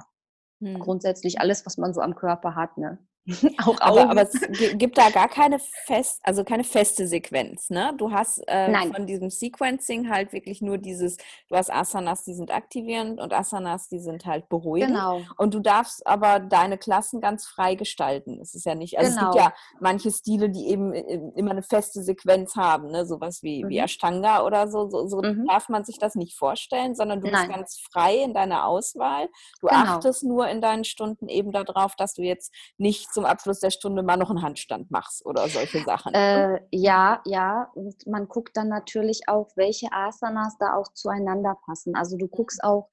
Mhm. 0.61 0.79
Grundsätzlich 0.81 1.41
alles, 1.41 1.67
was 1.67 1.77
man 1.77 1.93
so 1.93 2.01
am 2.01 2.15
Körper 2.15 2.55
hat. 2.55 2.79
Ne? 2.79 2.99
auch 3.65 3.81
aber, 3.81 4.11
aber, 4.11 4.23
es 4.23 4.41
gibt 4.79 4.99
da 4.99 5.11
gar 5.11 5.29
keine 5.29 5.59
fest, 5.59 6.21
also 6.23 6.45
keine 6.45 6.63
feste 6.63 7.09
Sequenz, 7.09 7.71
ne? 7.71 7.93
Du 7.97 8.13
hast 8.13 8.39
äh, 8.47 8.73
von 8.93 9.07
diesem 9.07 9.31
Sequencing 9.31 10.09
halt 10.09 10.33
wirklich 10.33 10.63
nur 10.63 10.79
dieses, 10.79 11.17
du 11.49 11.57
hast 11.57 11.73
Asanas, 11.73 12.23
die 12.23 12.35
sind 12.35 12.53
aktivierend 12.53 13.21
und 13.21 13.33
Asanas, 13.33 13.89
die 13.89 13.99
sind 13.99 14.27
halt 14.27 14.49
beruhigend. 14.49 14.95
Genau. 14.95 15.23
Und 15.39 15.55
du 15.55 15.61
darfst 15.61 16.07
aber 16.07 16.39
deine 16.39 16.79
Klassen 16.79 17.21
ganz 17.21 17.47
frei 17.47 17.75
gestalten. 17.75 18.39
Es 18.41 18.55
ist 18.55 18.65
ja 18.65 18.77
nicht, 18.77 18.97
also 18.97 19.11
genau. 19.11 19.31
es 19.31 19.35
gibt 19.35 19.45
genau. 19.45 19.49
ja 19.49 19.55
manche 19.81 20.13
Stile, 20.13 20.49
die 20.49 20.69
eben 20.69 20.93
äh, 20.93 21.21
immer 21.35 21.51
eine 21.51 21.65
feste 21.65 22.03
Sequenz 22.03 22.55
haben, 22.55 22.93
ne? 22.93 23.07
Sowas 23.07 23.43
wie, 23.43 23.65
mhm. 23.65 23.71
wie 23.71 23.79
Ashtanga 23.79 24.45
oder 24.45 24.69
so. 24.69 24.89
So, 24.89 25.09
so 25.09 25.21
mhm. 25.21 25.47
darf 25.49 25.69
man 25.69 25.85
sich 25.85 25.99
das 25.99 26.15
nicht 26.15 26.37
vorstellen, 26.39 26.95
sondern 26.95 27.21
du 27.21 27.29
Nein. 27.29 27.49
bist 27.49 27.57
ganz 27.57 27.81
frei 27.91 28.23
in 28.23 28.35
deiner 28.35 28.67
Auswahl. 28.67 29.29
Du 29.61 29.67
genau. 29.67 29.81
achtest 29.81 30.23
nur 30.23 30.49
in 30.49 30.61
deinen 30.61 30.85
Stunden 30.85 31.29
eben 31.29 31.51
darauf, 31.51 31.97
dass 31.97 32.15
du 32.15 32.23
jetzt 32.23 32.55
nicht 32.79 33.13
zum 33.17 33.25
Abschluss 33.25 33.61
der 33.61 33.71
Stunde 33.71 34.03
mal 34.03 34.19
noch 34.19 34.29
einen 34.29 34.43
Handstand 34.43 34.91
machst 34.91 35.25
oder 35.25 35.49
solche 35.49 35.83
Sachen. 35.85 36.13
Äh, 36.13 36.61
ja, 36.71 37.23
ja. 37.25 37.71
Und 37.75 38.07
man 38.07 38.29
guckt 38.29 38.55
dann 38.59 38.69
natürlich 38.69 39.23
auch, 39.27 39.49
welche 39.57 39.91
Asanas 39.91 40.59
da 40.59 40.75
auch 40.75 40.93
zueinander 40.93 41.57
passen. 41.65 41.97
Also 41.97 42.19
du 42.19 42.29
guckst 42.29 42.63
auch 42.63 42.91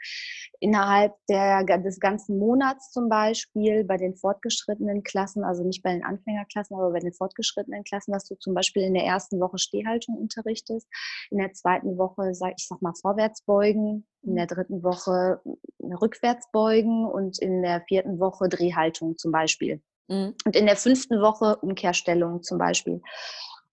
innerhalb 0.62 1.14
der, 1.28 1.66
des 1.66 2.00
ganzen 2.00 2.40
Monats 2.40 2.92
zum 2.92 3.10
Beispiel 3.10 3.84
bei 3.84 3.98
den 3.98 4.16
fortgeschrittenen 4.16 5.04
Klassen, 5.04 5.44
also 5.44 5.66
nicht 5.66 5.84
bei 5.84 5.92
den 5.92 6.06
Anfängerklassen, 6.06 6.78
aber 6.78 6.94
bei 6.94 7.00
den 7.00 7.12
fortgeschrittenen 7.12 7.84
Klassen, 7.84 8.14
dass 8.14 8.24
du 8.24 8.36
zum 8.36 8.54
Beispiel 8.54 8.84
in 8.84 8.94
der 8.94 9.04
ersten 9.04 9.42
Woche 9.42 9.58
Stehhaltung 9.58 10.16
unterrichtest, 10.16 10.88
in 11.32 11.40
der 11.40 11.52
zweiten 11.52 11.98
Woche, 11.98 12.34
sag 12.34 12.54
ich 12.58 12.66
sag 12.66 12.82
mal, 12.82 12.94
Vorwärtsbeugen, 12.94 14.08
in 14.22 14.36
der 14.38 14.48
dritten 14.48 14.84
Woche 14.84 15.42
Rückwärtsbeugen 15.82 17.06
und 17.06 17.40
in 17.40 17.62
der 17.62 17.82
vierten 17.82 18.22
Woche 18.22 18.48
Drehhaltung 18.48 19.18
zum 19.18 19.34
Beispiel. 19.34 19.82
Mhm. 20.08 20.36
Und 20.46 20.56
in 20.56 20.66
der 20.66 20.76
fünften 20.76 21.22
Woche 21.22 21.58
Umkehrstellung 21.58 22.44
zum 22.44 22.58
Beispiel. 22.58 23.02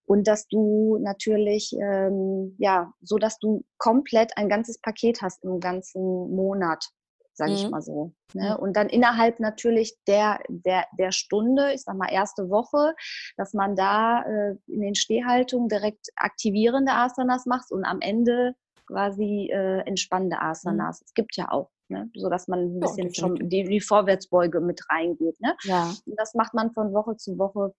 Und 0.05 0.27
dass 0.27 0.47
du 0.47 0.97
natürlich, 1.01 1.73
ähm, 1.81 2.55
ja, 2.59 2.91
so 3.01 3.17
dass 3.17 3.39
du 3.39 3.63
komplett 3.77 4.35
ein 4.37 4.49
ganzes 4.49 4.79
Paket 4.79 5.21
hast 5.21 5.43
im 5.43 5.59
ganzen 5.59 6.01
Monat, 6.35 6.85
sage 7.33 7.51
mhm. 7.51 7.57
ich 7.57 7.69
mal 7.69 7.81
so. 7.81 8.13
Ne? 8.33 8.55
Mhm. 8.57 8.63
Und 8.63 8.75
dann 8.75 8.89
innerhalb 8.89 9.39
natürlich 9.39 9.95
der, 10.07 10.39
der, 10.49 10.85
der 10.97 11.11
Stunde, 11.11 11.73
ich 11.73 11.83
sag 11.83 11.95
mal 11.95 12.11
erste 12.11 12.49
Woche, 12.49 12.93
dass 13.37 13.53
man 13.53 13.75
da 13.75 14.23
äh, 14.23 14.55
in 14.67 14.81
den 14.81 14.95
Stehhaltungen 14.95 15.69
direkt 15.69 16.09
aktivierende 16.15 16.91
Asanas 16.91 17.45
macht 17.45 17.71
und 17.71 17.85
am 17.85 18.01
Ende 18.01 18.53
quasi 18.87 19.49
äh, 19.51 19.79
entspannende 19.87 20.37
mhm. 20.37 20.43
Asanas. 20.43 21.01
Es 21.05 21.13
gibt 21.13 21.37
ja 21.37 21.51
auch 21.51 21.69
ne? 21.91 22.09
so 22.15 22.29
dass 22.29 22.47
man 22.47 22.59
ein 22.59 22.79
bisschen 22.79 23.09
ja, 23.09 23.13
schon 23.13 23.35
die, 23.35 23.63
die, 23.63 23.81
Vorwärtsbeuge 23.81 24.59
mit 24.61 24.81
reingeht. 24.89 25.39
Ne? 25.39 25.55
Ja. 25.63 25.93
Und 26.05 26.15
das 26.17 26.33
macht 26.33 26.53
man 26.53 26.71
von 26.71 26.93
Woche 26.93 27.17
zu 27.17 27.37
Woche 27.37 27.73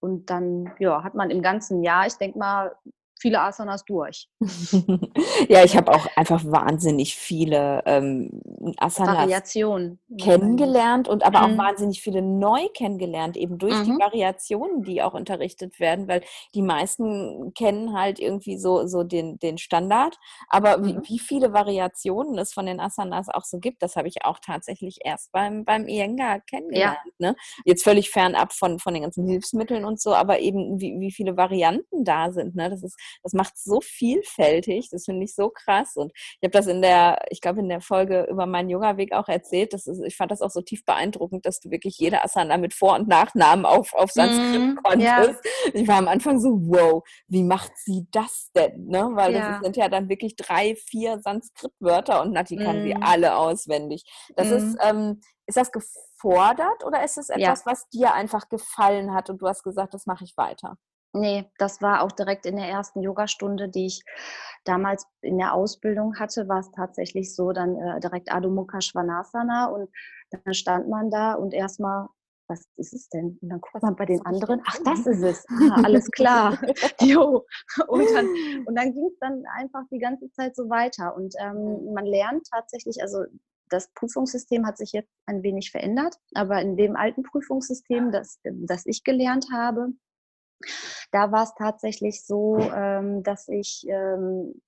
und 0.00 0.30
dann 0.30 0.72
ja, 0.78 1.02
hat 1.04 1.14
man 1.14 1.30
im 1.30 1.42
ganzen 1.42 1.82
Jahr, 1.82 2.06
ich 2.06 2.14
denke 2.14 2.38
mal, 2.38 2.74
viele 3.20 3.40
Asanas 3.40 3.84
durch. 3.84 4.28
ja, 5.48 5.62
ich 5.64 5.76
habe 5.76 5.92
auch 5.92 6.06
einfach 6.16 6.42
wahnsinnig 6.44 7.14
viele 7.14 7.82
ähm, 7.84 8.40
Asanas 8.78 9.18
Variationen 9.18 10.00
kennengelernt 10.18 11.08
und 11.08 11.22
aber 11.22 11.46
mhm. 11.46 11.54
auch 11.54 11.64
wahnsinnig 11.64 12.00
viele 12.00 12.22
neu 12.22 12.68
kennengelernt, 12.74 13.36
eben 13.36 13.58
durch 13.58 13.74
mhm. 13.74 13.84
die 13.84 14.02
Variationen, 14.02 14.82
die 14.82 15.02
auch 15.02 15.14
unterrichtet 15.14 15.78
werden, 15.80 16.08
weil 16.08 16.22
die 16.54 16.62
meisten 16.62 17.52
kennen 17.54 17.98
halt 17.98 18.18
irgendwie 18.18 18.56
so, 18.56 18.86
so 18.86 19.02
den, 19.02 19.38
den 19.38 19.58
Standard. 19.58 20.16
Aber 20.48 20.78
mhm. 20.78 20.84
wie, 20.86 21.10
wie, 21.10 21.18
viele 21.18 21.52
Variationen 21.52 22.38
es 22.38 22.52
von 22.52 22.66
den 22.66 22.80
Asanas 22.80 23.28
auch 23.28 23.44
so 23.44 23.58
gibt, 23.58 23.82
das 23.82 23.96
habe 23.96 24.08
ich 24.08 24.24
auch 24.24 24.38
tatsächlich 24.38 24.98
erst 25.04 25.30
beim, 25.32 25.64
beim 25.64 25.86
Iyengar 25.86 26.40
kennengelernt. 26.40 26.98
Ja. 27.18 27.30
Ne? 27.30 27.36
Jetzt 27.64 27.84
völlig 27.84 28.10
fernab 28.10 28.52
von, 28.52 28.78
von 28.78 28.94
den 28.94 29.02
ganzen 29.02 29.26
Hilfsmitteln 29.26 29.84
und 29.84 30.00
so, 30.00 30.14
aber 30.14 30.40
eben 30.40 30.80
wie, 30.80 30.98
wie 30.98 31.12
viele 31.12 31.36
Varianten 31.36 32.04
da 32.04 32.32
sind. 32.32 32.54
Ne? 32.54 32.70
Das 32.70 32.82
ist 32.82 32.98
das 33.22 33.32
macht 33.32 33.58
so 33.58 33.80
vielfältig. 33.80 34.88
Das 34.90 35.04
finde 35.04 35.24
ich 35.24 35.34
so 35.34 35.50
krass. 35.50 35.96
Und 35.96 36.12
ich 36.14 36.42
habe 36.42 36.50
das 36.50 36.66
in 36.66 36.82
der, 36.82 37.22
ich 37.30 37.40
glaube, 37.40 37.60
in 37.60 37.68
der 37.68 37.80
Folge 37.80 38.26
über 38.30 38.46
meinen 38.46 38.70
Yoga-Weg 38.70 39.12
auch 39.12 39.28
erzählt. 39.28 39.72
Das 39.72 39.86
ist, 39.86 40.00
ich 40.04 40.16
fand 40.16 40.30
das 40.30 40.42
auch 40.42 40.50
so 40.50 40.60
tief 40.60 40.84
beeindruckend, 40.84 41.46
dass 41.46 41.60
du 41.60 41.70
wirklich 41.70 41.98
jede 41.98 42.22
Asana 42.22 42.56
mit 42.56 42.74
Vor- 42.74 42.94
und 42.94 43.08
Nachnamen 43.08 43.64
auf, 43.64 43.92
auf 43.94 44.10
Sanskrit 44.10 44.60
mm, 44.60 44.78
konntest. 44.82 45.04
Ja. 45.04 45.70
Ich 45.74 45.88
war 45.88 45.96
am 45.96 46.08
Anfang 46.08 46.40
so, 46.40 46.58
wow, 46.62 47.02
wie 47.28 47.42
macht 47.42 47.72
sie 47.76 48.06
das 48.10 48.50
denn? 48.54 48.86
Ne? 48.86 49.10
Weil 49.12 49.34
ja. 49.34 49.52
das 49.52 49.62
sind 49.62 49.76
ja 49.76 49.88
dann 49.88 50.08
wirklich 50.08 50.36
drei, 50.36 50.76
vier 50.76 51.20
Sanskrit-Wörter 51.20 52.22
und 52.22 52.32
Nati 52.32 52.56
mm. 52.56 52.60
kann 52.60 52.82
sie 52.82 52.96
alle 52.96 53.36
auswendig. 53.36 54.04
Das 54.36 54.48
mm. 54.48 54.52
ist, 54.52 54.78
ähm, 54.82 55.20
ist 55.46 55.56
das 55.56 55.72
gefordert 55.72 56.84
oder 56.84 57.04
ist 57.04 57.18
es 57.18 57.28
etwas, 57.28 57.60
ja. 57.60 57.66
was 57.66 57.88
dir 57.88 58.14
einfach 58.14 58.48
gefallen 58.48 59.12
hat 59.12 59.30
und 59.30 59.42
du 59.42 59.48
hast 59.48 59.62
gesagt, 59.62 59.94
das 59.94 60.06
mache 60.06 60.24
ich 60.24 60.36
weiter? 60.36 60.76
Nee, 61.12 61.50
das 61.58 61.82
war 61.82 62.02
auch 62.02 62.12
direkt 62.12 62.46
in 62.46 62.56
der 62.56 62.68
ersten 62.68 63.02
Yogastunde, 63.02 63.68
die 63.68 63.86
ich 63.86 64.02
damals 64.64 65.06
in 65.22 65.38
der 65.38 65.54
Ausbildung 65.54 66.16
hatte, 66.18 66.48
war 66.48 66.60
es 66.60 66.70
tatsächlich 66.70 67.34
so, 67.34 67.52
dann 67.52 67.76
äh, 67.76 68.00
direkt 68.00 68.32
Adho 68.32 68.48
Mukha 68.48 68.80
Svanasana 68.80 69.66
und 69.66 69.90
dann 70.30 70.54
stand 70.54 70.88
man 70.88 71.10
da 71.10 71.34
und 71.34 71.52
erstmal, 71.52 72.06
was 72.46 72.64
ist 72.76 72.92
es 72.92 73.08
denn? 73.08 73.38
Und 73.40 73.48
dann 73.48 73.60
guckt 73.60 73.82
man 73.82 73.96
bei 73.96 74.06
den 74.06 74.24
anderen, 74.24 74.60
ach, 74.64 74.78
das 74.84 75.06
ist 75.06 75.22
es, 75.22 75.44
ah, 75.70 75.82
alles 75.82 76.10
klar. 76.10 76.58
jo. 77.00 77.44
Und 77.88 78.06
dann, 78.14 78.26
und 78.66 78.74
dann 78.76 78.92
ging 78.92 79.06
es 79.06 79.18
dann 79.18 79.42
einfach 79.56 79.82
die 79.90 79.98
ganze 79.98 80.30
Zeit 80.32 80.54
so 80.54 80.68
weiter 80.68 81.16
und 81.16 81.34
ähm, 81.40 81.92
man 81.92 82.06
lernt 82.06 82.46
tatsächlich, 82.52 83.02
also 83.02 83.24
das 83.68 83.88
Prüfungssystem 83.94 84.66
hat 84.66 84.76
sich 84.76 84.92
jetzt 84.92 85.10
ein 85.26 85.42
wenig 85.42 85.70
verändert, 85.70 86.16
aber 86.34 86.60
in 86.60 86.76
dem 86.76 86.96
alten 86.96 87.22
Prüfungssystem, 87.22 88.10
das, 88.10 88.40
das 88.44 88.84
ich 88.86 89.04
gelernt 89.04 89.46
habe, 89.52 89.92
da 91.12 91.32
war 91.32 91.44
es 91.44 91.54
tatsächlich 91.54 92.24
so, 92.24 92.58
ähm, 92.58 93.22
dass 93.22 93.48
ich, 93.48 93.86
ähm, 93.88 94.60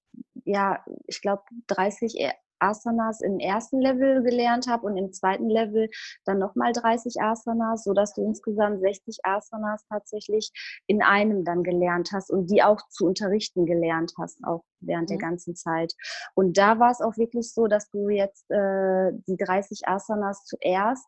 ja, 0.44 0.84
ich 1.06 1.20
glaube, 1.20 1.42
30 1.68 2.16
Asanas 2.62 3.20
im 3.20 3.38
ersten 3.38 3.80
Level 3.80 4.22
gelernt 4.22 4.68
habe 4.68 4.86
und 4.86 4.96
im 4.96 5.12
zweiten 5.12 5.50
Level 5.50 5.90
dann 6.24 6.38
nochmal 6.38 6.72
30 6.72 7.20
Asanas, 7.20 7.84
sodass 7.84 8.14
du 8.14 8.24
insgesamt 8.24 8.80
60 8.80 9.18
Asanas 9.24 9.84
tatsächlich 9.88 10.52
in 10.86 11.02
einem 11.02 11.44
dann 11.44 11.64
gelernt 11.64 12.10
hast 12.12 12.30
und 12.30 12.46
die 12.50 12.62
auch 12.62 12.80
zu 12.88 13.06
unterrichten 13.06 13.66
gelernt 13.66 14.12
hast, 14.18 14.38
auch 14.44 14.64
während 14.80 15.10
mhm. 15.10 15.14
der 15.14 15.18
ganzen 15.18 15.56
Zeit. 15.56 15.92
Und 16.34 16.56
da 16.56 16.78
war 16.78 16.90
es 16.90 17.00
auch 17.00 17.16
wirklich 17.16 17.52
so, 17.52 17.66
dass 17.66 17.90
du 17.90 18.08
jetzt 18.08 18.48
äh, 18.50 19.10
die 19.26 19.36
30 19.36 19.88
Asanas 19.88 20.44
zuerst 20.44 21.06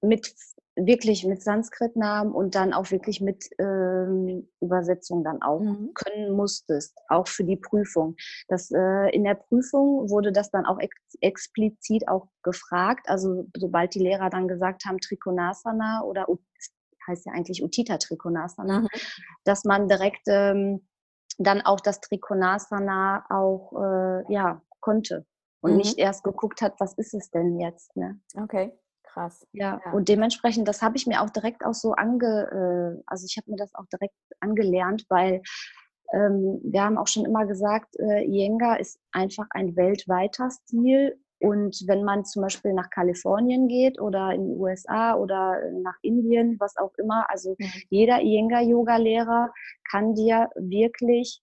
mit 0.00 0.34
wirklich 0.76 1.24
mit 1.24 1.42
Sanskrit-Namen 1.42 2.32
und 2.32 2.54
dann 2.54 2.74
auch 2.74 2.90
wirklich 2.90 3.20
mit 3.20 3.48
ähm, 3.58 4.48
Übersetzung 4.60 5.24
dann 5.24 5.40
auch 5.42 5.60
mhm. 5.60 5.92
können 5.94 6.36
musstest, 6.36 6.98
auch 7.08 7.28
für 7.28 7.44
die 7.44 7.56
Prüfung. 7.56 8.16
Das, 8.48 8.70
äh, 8.70 9.10
in 9.14 9.24
der 9.24 9.34
Prüfung 9.34 10.10
wurde 10.10 10.32
das 10.32 10.50
dann 10.50 10.66
auch 10.66 10.78
ex 10.78 10.94
explizit 11.22 12.08
auch 12.08 12.28
gefragt. 12.42 13.08
Also 13.08 13.48
sobald 13.56 13.94
die 13.94 14.00
Lehrer 14.00 14.28
dann 14.28 14.48
gesagt 14.48 14.84
haben 14.84 14.98
Trikonasana 14.98 16.02
oder 16.02 16.26
heißt 17.08 17.24
ja 17.24 17.32
eigentlich 17.32 17.62
Utita 17.62 17.96
Trikonasana, 17.96 18.80
mhm. 18.80 18.88
dass 19.44 19.64
man 19.64 19.88
direkt 19.88 20.26
ähm, 20.26 20.86
dann 21.38 21.62
auch 21.62 21.80
das 21.80 22.00
Trikonasana 22.00 23.24
auch 23.30 23.72
äh, 23.72 24.32
ja 24.32 24.60
konnte 24.80 25.24
und 25.62 25.72
mhm. 25.72 25.76
nicht 25.78 25.98
erst 25.98 26.22
geguckt 26.22 26.60
hat, 26.60 26.74
was 26.80 26.92
ist 26.98 27.14
es 27.14 27.30
denn 27.30 27.58
jetzt. 27.58 27.96
Ne? 27.96 28.20
Okay 28.36 28.72
krass. 29.16 29.46
Ja, 29.52 29.80
ja. 29.84 29.92
und 29.92 30.08
dementsprechend, 30.08 30.68
das 30.68 30.82
habe 30.82 30.96
ich 30.96 31.06
mir 31.06 31.22
auch 31.22 31.30
direkt 31.30 31.64
auch 31.64 31.74
so 31.74 31.92
ange, 31.92 32.98
äh, 32.98 33.02
also 33.06 33.26
ich 33.28 33.36
habe 33.36 33.50
mir 33.50 33.56
das 33.56 33.74
auch 33.74 33.86
direkt 33.86 34.14
angelernt, 34.40 35.04
weil 35.08 35.42
ähm, 36.12 36.60
wir 36.62 36.82
haben 36.82 36.98
auch 36.98 37.06
schon 37.06 37.24
immer 37.24 37.46
gesagt, 37.46 37.96
äh, 37.98 38.24
Iyengar 38.24 38.78
ist 38.78 38.98
einfach 39.12 39.46
ein 39.50 39.74
weltweiter 39.76 40.50
Stil. 40.50 41.18
Und 41.38 41.84
wenn 41.86 42.02
man 42.02 42.24
zum 42.24 42.42
Beispiel 42.42 42.72
nach 42.72 42.88
Kalifornien 42.88 43.68
geht 43.68 44.00
oder 44.00 44.32
in 44.32 44.46
die 44.46 44.54
USA 44.54 45.14
oder 45.14 45.60
nach 45.82 45.96
Indien, 46.00 46.56
was 46.58 46.76
auch 46.76 46.94
immer, 46.96 47.28
also 47.28 47.56
mhm. 47.58 47.66
jeder 47.90 48.22
Iyengar-Yoga-Lehrer 48.22 49.52
kann 49.90 50.14
dir 50.14 50.48
wirklich 50.54 51.42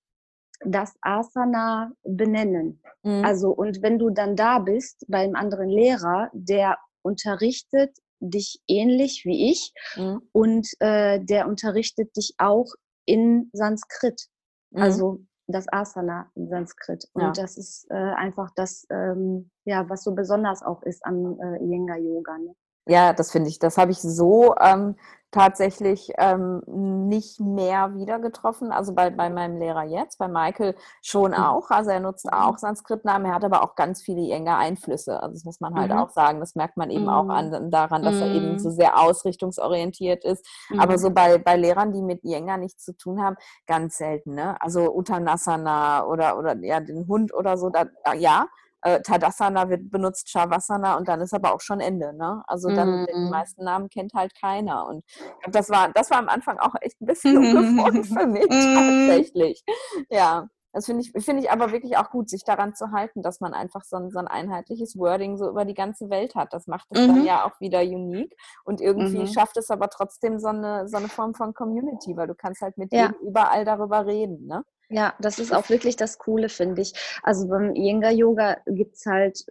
das 0.65 0.95
Asana 1.01 1.91
benennen. 2.03 2.81
Mhm. 3.03 3.23
Also, 3.23 3.51
und 3.51 3.81
wenn 3.83 3.99
du 3.99 4.09
dann 4.09 4.35
da 4.35 4.59
bist 4.59 5.05
beim 5.09 5.35
anderen 5.35 5.69
Lehrer, 5.69 6.29
der 6.33 6.77
unterrichtet 7.03 7.97
dich 8.19 8.61
ähnlich 8.67 9.23
wie 9.25 9.51
ich 9.51 9.73
mhm. 9.95 10.21
und 10.31 10.67
äh, 10.79 11.19
der 11.23 11.47
unterrichtet 11.47 12.15
dich 12.15 12.33
auch 12.37 12.71
in 13.05 13.49
Sanskrit. 13.53 14.27
Mhm. 14.71 14.81
Also 14.81 15.19
das 15.47 15.65
Asana 15.71 16.31
in 16.35 16.47
Sanskrit. 16.47 17.05
Und 17.13 17.21
ja. 17.21 17.31
das 17.31 17.57
ist 17.57 17.85
äh, 17.89 17.95
einfach 17.95 18.51
das, 18.55 18.85
ähm, 18.89 19.51
ja, 19.65 19.87
was 19.89 20.03
so 20.03 20.15
besonders 20.15 20.63
auch 20.63 20.81
ist 20.83 21.05
am 21.05 21.39
äh, 21.39 21.63
Iyengar 21.63 21.97
Yoga. 21.97 22.37
Ne? 22.37 22.55
Ja, 22.87 23.13
das 23.13 23.31
finde 23.31 23.49
ich, 23.49 23.59
das 23.59 23.77
habe 23.77 23.91
ich 23.91 23.99
so 23.99 24.55
ähm, 24.57 24.95
tatsächlich 25.33 26.11
ähm, 26.17 26.61
nicht 26.67 27.39
mehr 27.39 27.95
wieder 27.95 28.19
getroffen. 28.19 28.71
Also 28.71 28.93
bei, 28.93 29.09
bei 29.09 29.29
meinem 29.29 29.57
Lehrer 29.57 29.83
jetzt, 29.83 30.19
bei 30.19 30.27
Michael 30.27 30.75
schon 31.01 31.31
mhm. 31.31 31.37
auch. 31.37 31.69
Also 31.71 31.89
er 31.89 31.99
nutzt 31.99 32.25
mhm. 32.25 32.33
auch 32.33 32.57
Sanskritnamen, 32.57 33.25
er 33.25 33.35
hat 33.35 33.43
aber 33.43 33.63
auch 33.63 33.75
ganz 33.75 34.01
viele 34.01 34.21
enge 34.31 34.55
Einflüsse. 34.55 35.21
Also 35.21 35.33
das 35.33 35.43
muss 35.43 35.59
man 35.59 35.73
halt 35.73 35.91
mhm. 35.91 35.97
auch 35.97 36.11
sagen. 36.11 36.39
Das 36.39 36.55
merkt 36.55 36.77
man 36.77 36.89
eben 36.89 37.03
mhm. 37.03 37.09
auch 37.09 37.27
an, 37.29 37.71
daran, 37.71 38.03
dass 38.03 38.15
er 38.15 38.27
eben 38.27 38.59
so 38.59 38.69
mhm. 38.69 38.73
sehr 38.73 38.99
ausrichtungsorientiert 38.99 40.23
ist. 40.23 40.47
Aber 40.77 40.97
so 40.97 41.09
mhm. 41.09 41.15
bei, 41.15 41.37
bei 41.39 41.57
Lehrern, 41.57 41.91
die 41.91 42.01
mit 42.01 42.23
Yenga 42.23 42.57
nichts 42.57 42.85
zu 42.85 42.95
tun 42.95 43.21
haben, 43.21 43.35
ganz 43.65 43.97
selten. 43.97 44.35
Ne? 44.35 44.55
Also 44.61 44.95
Uttanasana 44.95 46.05
oder, 46.05 46.37
oder 46.37 46.55
ja, 46.57 46.79
den 46.79 47.07
Hund 47.07 47.33
oder 47.33 47.57
so, 47.57 47.69
da, 47.69 47.85
ja, 48.15 48.47
äh, 48.83 49.01
Tadasana 49.01 49.69
wird 49.69 49.89
benutzt, 49.89 50.29
Shavasana 50.29 50.97
und 50.97 51.07
dann 51.07 51.21
ist 51.21 51.33
aber 51.33 51.53
auch 51.53 51.61
schon 51.61 51.79
Ende. 51.79 52.13
Ne? 52.13 52.43
Also 52.47 52.69
dann 52.69 53.03
mm. 53.03 53.05
den 53.05 53.29
meisten 53.29 53.63
Namen 53.63 53.89
kennt 53.89 54.13
halt 54.13 54.35
keiner. 54.39 54.87
Und 54.87 55.03
das 55.49 55.69
war, 55.69 55.89
das 55.93 56.11
war 56.11 56.19
am 56.19 56.29
Anfang 56.29 56.59
auch 56.59 56.75
echt 56.81 57.01
ein 57.01 57.05
bisschen 57.05 57.37
ungewohnt 57.37 58.07
für 58.07 58.27
mich 58.27 58.47
tatsächlich. 58.47 59.63
Ja. 60.09 60.47
Das 60.75 60.87
finde 60.87 61.03
ich, 61.03 61.23
finde 61.23 61.43
ich 61.43 61.51
aber 61.51 61.71
wirklich 61.71 61.97
auch 61.97 62.09
gut, 62.09 62.31
sich 62.31 62.43
daran 62.43 62.73
zu 62.73 62.91
halten, 62.91 63.21
dass 63.21 63.39
man 63.39 63.53
einfach 63.53 63.83
so 63.83 63.95
ein, 63.95 64.09
so 64.09 64.17
ein 64.17 64.27
einheitliches 64.27 64.97
Wording 64.97 65.37
so 65.37 65.47
über 65.47 65.65
die 65.65 65.75
ganze 65.75 66.09
Welt 66.09 66.33
hat. 66.33 66.51
Das 66.51 66.65
macht 66.65 66.87
es 66.89 66.99
mhm. 66.99 67.07
dann 67.07 67.25
ja 67.25 67.45
auch 67.45 67.59
wieder 67.61 67.81
unique 67.81 68.35
und 68.65 68.81
irgendwie 68.81 69.19
mhm. 69.19 69.27
schafft 69.27 69.55
es 69.57 69.69
aber 69.69 69.87
trotzdem 69.89 70.39
so 70.39 70.47
eine, 70.47 70.87
so 70.87 70.97
eine 70.97 71.09
Form 71.09 71.35
von 71.35 71.53
Community, 71.53 72.17
weil 72.17 72.25
du 72.25 72.33
kannst 72.33 72.61
halt 72.61 72.79
mit 72.79 72.91
ja. 72.91 73.03
jedem 73.03 73.27
überall 73.27 73.65
darüber 73.65 74.07
reden. 74.07 74.47
Ne? 74.47 74.63
Ja, 74.89 75.15
das 75.19 75.39
ist 75.39 75.53
auch 75.53 75.69
wirklich 75.69 75.95
das 75.95 76.17
Coole, 76.17 76.49
finde 76.49 76.81
ich. 76.81 76.93
Also 77.23 77.47
beim 77.47 77.75
Yenga 77.75 78.11
Yoga 78.11 78.57
gibt 78.67 78.95
es 78.95 79.05
halt 79.05 79.45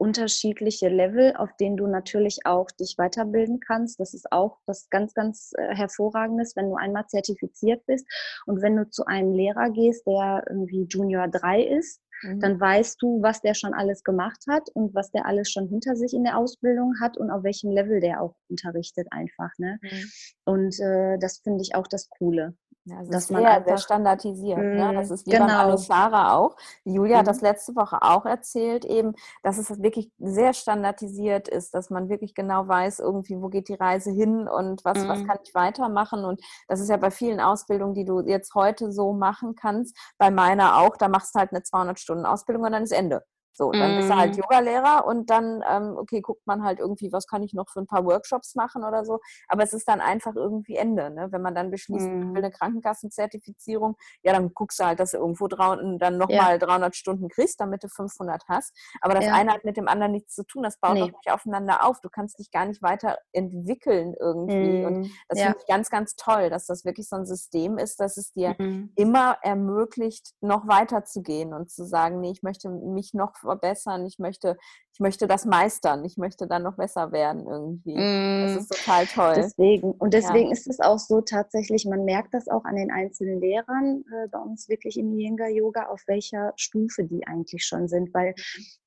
unterschiedliche 0.00 0.88
Level, 0.88 1.36
auf 1.36 1.54
denen 1.58 1.76
du 1.76 1.86
natürlich 1.86 2.46
auch 2.46 2.70
dich 2.70 2.96
weiterbilden 2.96 3.60
kannst. 3.60 4.00
Das 4.00 4.14
ist 4.14 4.32
auch 4.32 4.56
was 4.64 4.88
ganz, 4.88 5.12
ganz 5.12 5.52
äh, 5.58 5.74
hervorragendes, 5.74 6.56
wenn 6.56 6.70
du 6.70 6.76
einmal 6.76 7.06
zertifiziert 7.06 7.84
bist 7.84 8.06
und 8.46 8.62
wenn 8.62 8.76
du 8.76 8.88
zu 8.88 9.04
einem 9.04 9.34
Lehrer 9.34 9.68
gehst, 9.70 10.06
der 10.06 10.44
irgendwie 10.48 10.86
Junior 10.88 11.28
3 11.28 11.64
ist, 11.64 12.00
mhm. 12.22 12.40
dann 12.40 12.58
weißt 12.58 12.96
du, 13.02 13.20
was 13.20 13.42
der 13.42 13.52
schon 13.52 13.74
alles 13.74 14.02
gemacht 14.02 14.42
hat 14.48 14.70
und 14.72 14.94
was 14.94 15.10
der 15.10 15.26
alles 15.26 15.50
schon 15.50 15.68
hinter 15.68 15.94
sich 15.96 16.14
in 16.14 16.24
der 16.24 16.38
Ausbildung 16.38 16.94
hat 16.98 17.18
und 17.18 17.30
auf 17.30 17.44
welchem 17.44 17.70
Level 17.70 18.00
der 18.00 18.22
auch 18.22 18.34
unterrichtet 18.48 19.06
einfach. 19.10 19.50
Ne? 19.58 19.78
Mhm. 19.82 20.10
Und 20.46 20.80
äh, 20.80 21.18
das 21.18 21.40
finde 21.40 21.60
ich 21.60 21.74
auch 21.74 21.86
das 21.86 22.08
Coole. 22.08 22.54
Ja, 22.84 22.98
das 23.00 23.08
dass 23.08 23.24
ist 23.24 23.30
man 23.30 23.42
sehr, 23.42 23.50
einfach, 23.50 23.66
sehr 23.68 23.78
standardisiert. 23.78 24.58
Mm, 24.58 24.76
ne? 24.76 24.94
Das 24.94 25.10
ist 25.10 25.26
wie 25.26 25.32
genau. 25.32 25.46
beim 25.46 25.56
Anusara 25.56 26.34
auch. 26.34 26.56
Julia 26.84 27.16
mhm. 27.16 27.18
hat 27.20 27.26
das 27.26 27.40
letzte 27.42 27.76
Woche 27.76 28.00
auch 28.00 28.24
erzählt, 28.24 28.84
eben, 28.86 29.14
dass 29.42 29.58
es 29.58 29.82
wirklich 29.82 30.10
sehr 30.18 30.54
standardisiert 30.54 31.46
ist, 31.46 31.74
dass 31.74 31.90
man 31.90 32.08
wirklich 32.08 32.34
genau 32.34 32.66
weiß, 32.66 33.00
irgendwie, 33.00 33.40
wo 33.40 33.48
geht 33.48 33.68
die 33.68 33.74
Reise 33.74 34.10
hin 34.10 34.48
und 34.48 34.84
was, 34.84 34.98
mhm. 34.98 35.08
was 35.08 35.26
kann 35.26 35.38
ich 35.44 35.54
weitermachen. 35.54 36.24
Und 36.24 36.40
das 36.68 36.80
ist 36.80 36.88
ja 36.88 36.96
bei 36.96 37.10
vielen 37.10 37.40
Ausbildungen, 37.40 37.94
die 37.94 38.06
du 38.06 38.20
jetzt 38.20 38.54
heute 38.54 38.92
so 38.92 39.12
machen 39.12 39.54
kannst, 39.54 39.96
bei 40.16 40.30
meiner 40.30 40.78
auch, 40.78 40.96
da 40.96 41.08
machst 41.08 41.34
du 41.34 41.38
halt 41.38 41.52
eine 41.52 41.60
200-Stunden-Ausbildung 41.60 42.64
und 42.64 42.72
dann 42.72 42.82
ist 42.82 42.92
Ende. 42.92 43.22
So, 43.60 43.72
dann 43.72 43.94
bist 43.94 44.08
du 44.08 44.16
halt 44.16 44.36
Yogalehrer 44.38 45.04
und 45.06 45.28
dann, 45.28 45.62
ähm, 45.70 45.94
okay, 45.98 46.22
guckt 46.22 46.46
man 46.46 46.64
halt 46.64 46.78
irgendwie, 46.78 47.12
was 47.12 47.26
kann 47.26 47.42
ich 47.42 47.52
noch 47.52 47.68
für 47.68 47.80
ein 47.80 47.86
paar 47.86 48.06
Workshops 48.06 48.54
machen 48.54 48.84
oder 48.84 49.04
so. 49.04 49.20
Aber 49.48 49.62
es 49.62 49.74
ist 49.74 49.86
dann 49.86 50.00
einfach 50.00 50.34
irgendwie 50.34 50.76
Ende, 50.76 51.10
ne? 51.10 51.28
Wenn 51.30 51.42
man 51.42 51.54
dann 51.54 51.70
beschließt, 51.70 52.08
man 52.08 52.34
will 52.34 52.42
eine 52.42 52.50
Krankenkassenzertifizierung, 52.52 53.96
ja, 54.22 54.32
dann 54.32 54.54
guckst 54.54 54.80
du 54.80 54.84
halt, 54.84 54.98
dass 54.98 55.10
du 55.10 55.18
irgendwo 55.18 55.46
drau- 55.46 55.76
dann 55.98 56.16
nochmal 56.16 56.52
Ja. 56.52 56.58
300 56.58 56.96
Stunden 56.96 57.28
kriegst, 57.28 57.60
damit 57.60 57.84
du 57.84 57.88
500 57.88 58.44
hast. 58.48 58.74
Aber 59.02 59.12
das 59.12 59.26
Ja. 59.26 59.34
eine 59.34 59.52
hat 59.52 59.64
mit 59.66 59.76
dem 59.76 59.88
anderen 59.88 60.12
nichts 60.12 60.34
zu 60.34 60.42
tun. 60.44 60.62
Das 60.62 60.78
baut 60.78 60.94
Nee. 60.94 61.00
doch 61.00 61.08
nicht 61.12 61.30
aufeinander 61.30 61.84
auf. 61.84 62.00
Du 62.00 62.08
kannst 62.08 62.38
dich 62.38 62.50
gar 62.50 62.64
nicht 62.64 62.80
weiter 62.80 63.18
entwickeln 63.32 64.14
irgendwie. 64.18 64.84
Und 64.86 64.98
Mhm. 65.00 65.10
das 65.28 65.38
Ja. 65.38 65.44
finde 65.46 65.58
ich 65.60 65.66
ganz, 65.66 65.90
ganz 65.90 66.16
toll, 66.16 66.48
dass 66.48 66.64
das 66.64 66.86
wirklich 66.86 67.08
so 67.10 67.16
ein 67.16 67.26
System 67.26 67.76
ist, 67.76 68.00
dass 68.00 68.16
es 68.16 68.32
dir 68.32 68.56
Mhm. 68.58 68.92
immer 68.96 69.36
ermöglicht, 69.42 70.30
noch 70.40 70.66
weiter 70.66 71.04
zu 71.04 71.20
gehen 71.20 71.52
und 71.52 71.70
zu 71.70 71.84
sagen, 71.84 72.20
nee, 72.20 72.30
ich 72.30 72.42
möchte 72.42 72.70
mich 72.70 73.12
noch 73.12 73.34
verbessern, 73.50 74.06
ich 74.06 74.18
möchte, 74.18 74.56
ich 74.92 75.00
möchte 75.00 75.26
das 75.26 75.44
meistern, 75.44 76.04
ich 76.04 76.16
möchte 76.16 76.46
dann 76.46 76.62
noch 76.62 76.76
besser 76.76 77.10
werden 77.10 77.46
irgendwie. 77.46 77.94
Das 77.94 78.52
Mhm. 78.52 78.58
ist 78.58 78.68
total 78.68 79.06
toll. 79.06 79.34
Deswegen. 79.34 79.92
Und 79.92 80.14
deswegen 80.14 80.52
ist 80.52 80.68
es 80.68 80.78
auch 80.78 80.98
so 80.98 81.20
tatsächlich, 81.20 81.84
man 81.86 82.04
merkt 82.04 82.32
das 82.32 82.46
auch 82.48 82.64
an 82.64 82.76
den 82.76 82.92
einzelnen 82.92 83.40
Lehrern 83.40 84.04
äh, 84.12 84.28
bei 84.28 84.38
uns 84.38 84.68
wirklich 84.68 84.96
im 84.98 85.12
Iyengar-Yoga, 85.18 85.86
auf 85.88 86.02
welcher 86.06 86.52
Stufe 86.56 87.04
die 87.04 87.26
eigentlich 87.26 87.64
schon 87.66 87.88
sind. 87.88 88.14
Weil 88.14 88.34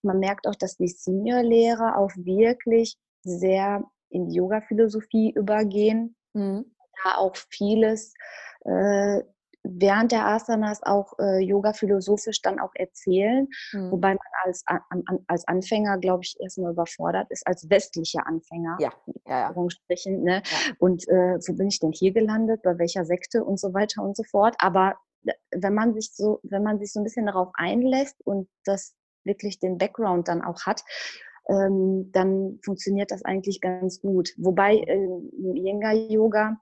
man 0.02 0.19
merkt 0.19 0.47
auch, 0.47 0.56
dass 0.56 0.78
die 0.78 0.88
Senior-Lehrer 0.88 1.97
auch 1.97 2.12
wirklich 2.15 2.97
sehr 3.23 3.84
in 4.10 4.28
die 4.30 4.36
Yoga-Philosophie 4.36 5.32
übergehen. 5.36 6.15
Mhm. 6.34 6.65
Da 7.04 7.17
auch 7.17 7.36
vieles 7.36 8.13
äh, 8.65 9.21
während 9.63 10.12
der 10.12 10.28
Asanas 10.28 10.84
auch 10.84 11.13
äh, 11.19 11.39
Yoga-philosophisch 11.39 12.41
dann 12.41 12.60
auch 12.60 12.71
erzählen. 12.76 13.47
Mhm. 13.71 13.91
Wobei 13.91 14.10
man 14.10 14.28
als, 14.43 14.63
an, 14.65 14.82
an, 14.89 15.19
als 15.28 15.47
Anfänger, 15.47 15.97
glaube 15.97 16.23
ich, 16.23 16.38
erstmal 16.39 16.73
überfordert 16.73 17.28
ist, 17.32 17.47
als 17.47 17.69
westlicher 17.69 18.28
Anfänger. 18.28 18.78
Ja, 18.80 18.91
ja, 19.26 19.39
ja. 19.39 20.08
Ne? 20.08 20.43
Ja. 20.45 20.73
Und 20.80 21.08
äh, 21.08 21.38
wo 21.47 21.54
bin 21.54 21.67
ich 21.67 21.80
denn 21.80 21.91
hier 21.91 22.13
gelandet, 22.13 22.62
bei 22.63 22.78
welcher 22.78 23.06
Sekte 23.06 23.43
und 23.43 23.60
so 23.60 23.73
weiter 23.73 24.04
und 24.04 24.17
so 24.17 24.23
fort. 24.23 24.56
Aber 24.60 24.95
wenn 25.56 25.73
man 25.73 25.93
sich 25.93 26.12
so, 26.13 26.39
wenn 26.43 26.63
man 26.63 26.80
sich 26.80 26.91
so 26.91 26.99
ein 26.99 27.04
bisschen 27.04 27.26
darauf 27.26 27.49
einlässt 27.54 28.17
und 28.26 28.49
das 28.65 28.93
wirklich 29.23 29.60
den 29.60 29.78
Background 29.78 30.28
dann 30.28 30.41
auch 30.41 30.65
hat, 30.65 30.84
ähm, 31.47 32.12
dann 32.12 32.60
funktioniert 32.63 33.12
das 33.12 33.23
eigentlich 33.23 33.62
ganz 33.62 34.02
gut. 34.02 34.34
Wobei 34.38 34.78
äh, 34.78 35.06
im 35.06 35.56
Iyengar-Yoga 35.56 36.58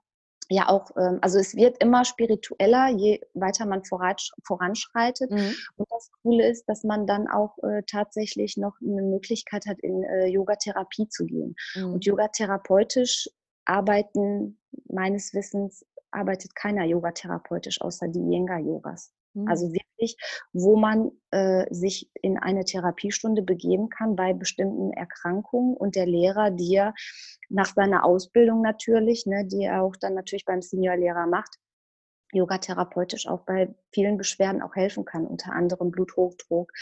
ja 0.48 0.68
auch, 0.68 0.90
ähm, 0.96 1.18
also 1.22 1.38
es 1.38 1.54
wird 1.54 1.82
immer 1.82 2.04
spiritueller, 2.04 2.88
je 2.88 3.20
weiter 3.34 3.66
man 3.66 3.82
voransch- 3.82 4.32
voranschreitet. 4.44 5.30
Mhm. 5.30 5.54
Und 5.76 5.86
das 5.90 6.10
Coole 6.22 6.48
ist, 6.48 6.68
dass 6.68 6.84
man 6.84 7.06
dann 7.06 7.28
auch 7.28 7.58
äh, 7.62 7.82
tatsächlich 7.86 8.56
noch 8.56 8.74
eine 8.80 9.02
Möglichkeit 9.02 9.66
hat, 9.66 9.78
in 9.80 10.02
äh, 10.02 10.26
Yogatherapie 10.26 11.08
zu 11.08 11.26
gehen. 11.26 11.54
Mhm. 11.74 11.94
Und 11.94 12.04
yogatherapeutisch 12.04 13.28
arbeiten, 13.64 14.58
meines 14.88 15.34
Wissens, 15.34 15.84
arbeitet 16.10 16.54
keiner 16.54 16.84
yogatherapeutisch 16.84 17.80
außer 17.80 18.08
die 18.08 18.20
Iyengar-Yogas. 18.20 19.12
Mhm. 19.34 19.48
Also 19.48 19.72
wirklich, 19.72 20.16
wo 20.52 20.76
man 20.76 21.10
äh, 21.30 21.66
sich 21.74 22.10
in 22.22 22.38
eine 22.38 22.64
Therapiestunde 22.64 23.42
begeben 23.42 23.88
kann 23.88 24.16
bei 24.16 24.32
bestimmten 24.34 24.92
Erkrankungen 24.92 25.76
und 25.76 25.96
der 25.96 26.06
Lehrer 26.06 26.50
dir 26.50 26.94
nach 27.48 27.74
seiner 27.74 28.04
Ausbildung 28.04 28.62
natürlich, 28.62 29.26
ne, 29.26 29.44
die 29.46 29.64
er 29.64 29.82
auch 29.82 29.96
dann 29.96 30.14
natürlich 30.14 30.44
beim 30.44 30.62
Seniorlehrer 30.62 31.26
macht, 31.26 31.56
yogatherapeutisch 32.32 33.28
auch 33.28 33.40
bei 33.44 33.74
vielen 33.92 34.16
Beschwerden 34.16 34.62
auch 34.62 34.74
helfen 34.74 35.04
kann, 35.04 35.26
unter 35.26 35.52
anderem 35.52 35.90
Bluthochdruck. 35.90 36.72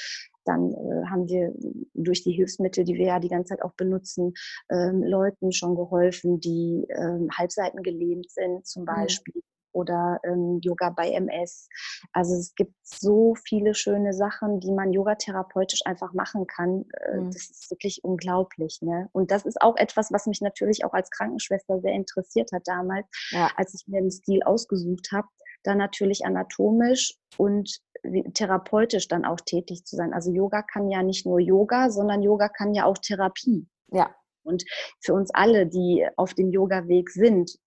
Dann 0.44 0.72
äh, 0.72 1.06
haben 1.10 1.28
wir 1.28 1.52
durch 1.94 2.22
die 2.22 2.32
Hilfsmittel, 2.32 2.84
die 2.84 2.94
wir 2.94 3.06
ja 3.06 3.18
die 3.20 3.28
ganze 3.28 3.50
Zeit 3.54 3.62
auch 3.62 3.74
benutzen, 3.74 4.34
ähm, 4.70 5.02
Leuten 5.02 5.52
schon 5.52 5.74
geholfen, 5.76 6.40
die 6.40 6.86
ähm, 6.90 7.28
halbseiten 7.36 7.82
gelähmt 7.82 8.30
sind 8.30 8.66
zum 8.66 8.84
Mhm. 8.86 8.86
Beispiel 8.86 9.39
oder 9.80 10.20
ähm, 10.24 10.60
Yoga 10.62 10.90
bei 10.90 11.10
MS. 11.10 11.68
Also 12.12 12.34
es 12.34 12.54
gibt 12.54 12.74
so 12.82 13.34
viele 13.46 13.74
schöne 13.74 14.12
Sachen, 14.12 14.60
die 14.60 14.72
man 14.72 14.92
yogatherapeutisch 14.92 15.80
einfach 15.84 16.12
machen 16.12 16.46
kann. 16.46 16.84
Äh, 17.04 17.18
Mhm. 17.20 17.30
Das 17.32 17.50
ist 17.50 17.70
wirklich 17.70 18.00
unglaublich. 18.04 18.78
Ne? 18.82 19.08
Und 19.12 19.30
das 19.30 19.44
ist 19.44 19.60
auch 19.60 19.76
etwas, 19.76 20.12
was 20.12 20.26
mich 20.26 20.40
natürlich 20.40 20.84
auch 20.84 20.92
als 20.92 21.10
Krankenschwester 21.10 21.80
sehr 21.80 21.92
interessiert 21.94 22.50
hat 22.52 22.62
damals, 22.66 23.06
Ja. 23.30 23.50
als 23.56 23.74
ich 23.74 23.86
mir 23.88 24.00
den 24.00 24.10
Stil 24.10 24.42
ausgesucht 24.44 25.08
habe, 25.12 25.26
da 25.64 25.74
natürlich 25.74 26.24
anatomisch 26.24 27.14
und 27.36 27.78
wie- 28.02 28.24
therapeutisch 28.32 29.08
dann 29.08 29.24
auch 29.24 29.40
tätig 29.44 29.84
zu 29.84 29.96
sein. 29.96 30.12
Also 30.14 30.30
Yoga 30.32 30.62
kann 30.62 30.88
ja 30.90 31.02
nicht 31.02 31.26
nur 31.26 31.38
Yoga, 31.40 31.90
sondern 31.90 32.22
Yoga 32.22 32.48
kann 32.48 32.74
ja 32.74 32.84
auch 32.86 32.96
Therapie. 32.98 33.66
ja. 33.92 34.14
Und 34.42 34.64
für 35.04 35.12
uns 35.12 35.30
alle, 35.34 35.66
die 35.66 36.08
auf 36.16 36.32
dem 36.32 36.50
Yoga-Weg 36.50 37.10
sind, 37.10 37.58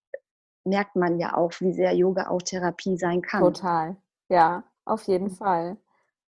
merkt 0.65 0.95
man 0.95 1.19
ja 1.19 1.35
auch, 1.37 1.51
wie 1.59 1.73
sehr 1.73 1.93
Yoga 1.93 2.29
auch 2.29 2.41
Therapie 2.41 2.97
sein 2.97 3.21
kann. 3.21 3.61
Total. 3.61 3.97
Ja, 4.29 4.63
auf 4.85 5.03
jeden 5.07 5.29
Mhm. 5.29 5.31
Fall. 5.31 5.77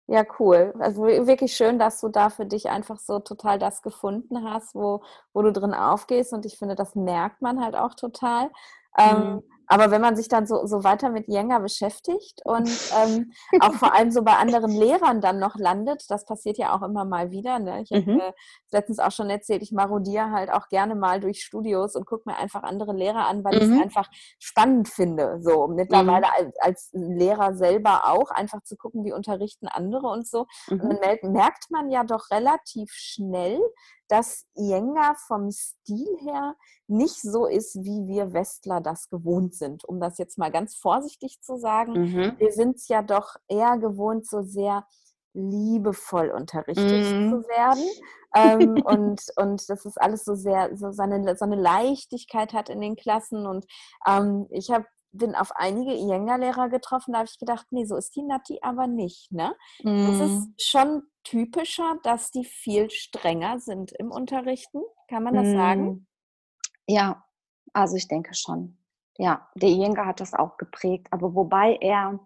Ja, 0.09 0.25
cool. 0.39 0.75
Also 0.81 1.05
wi- 1.07 1.27
wirklich 1.27 1.55
schön, 1.57 1.79
dass 1.79 2.01
du 2.01 2.09
da 2.09 2.31
für 2.31 2.47
dich 2.47 2.69
einfach 2.71 2.99
so 2.99 3.21
total 3.21 3.59
das 3.59 3.83
gefunden 3.83 4.45
hast, 4.45 4.75
wo, 4.75 5.03
wo 5.33 5.43
du 5.43 5.53
drin 5.53 5.75
aufgehst. 5.75 6.33
Und 6.33 6.45
ich 6.47 6.59
finde, 6.59 6.75
das 6.75 6.95
merkt 6.95 7.43
man 7.43 7.61
halt 7.65 7.77
auch 7.77 7.95
total. 7.95 8.51
Ähm, 8.99 9.37
Mhm. 9.37 9.43
Aber 9.73 9.91
wenn 9.91 10.03
man 10.03 10.17
sich 10.17 10.29
dann 10.29 10.47
so, 10.47 10.67
so 10.67 10.85
weiter 10.85 11.09
mit 11.09 11.29
Jenga 11.29 11.59
beschäftigt 11.59 12.43
und 12.45 12.79
ähm, 12.91 13.33
auch 13.59 13.73
vor 13.73 13.95
allem 13.95 14.11
so 14.11 14.23
bei 14.23 14.33
anderen 14.35 14.75
Lehrern 14.75 15.23
dann 15.23 15.39
noch 15.39 15.57
landet, 15.57 16.05
das 16.11 16.27
passiert 16.27 16.59
ja 16.59 16.75
auch 16.77 16.83
immer 16.83 17.07
mal 17.07 17.31
wieder. 17.31 17.59
Ne? 17.59 17.81
Ich 17.83 17.91
habe 17.91 18.05
Mhm. 18.13 18.21
äh, 18.21 18.33
letztens 18.71 18.99
auch 18.99 19.13
schon 19.13 19.31
erzählt, 19.31 19.63
ich 19.63 19.73
marodiere 19.73 20.31
halt 20.31 20.51
auch 20.53 20.69
gerne 20.69 20.95
mal 20.95 21.21
durch 21.21 21.43
Studios 21.43 21.97
und 21.97 22.05
gucke 22.05 22.29
mir 22.29 22.37
einfach 22.37 22.65
andere 22.65 22.93
Lehrer 22.93 23.27
an, 23.27 23.45
weil 23.45 23.57
ich 23.57 23.65
Mhm. 23.67 23.77
es 23.77 23.83
einfach 23.83 24.09
spannend 24.39 24.89
finde. 24.91 25.39
So 25.41 25.67
mittlerweile 25.69 26.27
als, 26.35 26.55
als 26.61 26.91
Lehrer 26.93 27.55
selber 27.55 28.03
auch, 28.13 28.31
einfach 28.31 28.63
zu 28.65 28.77
gucken, 28.77 29.05
wie 29.07 29.13
unterrichten 29.15 29.69
andere 29.69 30.07
und 30.09 30.29
so. 30.29 30.41
Und 30.69 30.83
Mhm. 30.83 30.89
dann 30.91 30.99
merkt, 31.01 31.25
merkt 31.25 31.71
man 31.71 31.91
ja 31.91 32.05
doch 32.05 32.31
relativ 32.31 32.91
schnell, 32.93 33.59
dass 34.09 34.45
Iyengar 34.55 35.17
vom 35.27 35.51
Stil 35.51 36.19
her 36.21 36.57
nicht 36.87 37.23
so 37.23 37.47
ist, 37.47 37.77
wie 37.77 38.07
wir 38.07 38.35
Westler 38.35 38.83
das 38.83 39.09
gewohnt 39.09 39.55
sind. 39.55 39.62
Um 39.85 40.01
das 40.01 40.19
jetzt 40.19 40.39
mal 40.39 40.51
ganz 40.51 40.77
vorsichtig 40.77 41.41
zu 41.43 41.57
sagen. 41.57 41.93
Mhm. 41.93 42.35
Wir 42.39 42.53
sind 42.53 42.77
es 42.77 42.89
ja 42.89 43.03
doch 43.03 43.37
eher 43.49 43.79
gewohnt, 43.79 44.27
so 44.27 44.43
sehr 44.43 44.87
liebevoll 45.35 46.31
unterrichtet 46.31 47.03
Mhm. 47.05 47.31
zu 47.31 47.49
werden. 47.49 47.85
Ähm, 48.35 48.83
und, 48.87 49.23
und 49.37 49.69
das 49.69 49.85
ist 49.87 50.01
alles 50.01 50.25
so 50.25 50.35
sehr, 50.35 50.77
so 50.77 50.93
seine, 50.93 51.37
so 51.37 51.45
eine 51.45 51.57
Leichtigkeit 51.57 52.53
hat 52.53 52.69
in 52.69 52.81
den 52.81 52.97
Klassen. 52.97 53.47
Und 53.47 53.67
ähm, 54.07 54.47
ich 54.51 54.71
habe 54.71 54.87
bin 55.15 55.35
auf 55.35 55.53
einige 55.57 55.93
Iyengar-Lehrer 55.93 56.71
getroffen, 56.71 57.13
da 57.13 57.19
habe 57.19 57.29
ich 57.31 57.39
gedacht, 57.39 57.67
nee, 57.71 57.85
so 57.85 57.97
ist 57.97 58.17
die 58.17 58.23
Nati 58.23 58.59
aber 58.63 58.87
nicht. 58.87 59.31
Ne? 59.31 59.55
Das 59.83 60.21
ist 60.21 60.49
Mhm. 60.49 60.55
schon 60.59 61.03
typischer, 61.23 61.99
dass 62.03 62.31
die 62.31 62.45
viel 62.47 62.89
strenger 62.91 63.61
sind 63.61 63.93
im 63.93 64.11
Unterrichten. 64.11 64.81
Kann 65.09 65.23
man 65.23 65.35
das 65.35 65.51
sagen? 65.53 65.85
Mm, 65.85 66.07
Ja, 66.89 67.25
also 67.75 67.97
ich 67.97 68.09
denke 68.09 68.33
schon. 68.35 68.79
Ja, 69.23 69.49
der 69.55 69.69
Iyengar 69.69 70.07
hat 70.07 70.19
das 70.19 70.35
auch 70.35 70.57
geprägt, 70.57 71.07
aber 71.13 71.33
wobei 71.37 71.77
er, 71.81 72.19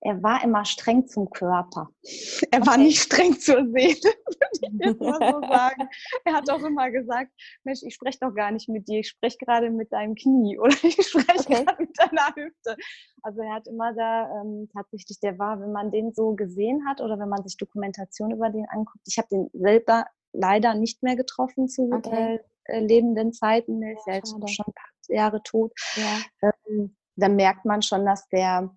er 0.00 0.20
war 0.24 0.42
immer 0.42 0.64
streng 0.64 1.06
zum 1.06 1.30
Körper. 1.30 1.88
Er 2.50 2.66
war 2.66 2.74
Okay. 2.74 2.82
nicht 2.82 3.00
streng 3.00 3.38
zur 3.38 3.58
Seele, 3.70 3.94
würde 4.26 4.50
ich 4.60 4.74
jetzt 4.80 5.00
mal 5.00 5.22
so 5.22 5.40
sagen. 5.48 5.88
Er 6.24 6.32
hat 6.34 6.50
auch 6.50 6.64
immer 6.64 6.90
gesagt, 6.90 7.30
Mensch, 7.62 7.82
ich 7.84 7.94
spreche 7.94 8.18
doch 8.20 8.34
gar 8.34 8.50
nicht 8.50 8.68
mit 8.68 8.88
dir, 8.88 8.98
ich 8.98 9.08
spreche 9.08 9.38
gerade 9.38 9.70
mit 9.70 9.92
deinem 9.92 10.16
Knie 10.16 10.58
oder 10.58 10.74
ich 10.82 11.00
spreche 11.06 11.44
Okay. 11.46 11.64
gerade 11.64 11.82
mit 11.82 11.96
deiner 11.96 12.34
Hüfte. 12.34 12.76
Also 13.22 13.42
er 13.42 13.54
hat 13.54 13.68
immer 13.68 13.94
da 13.94 14.40
ähm, 14.40 14.68
tatsächlich, 14.74 15.20
der 15.20 15.38
war, 15.38 15.60
wenn 15.60 15.70
man 15.70 15.92
den 15.92 16.12
so 16.12 16.34
gesehen 16.34 16.88
hat 16.88 17.00
oder 17.00 17.20
wenn 17.20 17.28
man 17.28 17.44
sich 17.44 17.56
Dokumentation 17.56 18.32
über 18.32 18.50
den 18.50 18.66
anguckt, 18.68 19.04
ich 19.06 19.16
habe 19.16 19.28
den 19.30 19.48
selber 19.52 20.06
leider 20.32 20.74
nicht 20.74 21.02
mehr 21.02 21.16
getroffen 21.16 21.68
zu 21.68 21.90
Okay. 21.92 22.38
äh, 22.66 22.76
äh, 22.76 22.80
lebenden 22.80 23.32
Zeiten. 23.32 23.82
Er 23.82 23.92
ist 23.94 24.06
Ja, 24.06 24.14
jetzt 24.14 24.30
schon 24.30 24.42
ein 24.42 24.72
paar 24.72 24.90
Jahre 25.08 25.42
tot. 25.42 25.72
Ja. 25.96 26.50
Ähm, 26.68 26.96
da 27.16 27.28
merkt 27.28 27.64
man 27.64 27.82
schon, 27.82 28.06
dass 28.06 28.28
der 28.28 28.70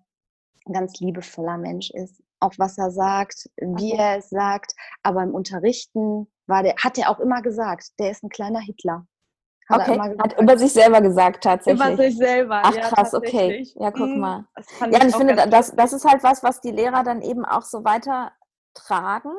ein 0.66 0.72
ganz 0.72 0.98
liebevoller 1.00 1.58
Mensch 1.58 1.90
ist. 1.90 2.22
Auch 2.40 2.52
was 2.58 2.76
er 2.78 2.90
sagt, 2.90 3.48
wie 3.56 3.92
Okay. 3.92 3.96
er 3.98 4.18
es 4.18 4.30
sagt. 4.30 4.74
Aber 5.02 5.22
im 5.22 5.34
Unterrichten 5.34 6.30
war 6.46 6.62
der, 6.62 6.74
hat 6.76 6.98
er 6.98 7.10
auch 7.10 7.20
immer 7.20 7.42
gesagt, 7.42 7.98
der 7.98 8.10
ist 8.10 8.22
ein 8.22 8.28
kleiner 8.28 8.60
Hitler. 8.60 9.06
Hat 9.68 9.88
Okay, 9.88 9.98
hat 9.98 10.38
über 10.38 10.58
sich 10.58 10.72
selber 10.74 11.00
gesagt 11.00 11.42
tatsächlich. 11.44 11.80
Über 11.86 11.96
sich 11.96 12.16
selber. 12.18 12.60
Ach 12.64 12.74
ja, 12.74 12.82
krass, 12.82 13.14
okay. 13.14 13.66
Ja, 13.76 13.90
guck 13.90 14.14
Mm, 14.14 14.20
mal. 14.20 14.44
Ja, 14.90 15.06
ich 15.06 15.14
auch 15.14 15.18
finde, 15.18 15.36
das, 15.48 15.74
das 15.74 15.94
ist 15.94 16.04
halt 16.04 16.22
was, 16.22 16.42
was 16.42 16.60
die 16.60 16.70
Lehrer 16.70 17.02
dann 17.02 17.22
eben 17.22 17.46
auch 17.46 17.62
so 17.62 17.82
weitertragen. 17.82 19.32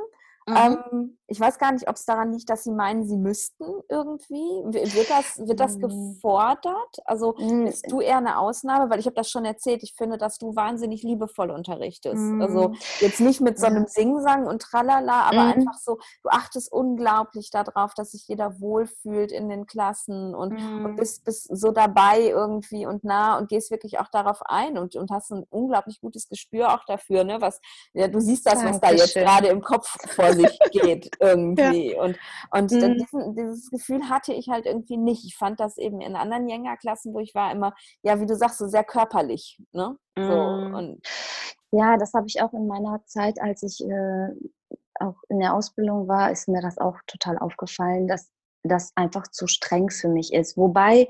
Mhm. 0.48 0.56
Ähm, 0.58 1.18
ich 1.28 1.40
weiß 1.40 1.58
gar 1.58 1.72
nicht, 1.72 1.90
ob 1.90 1.96
es 1.96 2.06
daran 2.06 2.34
liegt, 2.34 2.50
dass 2.50 2.64
sie 2.64 2.72
meinen, 2.72 3.04
sie 3.04 3.18
müssten 3.18 3.64
irgendwie. 3.90 4.36
Wird 4.36 5.10
das, 5.10 5.40
wird 5.40 5.60
das 5.60 5.74
hm. 5.76 5.82
gefordert? 5.82 6.98
Also 7.06 7.34
bist 7.34 7.90
du 7.90 8.00
eher 8.00 8.18
eine 8.18 8.38
Ausnahme? 8.38 8.90
Weil 8.92 9.00
ich 9.00 9.08
habe 9.08 9.16
das 9.16 9.30
schon 9.30 9.44
erzählt, 9.44 9.82
ich 9.82 9.96
finde, 9.96 10.18
dass 10.18 10.38
du 10.38 10.56
wahnsinnig 10.56 11.02
liebevoll 11.02 11.50
unterrichtest. 11.50 12.22
Mm. 12.22 12.42
Also 12.42 12.66
hm. 12.66 12.78
jetzt 13.00 13.22
nicht 13.22 13.42
mit 13.42 13.60
so 13.60 13.66
einem 13.66 13.88
Singsang 13.88 14.46
und 14.46 14.62
Tralala, 14.62 15.24
aber 15.24 15.42
einfach 15.42 15.80
so, 15.80 15.98
du 16.22 16.30
achtest 16.30 16.72
unglaublich 16.72 17.50
darauf, 17.50 17.96
dass 17.96 18.12
sich 18.12 18.28
jeder 18.28 18.60
wohlfühlt 18.60 19.32
in 19.32 19.50
den 19.50 19.66
Klassen 19.66 20.36
und, 20.36 20.54
und 20.54 20.60
hm. 20.60 20.96
bist, 20.96 21.26
bist 21.26 21.48
so 21.52 21.72
dabei 21.72 22.22
irgendwie 22.22 22.86
und 22.86 23.04
nah 23.04 23.38
und 23.38 23.50
gehst 23.50 23.72
wirklich 23.72 24.00
auch 24.00 24.10
darauf 24.10 24.42
ein 24.44 24.78
und, 24.78 24.96
und 24.96 25.10
hast 25.10 25.32
ein 25.32 25.44
unglaublich 25.50 26.02
gutes 26.02 26.30
Gespür 26.30 26.74
auch 26.74 26.86
dafür, 26.86 27.24
ne? 27.24 27.42
Was, 27.42 27.60
ja, 27.94 28.08
du 28.08 28.20
siehst 28.20 28.46
das, 28.46 28.64
was 28.64 28.80
da 28.80 28.92
jetzt 28.92 29.16
gerade 29.16 29.48
im 29.48 29.62
Kopf 29.62 29.96
vor 30.14 30.34
sich 30.34 30.60
geht 30.72 31.15
irgendwie. 31.20 31.94
Ja. 31.94 32.02
Und, 32.02 32.18
und 32.52 32.72
mhm. 32.72 32.94
diesen, 32.94 33.36
dieses 33.36 33.70
Gefühl 33.70 34.10
hatte 34.10 34.34
ich 34.34 34.50
halt 34.50 34.66
irgendwie 34.66 34.98
nicht. 34.98 35.26
Ich 35.26 35.36
fand 35.36 35.60
das 35.60 35.78
eben 35.78 36.02
in 36.02 36.16
anderen 36.16 36.48
Jenga-Klassen, 36.48 37.14
wo 37.14 37.20
ich 37.20 37.36
war, 37.36 37.52
immer, 37.52 37.74
ja, 38.02 38.20
wie 38.20 38.26
du 38.26 38.36
sagst, 38.36 38.58
so 38.58 38.68
sehr 38.68 38.84
körperlich. 38.84 39.60
Ne? 39.72 39.98
So, 40.18 40.24
mhm. 40.24 40.76
und 40.76 41.08
ja, 41.72 41.98
das 41.98 42.14
habe 42.14 42.28
ich 42.28 42.42
auch 42.42 42.54
in 42.54 42.68
meiner 42.68 43.04
Zeit, 43.06 43.42
als 43.42 43.64
ich 43.64 43.84
äh, 43.86 44.30
auch 45.00 45.16
in 45.30 45.40
der 45.40 45.54
Ausbildung 45.54 46.08
war, 46.08 46.32
ist 46.32 46.48
mir 46.48 46.62
das 46.62 46.78
auch 46.78 46.98
total 47.08 47.38
aufgefallen, 47.38 48.08
dass 48.08 48.32
das 48.64 48.92
einfach 48.96 49.28
zu 49.28 49.48
streng 49.48 49.90
für 49.90 50.08
mich 50.08 50.34
ist. 50.34 50.58
Wobei 50.58 51.08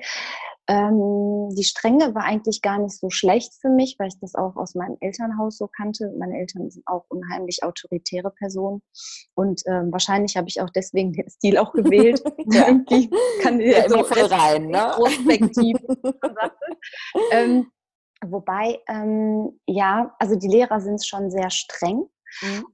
ähm, 0.67 1.49
die 1.55 1.63
Strenge 1.63 2.15
war 2.15 2.23
eigentlich 2.23 2.61
gar 2.61 2.79
nicht 2.79 2.97
so 2.97 3.09
schlecht 3.09 3.53
für 3.61 3.69
mich, 3.69 3.97
weil 3.99 4.07
ich 4.07 4.19
das 4.19 4.33
auch 4.33 4.55
aus 4.55 4.73
meinem 4.73 4.97
Elternhaus 4.99 5.57
so 5.57 5.67
kannte. 5.67 6.11
Meine 6.17 6.39
Eltern 6.39 6.69
sind 6.71 6.85
auch 6.87 7.05
unheimlich 7.09 7.63
autoritäre 7.63 8.31
Personen 8.31 8.81
und 9.35 9.61
ähm, 9.67 9.91
wahrscheinlich 9.91 10.37
habe 10.37 10.47
ich 10.47 10.61
auch 10.61 10.69
deswegen 10.71 11.13
den 11.13 11.29
Stil 11.29 11.57
auch 11.57 11.71
gewählt. 11.73 12.23
ja. 12.51 12.67
Irgendwie 12.75 13.09
kann 13.41 13.59
ich 13.59 13.75
ja, 13.75 13.87
so 13.87 13.99
rein, 13.99 14.67
ne? 14.69 14.91
Prospektiv. 14.95 15.77
ähm, 17.31 17.71
wobei, 18.25 18.79
ähm, 18.87 19.59
ja, 19.67 20.15
also 20.19 20.35
die 20.35 20.47
Lehrer 20.47 20.79
sind 20.81 21.05
schon 21.05 21.29
sehr 21.29 21.51
streng. 21.51 22.05
Mhm. 22.41 22.65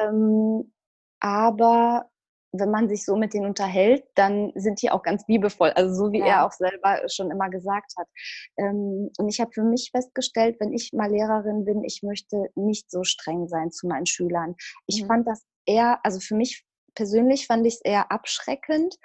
Ähm, 0.00 0.72
aber 1.18 2.10
wenn 2.52 2.70
man 2.70 2.88
sich 2.88 3.04
so 3.04 3.16
mit 3.16 3.34
denen 3.34 3.46
unterhält, 3.46 4.04
dann 4.14 4.52
sind 4.54 4.82
die 4.82 4.90
auch 4.90 5.02
ganz 5.02 5.24
liebevoll. 5.28 5.70
Also 5.70 5.94
so 5.94 6.12
wie 6.12 6.18
ja. 6.18 6.26
er 6.26 6.46
auch 6.46 6.52
selber 6.52 7.00
schon 7.08 7.30
immer 7.30 7.48
gesagt 7.48 7.92
hat. 7.96 8.08
Ähm, 8.56 9.10
und 9.18 9.28
ich 9.28 9.40
habe 9.40 9.52
für 9.52 9.62
mich 9.62 9.90
festgestellt, 9.92 10.56
wenn 10.60 10.72
ich 10.72 10.90
mal 10.92 11.10
Lehrerin 11.10 11.64
bin, 11.64 11.84
ich 11.84 12.02
möchte 12.02 12.50
nicht 12.54 12.90
so 12.90 13.04
streng 13.04 13.48
sein 13.48 13.70
zu 13.70 13.86
meinen 13.86 14.06
Schülern. 14.06 14.56
Ich 14.86 15.02
mhm. 15.02 15.06
fand 15.06 15.28
das 15.28 15.44
eher, 15.66 16.00
also 16.02 16.18
für 16.20 16.34
mich 16.34 16.64
persönlich 16.94 17.46
fand 17.46 17.66
ich 17.66 17.74
es 17.74 17.80
eher 17.82 18.10
abschreckend, 18.10 18.96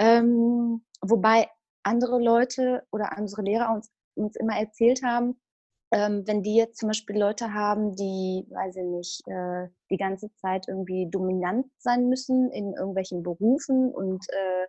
ähm, 0.00 0.84
wobei 1.00 1.48
andere 1.84 2.20
Leute 2.20 2.82
oder 2.90 3.10
unsere 3.16 3.42
Lehrer 3.42 3.72
uns, 3.72 3.90
uns 4.16 4.36
immer 4.36 4.58
erzählt 4.58 5.02
haben, 5.04 5.40
ähm, 5.90 6.26
wenn 6.26 6.42
die 6.42 6.56
jetzt 6.56 6.78
zum 6.78 6.88
Beispiel 6.88 7.18
Leute 7.18 7.54
haben, 7.54 7.96
die, 7.96 8.46
weiß 8.50 8.76
ich 8.76 8.84
nicht, 8.84 9.22
äh, 9.26 9.68
die 9.90 9.96
ganze 9.96 10.32
Zeit 10.34 10.68
irgendwie 10.68 11.08
dominant 11.10 11.66
sein 11.78 12.08
müssen 12.08 12.50
in 12.50 12.74
irgendwelchen 12.74 13.22
Berufen 13.22 13.92
und 13.92 14.26
äh, 14.28 14.66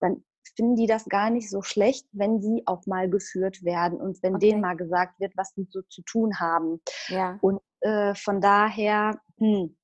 dann 0.00 0.24
finden 0.56 0.76
die 0.76 0.86
das 0.86 1.06
gar 1.06 1.30
nicht 1.30 1.48
so 1.48 1.62
schlecht, 1.62 2.06
wenn 2.12 2.40
die 2.40 2.62
auch 2.66 2.86
mal 2.86 3.08
geführt 3.08 3.64
werden 3.64 4.00
und 4.00 4.22
wenn 4.22 4.36
okay. 4.36 4.50
denen 4.50 4.60
mal 4.60 4.76
gesagt 4.76 5.18
wird, 5.20 5.32
was 5.36 5.52
sie 5.54 5.66
so 5.70 5.82
zu 5.82 6.02
tun 6.02 6.38
haben. 6.38 6.80
Ja. 7.08 7.38
Und 7.40 7.60
äh, 7.80 8.14
von 8.14 8.40
daher, 8.40 9.20
hm, 9.38 9.76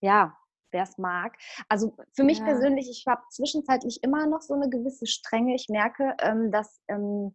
ja, 0.00 0.36
wer 0.70 0.82
es 0.84 0.98
mag. 0.98 1.36
Also 1.68 1.96
für 2.14 2.24
mich 2.24 2.38
ja. 2.38 2.44
persönlich, 2.44 2.88
ich 2.90 3.04
habe 3.06 3.22
zwischenzeitlich 3.30 4.02
immer 4.02 4.26
noch 4.26 4.40
so 4.40 4.54
eine 4.54 4.68
gewisse 4.68 5.06
Strenge. 5.06 5.54
Ich 5.54 5.68
merke, 5.68 6.14
ähm, 6.20 6.50
dass 6.50 6.80
ähm, 6.88 7.32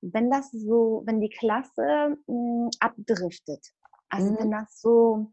wenn 0.00 0.30
das 0.30 0.50
so, 0.50 1.02
wenn 1.06 1.20
die 1.20 1.30
Klasse 1.30 2.16
mh, 2.26 2.66
hm, 2.66 2.70
abdriftet, 2.80 3.66
also 4.08 4.32
mhm. 4.32 4.38
wenn 4.38 4.50
das 4.50 4.80
so, 4.80 5.32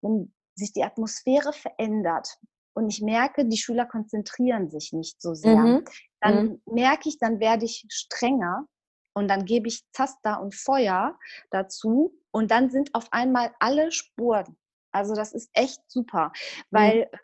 wenn 0.00 0.32
sich 0.54 0.72
die 0.72 0.84
Atmosphäre 0.84 1.52
verändert 1.52 2.38
und 2.74 2.88
ich 2.88 3.02
merke, 3.02 3.44
die 3.44 3.58
Schüler 3.58 3.86
konzentrieren 3.86 4.70
sich 4.70 4.92
nicht 4.92 5.20
so 5.20 5.34
sehr, 5.34 5.56
mhm. 5.56 5.84
dann 6.20 6.44
mhm. 6.46 6.60
merke 6.66 7.08
ich, 7.08 7.18
dann 7.18 7.40
werde 7.40 7.64
ich 7.64 7.84
strenger 7.88 8.66
und 9.14 9.28
dann 9.28 9.44
gebe 9.44 9.68
ich 9.68 9.84
Zaster 9.92 10.40
und 10.40 10.54
Feuer 10.54 11.18
dazu 11.50 12.14
und 12.30 12.50
dann 12.50 12.70
sind 12.70 12.94
auf 12.94 13.12
einmal 13.12 13.54
alle 13.60 13.92
Spuren. 13.92 14.56
Also 14.92 15.14
das 15.14 15.32
ist 15.32 15.50
echt 15.52 15.80
super, 15.88 16.32
weil 16.70 17.08
mhm 17.12 17.18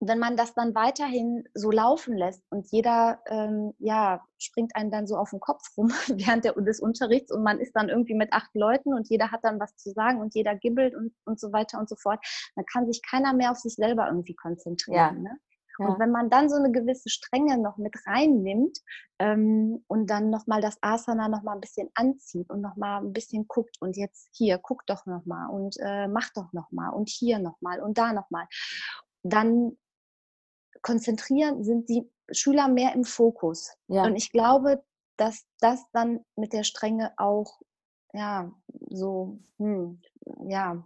wenn 0.00 0.18
man 0.18 0.36
das 0.36 0.54
dann 0.54 0.74
weiterhin 0.74 1.44
so 1.52 1.70
laufen 1.70 2.16
lässt 2.16 2.42
und 2.50 2.66
jeder 2.72 3.20
ähm, 3.26 3.74
ja, 3.78 4.22
springt 4.38 4.74
einen 4.74 4.90
dann 4.90 5.06
so 5.06 5.16
auf 5.16 5.30
den 5.30 5.40
Kopf 5.40 5.62
rum 5.76 5.88
während 6.08 6.44
der, 6.44 6.54
des 6.54 6.80
Unterrichts 6.80 7.30
und 7.30 7.42
man 7.42 7.60
ist 7.60 7.76
dann 7.76 7.90
irgendwie 7.90 8.14
mit 8.14 8.32
acht 8.32 8.54
Leuten 8.54 8.94
und 8.94 9.08
jeder 9.10 9.30
hat 9.30 9.44
dann 9.44 9.60
was 9.60 9.76
zu 9.76 9.90
sagen 9.90 10.20
und 10.20 10.34
jeder 10.34 10.56
gibbelt 10.56 10.94
und, 10.94 11.12
und 11.24 11.38
so 11.38 11.52
weiter 11.52 11.78
und 11.78 11.88
so 11.88 11.96
fort, 11.96 12.24
dann 12.56 12.64
kann 12.64 12.90
sich 12.90 13.02
keiner 13.08 13.34
mehr 13.34 13.50
auf 13.50 13.58
sich 13.58 13.74
selber 13.74 14.06
irgendwie 14.06 14.34
konzentrieren. 14.34 14.96
Ja. 14.96 15.30
Ne? 15.30 15.38
Ja. 15.78 15.86
Und 15.86 15.98
wenn 15.98 16.10
man 16.10 16.28
dann 16.28 16.48
so 16.48 16.56
eine 16.56 16.70
gewisse 16.70 17.08
Strenge 17.08 17.58
noch 17.58 17.78
mit 17.78 17.94
reinnimmt 18.06 18.78
ähm, 19.18 19.82
und 19.86 20.08
dann 20.10 20.28
nochmal 20.28 20.60
das 20.60 20.78
Asana 20.82 21.28
nochmal 21.28 21.56
ein 21.56 21.60
bisschen 21.60 21.88
anzieht 21.94 22.50
und 22.50 22.60
nochmal 22.60 23.02
ein 23.02 23.12
bisschen 23.12 23.48
guckt 23.48 23.76
und 23.80 23.96
jetzt 23.96 24.28
hier, 24.32 24.58
guck 24.58 24.86
doch 24.86 25.06
nochmal 25.06 25.48
und 25.50 25.76
äh, 25.80 26.08
mach 26.08 26.30
doch 26.34 26.52
nochmal 26.52 26.92
und 26.92 27.08
hier 27.08 27.38
nochmal 27.38 27.80
und 27.80 27.96
da 27.96 28.12
nochmal, 28.12 28.46
dann 29.22 29.76
konzentrieren, 30.82 31.64
sind 31.64 31.88
die 31.88 32.08
Schüler 32.30 32.68
mehr 32.68 32.94
im 32.94 33.04
Fokus. 33.04 33.72
Ja. 33.88 34.04
Und 34.04 34.16
ich 34.16 34.30
glaube, 34.30 34.82
dass 35.16 35.44
das 35.60 35.84
dann 35.92 36.24
mit 36.36 36.52
der 36.52 36.64
Strenge 36.64 37.12
auch, 37.16 37.60
ja, 38.12 38.50
so, 38.88 39.38
hm, 39.58 40.00
ja, 40.48 40.82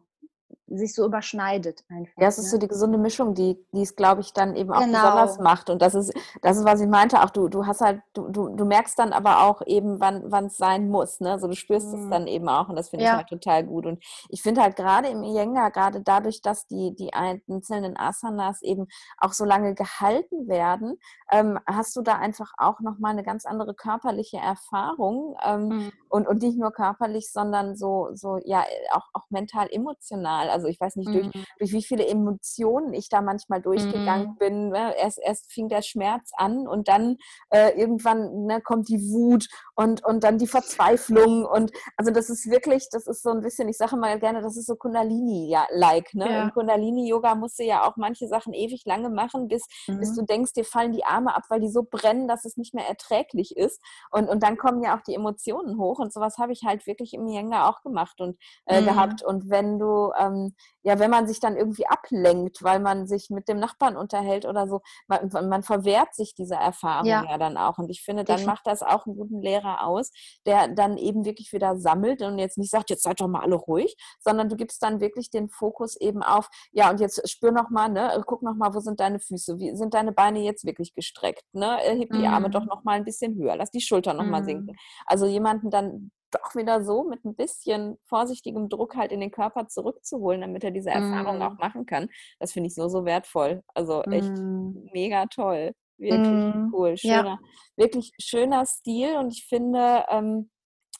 sich 0.66 0.94
so 0.94 1.04
überschneidet 1.04 1.84
einfach. 1.88 2.14
Ja, 2.18 2.28
es 2.28 2.38
ist 2.38 2.46
ne? 2.46 2.50
so 2.50 2.58
die 2.58 2.68
gesunde 2.68 2.98
Mischung, 2.98 3.34
die, 3.34 3.58
die 3.72 3.82
es, 3.82 3.96
glaube 3.96 4.22
ich, 4.22 4.32
dann 4.32 4.56
eben 4.56 4.72
auch 4.72 4.80
genau. 4.80 4.98
besonders 4.98 5.38
macht. 5.38 5.68
Und 5.68 5.82
das 5.82 5.94
ist, 5.94 6.14
das 6.42 6.56
ist, 6.56 6.64
was 6.64 6.80
ich 6.80 6.88
meinte, 6.88 7.22
auch 7.22 7.30
du, 7.30 7.48
du 7.48 7.66
hast 7.66 7.80
halt, 7.80 8.00
du, 8.14 8.28
du, 8.28 8.48
du 8.48 8.64
merkst 8.64 8.98
dann 8.98 9.12
aber 9.12 9.42
auch 9.42 9.62
eben, 9.66 10.00
wann 10.00 10.46
es 10.46 10.56
sein 10.56 10.88
muss. 10.88 11.20
Ne? 11.20 11.38
So 11.38 11.48
du 11.48 11.54
spürst 11.54 11.88
mhm. 11.88 12.04
es 12.04 12.10
dann 12.10 12.26
eben 12.26 12.48
auch 12.48 12.68
und 12.68 12.76
das 12.76 12.88
finde 12.88 13.04
ja. 13.04 13.12
ich 13.12 13.16
halt 13.18 13.28
total 13.28 13.64
gut. 13.64 13.86
Und 13.86 14.02
ich 14.28 14.42
finde 14.42 14.62
halt 14.62 14.76
gerade 14.76 15.08
im 15.08 15.22
Iyengar, 15.22 15.70
gerade 15.70 16.00
dadurch, 16.00 16.40
dass 16.40 16.66
die, 16.66 16.94
die 16.94 17.12
einzelnen 17.12 17.96
Asanas 17.98 18.62
eben 18.62 18.86
auch 19.18 19.32
so 19.32 19.44
lange 19.44 19.74
gehalten 19.74 20.48
werden, 20.48 20.98
ähm, 21.30 21.58
hast 21.66 21.94
du 21.96 22.02
da 22.02 22.14
einfach 22.14 22.52
auch 22.56 22.80
nochmal 22.80 23.12
eine 23.12 23.22
ganz 23.22 23.44
andere 23.44 23.74
körperliche 23.74 24.38
Erfahrung. 24.38 25.36
Ähm, 25.44 25.68
mhm. 25.68 25.92
und, 26.08 26.26
und 26.26 26.42
nicht 26.42 26.58
nur 26.58 26.72
körperlich, 26.72 27.30
sondern 27.30 27.76
so, 27.76 28.08
so 28.14 28.38
ja, 28.44 28.64
auch, 28.92 29.08
auch 29.12 29.24
mental, 29.30 29.68
emotional. 29.70 30.53
Also 30.54 30.68
ich 30.68 30.80
weiß 30.80 30.96
nicht, 30.96 31.12
durch, 31.12 31.26
mhm. 31.26 31.44
durch 31.58 31.72
wie 31.72 31.82
viele 31.82 32.06
Emotionen 32.06 32.94
ich 32.94 33.08
da 33.08 33.20
manchmal 33.20 33.60
durchgegangen 33.60 34.28
mhm. 34.28 34.38
bin. 34.38 34.68
Ne? 34.70 34.96
Erst, 34.96 35.18
erst 35.22 35.52
fing 35.52 35.68
der 35.68 35.82
Schmerz 35.82 36.30
an 36.36 36.66
und 36.68 36.88
dann 36.88 37.16
äh, 37.50 37.78
irgendwann 37.78 38.46
ne, 38.46 38.60
kommt 38.60 38.88
die 38.88 39.10
Wut 39.10 39.46
und, 39.74 40.04
und 40.04 40.24
dann 40.24 40.38
die 40.38 40.46
Verzweiflung. 40.46 41.44
Und 41.44 41.72
also 41.96 42.12
das 42.12 42.30
ist 42.30 42.48
wirklich, 42.50 42.88
das 42.90 43.06
ist 43.06 43.22
so 43.22 43.30
ein 43.30 43.40
bisschen, 43.40 43.68
ich 43.68 43.76
sage 43.76 43.96
mal 43.96 44.18
gerne, 44.18 44.40
das 44.40 44.56
ist 44.56 44.66
so 44.66 44.76
Kundalini-like. 44.76 46.14
Ne? 46.14 46.30
Ja. 46.30 46.42
Im 46.44 46.52
Kundalini-Yoga 46.52 47.34
musst 47.34 47.58
du 47.58 47.64
ja 47.64 47.86
auch 47.86 47.96
manche 47.96 48.28
Sachen 48.28 48.52
ewig 48.52 48.84
lange 48.84 49.10
machen, 49.10 49.48
bis, 49.48 49.64
mhm. 49.88 49.98
bis 49.98 50.14
du 50.14 50.22
denkst, 50.22 50.52
dir 50.52 50.64
fallen 50.64 50.92
die 50.92 51.04
Arme 51.04 51.34
ab, 51.34 51.42
weil 51.48 51.60
die 51.60 51.68
so 51.68 51.82
brennen, 51.82 52.28
dass 52.28 52.44
es 52.44 52.56
nicht 52.56 52.74
mehr 52.74 52.88
erträglich 52.88 53.56
ist. 53.56 53.80
Und, 54.10 54.28
und 54.28 54.42
dann 54.42 54.56
kommen 54.56 54.82
ja 54.82 54.96
auch 54.96 55.02
die 55.02 55.14
Emotionen 55.14 55.78
hoch. 55.78 55.98
Und 55.98 56.12
sowas 56.12 56.38
habe 56.38 56.52
ich 56.52 56.62
halt 56.64 56.86
wirklich 56.86 57.14
im 57.14 57.26
Yenga 57.26 57.68
auch 57.68 57.82
gemacht 57.82 58.20
und 58.20 58.38
äh, 58.66 58.80
mhm. 58.80 58.86
gehabt. 58.86 59.22
Und 59.24 59.50
wenn 59.50 59.78
du 59.78 60.12
ähm, 60.18 60.43
ja, 60.82 60.98
wenn 60.98 61.10
man 61.10 61.26
sich 61.26 61.40
dann 61.40 61.56
irgendwie 61.56 61.86
ablenkt, 61.86 62.62
weil 62.62 62.80
man 62.80 63.06
sich 63.06 63.30
mit 63.30 63.48
dem 63.48 63.58
Nachbarn 63.58 63.96
unterhält 63.96 64.44
oder 64.44 64.68
so, 64.68 64.80
man, 65.06 65.30
man 65.48 65.62
verwehrt 65.62 66.14
sich 66.14 66.34
dieser 66.34 66.56
Erfahrung 66.56 67.06
ja. 67.06 67.24
ja. 67.24 67.38
dann 67.38 67.56
auch. 67.56 67.78
Und 67.78 67.90
ich 67.90 68.02
finde, 68.02 68.24
dann 68.24 68.44
macht 68.44 68.66
das 68.66 68.82
auch 68.82 69.06
einen 69.06 69.16
guten 69.16 69.40
Lehrer 69.40 69.86
aus, 69.86 70.10
der 70.46 70.68
dann 70.68 70.96
eben 70.98 71.24
wirklich 71.24 71.52
wieder 71.52 71.78
sammelt 71.78 72.22
und 72.22 72.38
jetzt 72.38 72.58
nicht 72.58 72.70
sagt, 72.70 72.90
jetzt 72.90 73.02
seid 73.02 73.20
doch 73.20 73.28
mal 73.28 73.40
alle 73.40 73.56
ruhig, 73.56 73.96
sondern 74.20 74.48
du 74.48 74.56
gibst 74.56 74.82
dann 74.82 75.00
wirklich 75.00 75.30
den 75.30 75.48
Fokus 75.48 75.96
eben 75.96 76.22
auf, 76.22 76.48
ja, 76.72 76.90
und 76.90 77.00
jetzt 77.00 77.28
spür 77.30 77.52
noch 77.52 77.70
mal, 77.70 77.88
ne, 77.88 78.22
guck 78.26 78.42
noch 78.42 78.54
mal, 78.54 78.74
wo 78.74 78.80
sind 78.80 79.00
deine 79.00 79.20
Füße, 79.20 79.58
wie 79.58 79.74
sind 79.76 79.94
deine 79.94 80.12
Beine 80.12 80.40
jetzt 80.40 80.64
wirklich 80.64 80.94
gestreckt, 80.94 81.44
ne, 81.52 81.78
heb 81.78 82.10
die 82.12 82.26
Arme 82.26 82.50
doch 82.50 82.62
mhm. 82.62 82.68
noch 82.68 82.84
mal 82.84 82.92
ein 82.92 83.04
bisschen 83.04 83.34
höher, 83.36 83.56
lass 83.56 83.70
die 83.70 83.80
Schultern 83.80 84.16
noch 84.16 84.26
mal 84.26 84.42
mhm. 84.42 84.46
sinken. 84.46 84.76
Also 85.06 85.26
jemanden 85.26 85.70
dann 85.70 86.10
doch 86.34 86.54
wieder 86.54 86.84
so 86.84 87.04
mit 87.04 87.24
ein 87.24 87.34
bisschen 87.34 87.98
vorsichtigem 88.04 88.68
Druck 88.68 88.96
halt 88.96 89.12
in 89.12 89.20
den 89.20 89.30
Körper 89.30 89.68
zurückzuholen, 89.68 90.40
damit 90.40 90.64
er 90.64 90.70
diese 90.70 90.90
Erfahrung 90.90 91.38
mm. 91.38 91.42
auch 91.42 91.58
machen 91.58 91.86
kann. 91.86 92.08
Das 92.38 92.52
finde 92.52 92.68
ich 92.68 92.74
so, 92.74 92.88
so 92.88 93.04
wertvoll. 93.04 93.62
Also 93.74 94.02
echt 94.02 94.30
mm. 94.30 94.88
mega 94.92 95.26
toll. 95.26 95.72
Wirklich 95.98 96.28
mm. 96.28 96.70
cool. 96.72 96.96
Schöner, 96.96 97.24
ja. 97.24 97.38
wirklich 97.76 98.12
schöner 98.20 98.66
Stil 98.66 99.16
und 99.16 99.32
ich 99.32 99.46
finde, 99.46 100.04
ähm, 100.08 100.50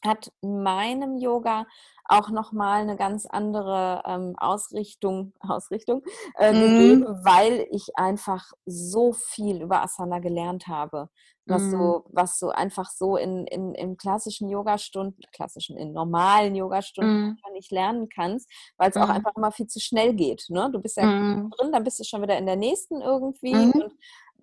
hat 0.04 0.32
meinem 0.42 1.18
Yoga 1.18 1.66
auch 2.06 2.28
nochmal 2.28 2.82
eine 2.82 2.96
ganz 2.96 3.26
andere 3.26 4.02
ähm, 4.06 4.34
Ausrichtung, 4.36 5.32
Ausrichtung 5.40 6.02
äh, 6.38 6.52
mhm. 6.52 6.60
gegeben, 6.60 7.24
weil 7.24 7.66
ich 7.70 7.96
einfach 7.96 8.52
so 8.66 9.12
viel 9.12 9.62
über 9.62 9.82
Asana 9.82 10.18
gelernt 10.18 10.66
habe. 10.68 11.08
Was 11.46 11.62
mhm. 11.62 11.70
so, 11.72 12.04
was 12.08 12.38
so 12.38 12.48
einfach 12.50 12.90
so 12.90 13.18
in, 13.18 13.46
in, 13.46 13.74
in 13.74 13.98
klassischen 13.98 14.48
Yogastunden, 14.48 15.20
klassischen, 15.32 15.76
in 15.76 15.92
normalen 15.92 16.54
Yogastunden 16.54 17.26
mhm. 17.26 17.52
nicht 17.52 17.70
lernen 17.70 18.08
kannst, 18.08 18.50
weil 18.78 18.90
es 18.90 18.96
auch 18.96 19.08
mhm. 19.08 19.12
einfach 19.12 19.32
immer 19.36 19.52
viel 19.52 19.66
zu 19.66 19.78
schnell 19.78 20.14
geht. 20.14 20.46
Ne? 20.48 20.70
Du 20.72 20.80
bist 20.80 20.96
ja 20.96 21.04
mhm. 21.04 21.50
drin, 21.50 21.72
dann 21.72 21.84
bist 21.84 22.00
du 22.00 22.04
schon 22.04 22.22
wieder 22.22 22.38
in 22.38 22.46
der 22.46 22.56
nächsten 22.56 23.02
irgendwie. 23.02 23.54
Mhm. 23.54 23.72
Und 23.72 23.92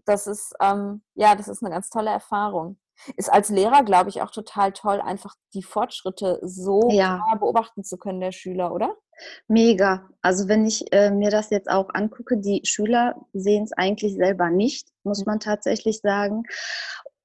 das 0.06 0.28
ist, 0.28 0.54
ähm, 0.62 1.02
ja, 1.16 1.36
das 1.36 1.48
ist 1.48 1.64
eine 1.64 1.74
ganz 1.74 1.90
tolle 1.90 2.12
Erfahrung 2.12 2.78
ist 3.16 3.32
als 3.32 3.49
Lehrer, 3.49 3.84
glaube 3.84 4.10
ich, 4.10 4.22
auch 4.22 4.32
total 4.32 4.72
toll, 4.72 5.02
einfach 5.02 5.36
die 5.54 5.64
Fortschritte 5.64 6.39
so 6.43 6.89
ja. 6.91 7.22
beobachten 7.39 7.84
zu 7.84 7.97
können 7.97 8.20
der 8.20 8.32
Schüler, 8.32 8.74
oder? 8.74 8.95
Mega. 9.47 10.10
Also 10.22 10.47
wenn 10.47 10.66
ich 10.66 10.91
äh, 10.93 11.12
mir 11.12 11.30
das 11.30 11.49
jetzt 11.49 11.70
auch 11.70 11.89
angucke, 11.93 12.38
die 12.38 12.62
Schüler 12.64 13.16
sehen 13.34 13.64
es 13.64 13.74
eigentlich 13.74 14.16
selber 14.16 14.49
nicht, 14.49 14.89
muss 15.04 15.20
mhm. 15.20 15.26
man 15.28 15.39
tatsächlich 15.39 15.99
sagen. 15.99 16.43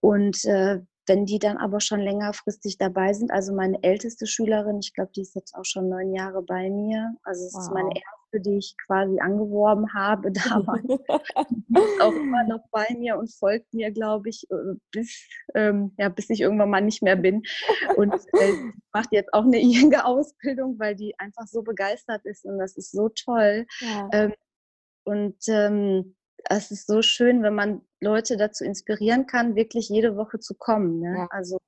Und 0.00 0.44
äh, 0.44 0.80
wenn 1.06 1.24
die 1.24 1.38
dann 1.38 1.56
aber 1.56 1.80
schon 1.80 2.00
längerfristig 2.00 2.78
dabei 2.78 3.12
sind, 3.12 3.30
also 3.30 3.54
meine 3.54 3.82
älteste 3.82 4.26
Schülerin, 4.26 4.78
ich 4.80 4.92
glaube, 4.92 5.12
die 5.14 5.22
ist 5.22 5.34
jetzt 5.34 5.54
auch 5.54 5.64
schon 5.64 5.88
neun 5.88 6.12
Jahre 6.12 6.42
bei 6.42 6.68
mir, 6.68 7.14
also 7.22 7.44
es 7.46 7.54
wow. 7.54 7.62
ist 7.62 7.70
meine 7.72 7.90
erste, 7.90 8.25
die 8.40 8.58
ich 8.58 8.76
quasi 8.86 9.18
angeworben 9.20 9.92
habe 9.94 10.32
damals, 10.32 10.84
auch 12.00 12.14
immer 12.14 12.44
noch 12.44 12.64
bei 12.70 12.86
mir 12.96 13.18
und 13.18 13.32
folgt 13.32 13.72
mir, 13.74 13.90
glaube 13.90 14.28
ich, 14.28 14.46
äh, 14.50 14.74
bis, 14.92 15.28
ähm, 15.54 15.92
ja, 15.98 16.08
bis 16.08 16.30
ich 16.30 16.40
irgendwann 16.40 16.70
mal 16.70 16.80
nicht 16.80 17.02
mehr 17.02 17.16
bin 17.16 17.42
und 17.96 18.12
äh, 18.12 18.52
macht 18.92 19.12
jetzt 19.12 19.32
auch 19.32 19.44
eine 19.44 19.60
junge 19.60 20.04
Ausbildung, 20.04 20.78
weil 20.78 20.96
die 20.96 21.18
einfach 21.18 21.46
so 21.46 21.62
begeistert 21.62 22.24
ist 22.24 22.44
und 22.44 22.58
das 22.58 22.76
ist 22.76 22.92
so 22.92 23.08
toll. 23.08 23.66
Ja. 23.80 24.08
Ähm, 24.12 24.34
und 25.04 25.36
ähm, 25.48 26.16
es 26.48 26.70
ist 26.70 26.86
so 26.86 27.02
schön, 27.02 27.42
wenn 27.42 27.54
man 27.54 27.82
Leute 28.00 28.36
dazu 28.36 28.64
inspirieren 28.64 29.26
kann, 29.26 29.56
wirklich 29.56 29.88
jede 29.88 30.16
Woche 30.16 30.38
zu 30.38 30.54
kommen. 30.54 31.00
Ne? 31.00 31.16
Ja. 31.18 31.26
Also 31.30 31.58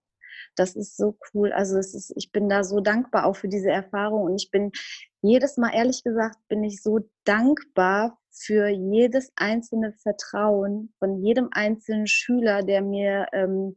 das 0.58 0.76
ist 0.76 0.96
so 0.96 1.16
cool. 1.32 1.52
Also 1.52 1.78
es 1.78 1.94
ist, 1.94 2.12
ich 2.16 2.32
bin 2.32 2.48
da 2.48 2.64
so 2.64 2.80
dankbar 2.80 3.26
auch 3.26 3.36
für 3.36 3.48
diese 3.48 3.70
Erfahrung 3.70 4.22
und 4.22 4.36
ich 4.36 4.50
bin 4.50 4.72
jedes 5.20 5.56
Mal, 5.56 5.74
ehrlich 5.74 6.02
gesagt, 6.02 6.36
bin 6.48 6.64
ich 6.64 6.82
so 6.82 7.00
dankbar 7.24 8.18
für 8.30 8.68
jedes 8.68 9.32
einzelne 9.36 9.92
Vertrauen 9.92 10.92
von 10.98 11.22
jedem 11.22 11.48
einzelnen 11.50 12.06
Schüler, 12.06 12.62
der 12.62 12.82
mir, 12.82 13.26
ähm, 13.32 13.76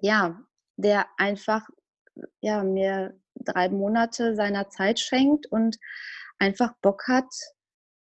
ja, 0.00 0.40
der 0.76 1.06
einfach, 1.16 1.68
ja, 2.40 2.62
mir 2.62 3.18
drei 3.34 3.68
Monate 3.68 4.34
seiner 4.34 4.68
Zeit 4.68 5.00
schenkt 5.00 5.46
und 5.46 5.78
einfach 6.38 6.74
Bock 6.80 7.08
hat, 7.08 7.32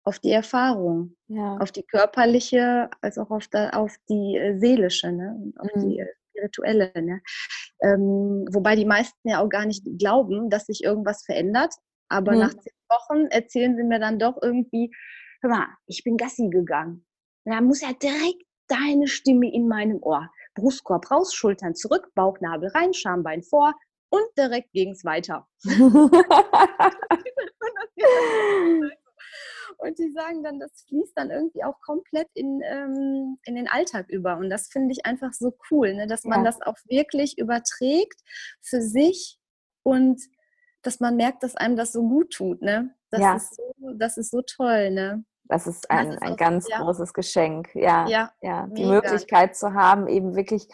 auf 0.07 0.19
die 0.19 0.31
Erfahrung, 0.31 1.17
ja. 1.27 1.57
auf 1.57 1.73
die 1.73 1.83
körperliche, 1.83 2.89
als 3.01 3.17
auch 3.17 3.29
auf, 3.29 3.49
da, 3.49 3.71
auf 3.71 3.93
die 4.07 4.37
äh, 4.37 4.57
seelische, 4.57 5.11
ne? 5.11 5.51
auf 5.57 5.69
mhm. 5.75 5.81
die 5.81 5.99
äh, 5.99 6.07
spirituelle. 6.37 6.91
Ne? 6.95 7.21
Ähm, 7.81 8.45
wobei 8.51 8.75
die 8.75 8.85
meisten 8.85 9.27
ja 9.27 9.41
auch 9.41 9.49
gar 9.49 9.65
nicht 9.65 9.83
glauben, 9.97 10.49
dass 10.49 10.65
sich 10.65 10.83
irgendwas 10.83 11.23
verändert. 11.25 11.73
Aber 12.09 12.33
mhm. 12.33 12.39
nach 12.39 12.53
zehn 12.53 12.73
Wochen 12.89 13.27
erzählen 13.27 13.75
sie 13.75 13.83
mir 13.83 13.99
dann 13.99 14.19
doch 14.19 14.37
irgendwie, 14.41 14.91
hör 15.41 15.49
mal, 15.49 15.67
ich 15.87 16.03
bin 16.03 16.17
Gassi 16.17 16.49
gegangen. 16.49 17.05
Da 17.45 17.61
muss 17.61 17.81
ja 17.81 17.93
direkt 17.93 18.43
deine 18.67 19.07
Stimme 19.07 19.51
in 19.51 19.67
meinem 19.67 20.01
Ohr. 20.01 20.29
Brustkorb 20.55 21.09
raus, 21.11 21.33
Schultern 21.33 21.75
zurück, 21.75 22.09
Bauchnabel 22.15 22.69
rein, 22.69 22.93
Schambein 22.93 23.43
vor 23.43 23.73
und 24.09 24.25
direkt 24.37 24.71
ging 24.73 24.91
es 24.91 25.05
weiter. 25.05 25.47
Und 29.77 29.99
die 29.99 30.11
sagen 30.11 30.43
dann, 30.43 30.59
das 30.59 30.83
fließt 30.87 31.15
dann 31.15 31.29
irgendwie 31.29 31.63
auch 31.63 31.79
komplett 31.81 32.27
in, 32.33 32.61
ähm, 32.63 33.37
in 33.43 33.55
den 33.55 33.67
Alltag 33.67 34.09
über. 34.09 34.37
Und 34.37 34.49
das 34.49 34.67
finde 34.67 34.91
ich 34.91 35.05
einfach 35.05 35.33
so 35.33 35.55
cool, 35.71 35.93
ne? 35.93 36.07
dass 36.07 36.23
man 36.23 36.39
ja. 36.39 36.45
das 36.45 36.61
auch 36.61 36.77
wirklich 36.87 37.37
überträgt 37.37 38.19
für 38.61 38.81
sich 38.81 39.39
und 39.83 40.21
dass 40.81 40.99
man 40.99 41.15
merkt, 41.15 41.43
dass 41.43 41.55
einem 41.55 41.75
das 41.75 41.91
so 41.91 42.01
gut 42.01 42.33
tut. 42.33 42.61
Ne? 42.61 42.95
Das, 43.11 43.21
ja. 43.21 43.35
ist, 43.35 43.55
so, 43.55 43.93
das 43.95 44.17
ist 44.17 44.31
so 44.31 44.41
toll. 44.41 44.91
Ne? 44.91 45.23
Das 45.45 45.67
ist 45.67 45.89
ein, 45.91 46.07
das 46.07 46.15
ist 46.15 46.21
ein 46.23 46.33
auch, 46.33 46.37
ganz 46.37 46.67
ja. 46.69 46.81
großes 46.81 47.13
Geschenk. 47.13 47.69
Ja, 47.73 48.07
ja, 48.07 48.31
ja. 48.41 48.67
die 48.67 48.85
Möglichkeit 48.85 49.55
zu 49.55 49.73
haben, 49.73 50.07
eben 50.07 50.35
wirklich 50.35 50.67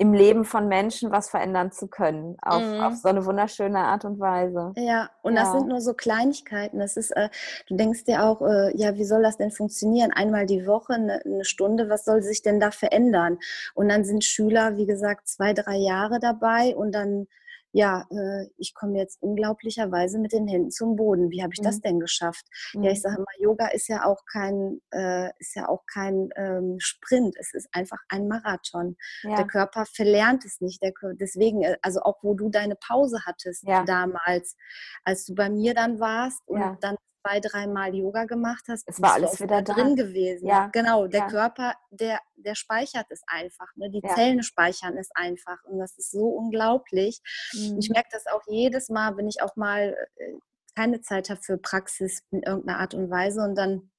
im 0.00 0.14
Leben 0.14 0.46
von 0.46 0.66
Menschen 0.66 1.10
was 1.10 1.28
verändern 1.28 1.72
zu 1.72 1.86
können, 1.86 2.38
auf, 2.40 2.62
mhm. 2.62 2.80
auf 2.80 2.94
so 2.96 3.08
eine 3.10 3.26
wunderschöne 3.26 3.80
Art 3.80 4.06
und 4.06 4.18
Weise. 4.18 4.72
Ja, 4.76 5.10
und 5.20 5.34
ja. 5.34 5.42
das 5.42 5.52
sind 5.52 5.68
nur 5.68 5.82
so 5.82 5.92
Kleinigkeiten. 5.92 6.78
Das 6.78 6.96
ist, 6.96 7.10
äh, 7.10 7.28
du 7.68 7.76
denkst 7.76 8.04
dir 8.04 8.24
auch, 8.24 8.40
äh, 8.40 8.74
ja, 8.74 8.96
wie 8.96 9.04
soll 9.04 9.22
das 9.22 9.36
denn 9.36 9.50
funktionieren? 9.50 10.10
Einmal 10.10 10.46
die 10.46 10.66
Woche, 10.66 10.94
eine, 10.94 11.20
eine, 11.26 11.44
Stunde, 11.44 11.90
was 11.90 12.06
soll 12.06 12.22
sich 12.22 12.40
denn 12.40 12.60
da 12.60 12.70
verändern? 12.70 13.36
Und 13.74 13.90
dann 13.90 14.04
sind 14.04 14.24
Schüler, 14.24 14.78
wie 14.78 14.86
gesagt, 14.86 15.28
zwei, 15.28 15.52
drei 15.52 15.76
Jahre 15.76 16.18
dabei 16.18 16.74
und 16.74 16.94
dann 16.94 17.26
ja, 17.72 18.06
äh, 18.10 18.46
ich 18.56 18.74
komme 18.74 18.98
jetzt 18.98 19.22
unglaublicherweise 19.22 20.18
mit 20.18 20.32
den 20.32 20.48
Händen 20.48 20.70
zum 20.70 20.96
Boden. 20.96 21.30
Wie 21.30 21.42
habe 21.42 21.52
ich 21.52 21.60
mhm. 21.60 21.64
das 21.64 21.80
denn 21.80 22.00
geschafft? 22.00 22.44
Mhm. 22.74 22.84
Ja, 22.84 22.90
ich 22.90 22.98
mhm. 22.98 23.02
sage 23.02 23.18
mal, 23.18 23.34
Yoga 23.38 23.68
ist 23.68 23.88
ja 23.88 24.04
auch 24.04 24.24
kein, 24.30 24.80
äh, 24.90 25.30
ist 25.38 25.54
ja 25.54 25.68
auch 25.68 25.84
kein 25.86 26.30
ähm, 26.36 26.76
Sprint. 26.78 27.36
Es 27.38 27.54
ist 27.54 27.68
einfach 27.72 27.98
ein 28.08 28.28
Marathon. 28.28 28.96
Ja. 29.22 29.36
Der 29.36 29.46
Körper 29.46 29.86
verlernt 29.86 30.44
es 30.44 30.60
nicht. 30.60 30.82
Der, 30.82 30.92
deswegen, 31.14 31.62
äh, 31.62 31.76
also 31.82 32.00
auch 32.00 32.18
wo 32.22 32.34
du 32.34 32.48
deine 32.48 32.76
Pause 32.76 33.20
hattest 33.24 33.66
ja. 33.66 33.84
damals, 33.84 34.56
als 35.04 35.24
du 35.24 35.34
bei 35.34 35.48
mir 35.48 35.74
dann 35.74 36.00
warst 36.00 36.42
und 36.46 36.60
ja. 36.60 36.76
dann 36.80 36.96
zwei, 37.20 37.40
dreimal 37.40 37.94
Yoga 37.94 38.24
gemacht 38.24 38.64
hast, 38.68 38.84
es 38.86 39.00
war 39.00 39.14
alles 39.14 39.40
wieder 39.40 39.62
drin 39.62 39.96
gewesen. 39.96 40.46
Ja. 40.46 40.68
Genau, 40.72 41.06
der 41.06 41.20
ja. 41.20 41.28
Körper, 41.28 41.74
der, 41.90 42.20
der 42.36 42.54
speichert 42.54 43.06
es 43.10 43.22
einfach. 43.26 43.68
Ne? 43.76 43.90
Die 43.90 44.00
ja. 44.02 44.14
Zellen 44.14 44.42
speichern 44.42 44.96
es 44.96 45.10
einfach. 45.14 45.62
Und 45.64 45.78
das 45.78 45.96
ist 45.98 46.10
so 46.10 46.26
unglaublich. 46.28 47.20
Mhm. 47.52 47.78
Ich 47.78 47.90
merke 47.90 48.08
das 48.12 48.26
auch 48.26 48.42
jedes 48.46 48.88
Mal, 48.88 49.16
wenn 49.16 49.28
ich 49.28 49.42
auch 49.42 49.56
mal 49.56 49.96
äh, 50.16 50.32
keine 50.74 51.00
Zeit 51.00 51.30
habe 51.30 51.40
für 51.42 51.58
Praxis 51.58 52.22
in 52.30 52.42
irgendeiner 52.42 52.78
Art 52.78 52.94
und 52.94 53.10
Weise 53.10 53.42
und 53.42 53.54
dann 53.56 53.90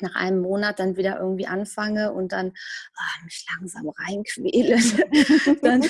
nach 0.00 0.14
einem 0.14 0.40
Monat 0.40 0.78
dann 0.78 0.96
wieder 0.96 1.18
irgendwie 1.18 1.46
anfange 1.46 2.12
und 2.12 2.32
dann 2.32 2.48
oh, 2.48 3.24
mich 3.24 3.44
langsam 3.50 3.88
reinquäle, 3.88 4.76
dann, 5.62 5.82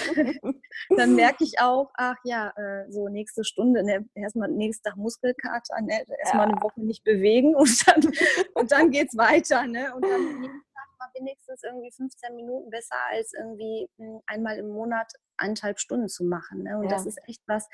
dann 0.96 1.14
merke 1.14 1.44
ich 1.44 1.60
auch, 1.60 1.90
ach 1.94 2.16
ja, 2.24 2.52
äh, 2.56 2.90
so 2.90 3.08
nächste 3.08 3.44
Stunde, 3.44 3.84
ne, 3.84 4.06
erstmal 4.14 4.50
nächster 4.50 4.94
Tag 4.94 4.96
Muskelkater, 4.96 5.80
ne, 5.82 6.04
erstmal 6.20 6.48
ja. 6.48 6.52
eine 6.52 6.62
Woche 6.62 6.80
nicht 6.80 7.04
bewegen 7.04 7.54
und 7.56 7.86
dann, 7.86 8.12
und 8.54 8.72
dann 8.72 8.90
geht 8.90 9.08
es 9.08 9.16
weiter. 9.16 9.66
Ne? 9.66 9.94
Und 9.94 10.02
dann 10.02 10.42
jeden 10.42 10.62
Tag 10.74 10.88
mal 10.98 11.08
wenigstens 11.14 11.62
irgendwie 11.62 11.92
15 11.92 12.34
Minuten 12.34 12.70
besser 12.70 12.96
als 13.10 13.32
irgendwie 13.34 13.88
hm, 13.98 14.20
einmal 14.26 14.58
im 14.58 14.68
Monat 14.68 15.12
eineinhalb 15.36 15.80
Stunden 15.80 16.08
zu 16.08 16.24
machen. 16.24 16.62
Ne? 16.62 16.78
Und 16.78 16.84
ja. 16.84 16.90
das 16.90 17.06
ist 17.06 17.18
echt 17.26 17.42
was, 17.46 17.68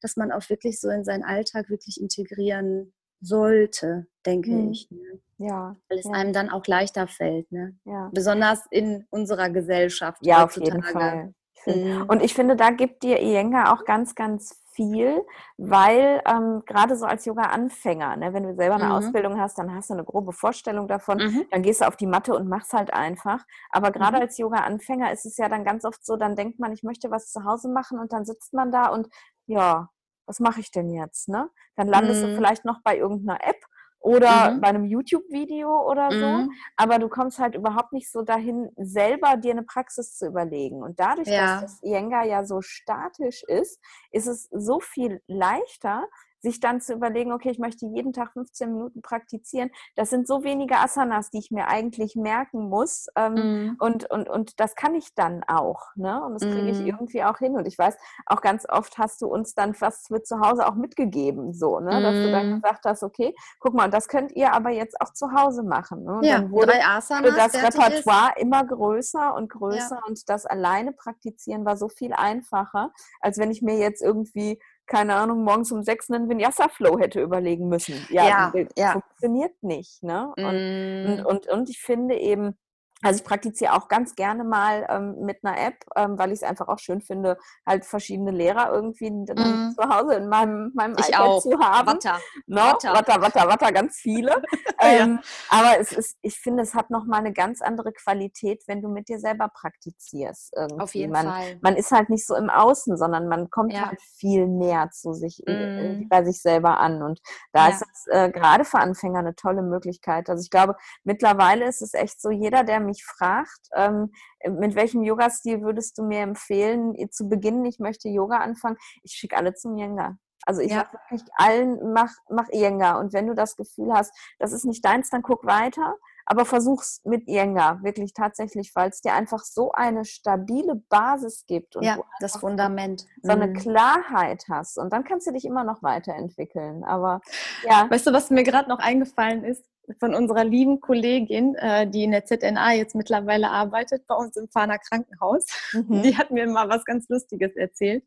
dass 0.00 0.16
man 0.16 0.32
auch 0.32 0.48
wirklich 0.48 0.80
so 0.80 0.88
in 0.88 1.04
seinen 1.04 1.24
Alltag 1.24 1.68
wirklich 1.68 2.00
integrieren 2.00 2.94
sollte, 3.24 4.06
denke 4.26 4.50
hm. 4.50 4.70
ich. 4.70 4.90
Ne? 4.90 5.20
Ja. 5.38 5.76
Weil 5.88 5.98
es 5.98 6.06
ja. 6.06 6.12
einem 6.12 6.32
dann 6.32 6.50
auch 6.50 6.66
leichter 6.66 7.06
fällt. 7.06 7.50
Ne? 7.50 7.76
Ja. 7.84 8.10
Besonders 8.12 8.60
in 8.70 9.06
unserer 9.10 9.50
Gesellschaft. 9.50 10.24
Ja, 10.24 10.42
heutzutage. 10.42 10.78
auf 10.78 10.84
jeden 10.84 10.92
Fall. 10.92 11.34
Mhm. 11.66 12.04
Und 12.08 12.22
ich 12.22 12.34
finde, 12.34 12.56
da 12.56 12.70
gibt 12.70 13.02
dir 13.02 13.20
Iyenga 13.20 13.72
auch 13.72 13.84
ganz, 13.84 14.14
ganz 14.14 14.60
viel, 14.74 15.24
weil 15.56 16.20
ähm, 16.26 16.62
gerade 16.66 16.96
so 16.96 17.06
als 17.06 17.24
Yoga-Anfänger, 17.24 18.16
ne, 18.16 18.32
wenn 18.32 18.42
du 18.42 18.54
selber 18.54 18.74
eine 18.74 18.86
mhm. 18.86 18.92
Ausbildung 18.92 19.40
hast, 19.40 19.56
dann 19.58 19.72
hast 19.72 19.90
du 19.90 19.94
eine 19.94 20.04
grobe 20.04 20.32
Vorstellung 20.32 20.88
davon, 20.88 21.18
mhm. 21.18 21.44
dann 21.50 21.62
gehst 21.62 21.80
du 21.80 21.86
auf 21.86 21.96
die 21.96 22.06
Matte 22.06 22.34
und 22.34 22.48
machst 22.48 22.72
halt 22.72 22.92
einfach. 22.92 23.44
Aber 23.70 23.92
gerade 23.92 24.16
mhm. 24.16 24.22
als 24.22 24.38
Yoga-Anfänger 24.38 25.12
ist 25.12 25.26
es 25.26 25.36
ja 25.36 25.48
dann 25.48 25.64
ganz 25.64 25.84
oft 25.84 26.04
so, 26.04 26.16
dann 26.16 26.36
denkt 26.36 26.58
man, 26.58 26.72
ich 26.72 26.82
möchte 26.82 27.10
was 27.10 27.30
zu 27.30 27.44
Hause 27.44 27.68
machen 27.68 27.98
und 27.98 28.12
dann 28.12 28.24
sitzt 28.24 28.52
man 28.52 28.72
da 28.72 28.88
und 28.88 29.08
ja, 29.46 29.90
was 30.26 30.40
mache 30.40 30.60
ich 30.60 30.70
denn 30.70 30.90
jetzt? 30.90 31.28
Ne? 31.28 31.50
Dann 31.76 31.88
landest 31.88 32.22
mhm. 32.22 32.28
du 32.28 32.34
vielleicht 32.36 32.64
noch 32.64 32.80
bei 32.82 32.96
irgendeiner 32.96 33.42
App 33.42 33.64
oder 34.04 34.50
mhm. 34.50 34.60
bei 34.60 34.68
einem 34.68 34.84
YouTube-Video 34.84 35.90
oder 35.90 36.10
so, 36.10 36.26
mhm. 36.26 36.52
aber 36.76 36.98
du 36.98 37.08
kommst 37.08 37.38
halt 37.38 37.54
überhaupt 37.54 37.94
nicht 37.94 38.12
so 38.12 38.20
dahin, 38.20 38.70
selber 38.76 39.38
dir 39.38 39.52
eine 39.52 39.62
Praxis 39.62 40.14
zu 40.14 40.26
überlegen. 40.26 40.82
Und 40.82 41.00
dadurch, 41.00 41.28
ja. 41.28 41.60
dass 41.60 41.62
das 41.62 41.82
Iyengar 41.82 42.26
ja 42.26 42.44
so 42.44 42.60
statisch 42.60 43.42
ist, 43.44 43.80
ist 44.10 44.26
es 44.26 44.48
so 44.52 44.78
viel 44.78 45.22
leichter, 45.26 46.06
sich 46.44 46.60
dann 46.60 46.80
zu 46.80 46.92
überlegen, 46.92 47.32
okay, 47.32 47.50
ich 47.50 47.58
möchte 47.58 47.86
jeden 47.86 48.12
Tag 48.12 48.32
15 48.34 48.70
Minuten 48.70 49.02
praktizieren. 49.02 49.70
Das 49.96 50.10
sind 50.10 50.28
so 50.28 50.44
wenige 50.44 50.76
Asanas, 50.76 51.30
die 51.30 51.38
ich 51.38 51.50
mir 51.50 51.68
eigentlich 51.68 52.16
merken 52.16 52.68
muss. 52.68 53.06
Ähm, 53.16 53.34
mm. 53.34 53.76
und, 53.80 54.10
und, 54.10 54.28
und 54.28 54.60
das 54.60 54.76
kann 54.76 54.94
ich 54.94 55.14
dann 55.14 55.42
auch. 55.44 55.96
Ne? 55.96 56.22
Und 56.22 56.34
das 56.34 56.42
kriege 56.42 56.68
ich 56.68 56.80
mm. 56.80 56.86
irgendwie 56.86 57.24
auch 57.24 57.38
hin. 57.38 57.56
Und 57.56 57.66
ich 57.66 57.78
weiß, 57.78 57.96
auch 58.26 58.42
ganz 58.42 58.68
oft 58.68 58.98
hast 58.98 59.22
du 59.22 59.26
uns 59.26 59.54
dann 59.54 59.74
fast 59.74 60.08
für 60.08 60.22
zu 60.22 60.38
Hause 60.40 60.66
auch 60.66 60.74
mitgegeben, 60.74 61.54
so, 61.54 61.80
ne? 61.80 62.02
dass 62.02 62.14
du 62.14 62.30
dann 62.30 62.50
mm. 62.50 62.54
gesagt 62.60 62.84
hast, 62.84 63.02
okay, 63.02 63.34
guck 63.58 63.72
mal, 63.72 63.90
das 63.90 64.06
könnt 64.06 64.32
ihr 64.32 64.52
aber 64.52 64.70
jetzt 64.70 65.00
auch 65.00 65.14
zu 65.14 65.32
Hause 65.32 65.62
machen. 65.62 66.04
Ne? 66.04 66.18
Und 66.18 66.24
ja, 66.24 66.40
dann 66.40 66.50
wurde, 66.50 66.74
Asanas, 66.86 67.34
das 67.36 67.54
Repertoire 67.54 68.32
ist. 68.36 68.42
immer 68.42 68.64
größer 68.64 69.34
und 69.34 69.48
größer 69.48 69.96
ja. 69.96 70.02
und 70.06 70.28
das 70.28 70.44
alleine 70.44 70.92
praktizieren 70.92 71.64
war 71.64 71.78
so 71.78 71.88
viel 71.88 72.12
einfacher, 72.12 72.92
als 73.20 73.38
wenn 73.38 73.50
ich 73.50 73.62
mir 73.62 73.78
jetzt 73.78 74.02
irgendwie 74.02 74.60
keine 74.86 75.14
Ahnung, 75.14 75.44
morgens 75.44 75.72
um 75.72 75.82
sechs 75.82 76.10
einen 76.10 76.28
Vinyasa-Flow 76.28 76.98
hätte 76.98 77.20
überlegen 77.20 77.68
müssen. 77.68 78.06
Ja, 78.10 78.28
ja, 78.28 78.52
ja. 78.76 78.92
funktioniert 78.92 79.62
nicht. 79.62 80.02
Ne? 80.02 80.32
Und, 80.36 80.44
mm. 80.44 81.06
und, 81.06 81.26
und, 81.26 81.48
und 81.48 81.70
ich 81.70 81.80
finde 81.80 82.16
eben, 82.16 82.56
also 83.04 83.18
ich 83.18 83.24
praktiziere 83.24 83.74
auch 83.74 83.88
ganz 83.88 84.14
gerne 84.14 84.44
mal 84.44 84.86
ähm, 84.88 85.16
mit 85.20 85.44
einer 85.44 85.58
App, 85.58 85.76
ähm, 85.94 86.18
weil 86.18 86.30
ich 86.30 86.40
es 86.40 86.42
einfach 86.42 86.68
auch 86.68 86.78
schön 86.78 87.02
finde, 87.02 87.36
halt 87.66 87.84
verschiedene 87.84 88.30
Lehrer 88.30 88.72
irgendwie 88.72 89.10
mm. 89.10 89.74
zu 89.78 89.88
Hause 89.88 90.14
in 90.14 90.28
meinem, 90.28 90.72
meinem 90.74 90.96
ich 90.98 91.10
iPad 91.10 91.20
auch. 91.20 91.42
zu 91.42 91.58
haben. 91.58 91.86
Watter. 91.86 92.18
No? 92.46 92.62
Watter. 92.62 92.94
Watter, 92.94 93.20
Watter, 93.20 93.48
Watter, 93.48 93.72
ganz 93.72 93.96
viele. 93.96 94.42
ähm, 94.80 95.20
ja. 95.22 95.58
Aber 95.58 95.78
es 95.78 95.92
ist, 95.92 96.16
ich 96.22 96.38
finde, 96.38 96.62
es 96.62 96.74
hat 96.74 96.88
nochmal 96.88 97.20
eine 97.20 97.34
ganz 97.34 97.60
andere 97.60 97.92
Qualität, 97.92 98.62
wenn 98.66 98.80
du 98.80 98.88
mit 98.88 99.08
dir 99.08 99.18
selber 99.18 99.48
praktizierst. 99.48 100.54
Irgendwie. 100.56 100.80
Auf 100.80 100.94
jeden 100.94 101.12
man, 101.12 101.26
Fall. 101.26 101.58
Man 101.60 101.76
ist 101.76 101.90
halt 101.90 102.08
nicht 102.08 102.26
so 102.26 102.34
im 102.34 102.48
Außen, 102.48 102.96
sondern 102.96 103.28
man 103.28 103.50
kommt 103.50 103.74
ja. 103.74 103.88
halt 103.88 104.00
viel 104.00 104.46
näher 104.46 104.88
zu 104.90 105.12
sich, 105.12 105.42
mm. 105.46 106.08
bei 106.08 106.24
sich 106.24 106.40
selber 106.40 106.80
an. 106.80 107.02
Und 107.02 107.20
da 107.52 107.68
ja. 107.68 107.74
ist 107.74 107.84
es 107.92 108.06
äh, 108.06 108.30
gerade 108.30 108.64
für 108.64 108.78
Anfänger 108.78 109.18
eine 109.18 109.34
tolle 109.34 109.62
Möglichkeit. 109.62 110.30
Also 110.30 110.42
ich 110.42 110.50
glaube, 110.50 110.76
mittlerweile 111.02 111.66
ist 111.66 111.82
es 111.82 111.92
echt 111.92 112.20
so, 112.20 112.30
jeder, 112.30 112.64
der 112.64 112.80
mich 112.80 112.93
mich 112.94 113.04
fragt, 113.04 113.68
ähm, 113.74 114.12
mit 114.48 114.74
welchem 114.74 115.02
Yoga-Stil 115.02 115.62
würdest 115.62 115.98
du 115.98 116.02
mir 116.02 116.20
empfehlen, 116.20 116.94
zu 117.10 117.28
beginnen, 117.28 117.64
ich 117.64 117.78
möchte 117.78 118.08
Yoga 118.08 118.38
anfangen, 118.38 118.76
ich 119.02 119.12
schicke 119.12 119.36
alle 119.36 119.54
zum 119.54 119.76
Yenga. 119.76 120.16
Also 120.46 120.60
ich 120.60 120.70
ja. 120.70 120.78
sage 120.78 120.98
wirklich 121.08 121.30
allen, 121.36 121.92
mach, 121.92 122.12
mach 122.28 122.48
Yenga. 122.52 122.98
Und 122.98 123.12
wenn 123.12 123.26
du 123.26 123.34
das 123.34 123.56
Gefühl 123.56 123.92
hast, 123.92 124.12
das 124.38 124.52
ist 124.52 124.64
nicht 124.64 124.84
deins, 124.84 125.10
dann 125.10 125.22
guck 125.22 125.44
weiter. 125.46 125.96
Aber 126.26 126.46
versuch's 126.46 127.02
mit 127.04 127.28
Yenga, 127.28 127.82
wirklich 127.82 128.14
tatsächlich, 128.14 128.72
weil 128.74 128.88
es 128.88 129.02
dir 129.02 129.12
einfach 129.12 129.40
so 129.40 129.72
eine 129.72 130.06
stabile 130.06 130.76
Basis 130.88 131.44
gibt 131.46 131.76
und 131.76 131.82
ja, 131.82 131.98
das 132.20 132.36
Fundament. 132.36 133.06
So 133.22 133.32
eine 133.32 133.48
mhm. 133.48 133.54
Klarheit 133.54 134.44
hast. 134.50 134.78
Und 134.78 134.92
dann 134.92 135.04
kannst 135.04 135.26
du 135.26 135.32
dich 135.32 135.44
immer 135.44 135.64
noch 135.64 135.82
weiterentwickeln. 135.82 136.82
Aber 136.84 137.20
ja. 137.64 137.90
Weißt 137.90 138.06
du, 138.06 138.12
was 138.12 138.30
mir 138.30 138.42
gerade 138.42 138.70
noch 138.70 138.78
eingefallen 138.78 139.44
ist? 139.44 139.64
Von 139.98 140.14
unserer 140.14 140.44
lieben 140.44 140.80
Kollegin, 140.80 141.54
äh, 141.56 141.88
die 141.88 142.04
in 142.04 142.12
der 142.12 142.24
ZNA 142.24 142.72
jetzt 142.74 142.94
mittlerweile 142.94 143.50
arbeitet, 143.50 144.06
bei 144.06 144.14
uns 144.14 144.36
im 144.36 144.48
Fahner 144.48 144.78
Krankenhaus. 144.78 145.46
Mhm. 145.72 146.02
Die 146.02 146.16
hat 146.16 146.30
mir 146.30 146.46
mal 146.48 146.68
was 146.68 146.84
ganz 146.84 147.08
Lustiges 147.08 147.54
erzählt. 147.56 148.04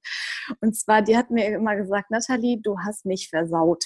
Und 0.61 0.75
zwar, 0.75 1.01
die 1.01 1.17
hat 1.17 1.29
mir 1.29 1.45
immer 1.47 1.75
gesagt, 1.75 2.11
Nathalie, 2.11 2.59
du 2.61 2.79
hast 2.79 3.05
mich 3.05 3.29
versaut 3.29 3.83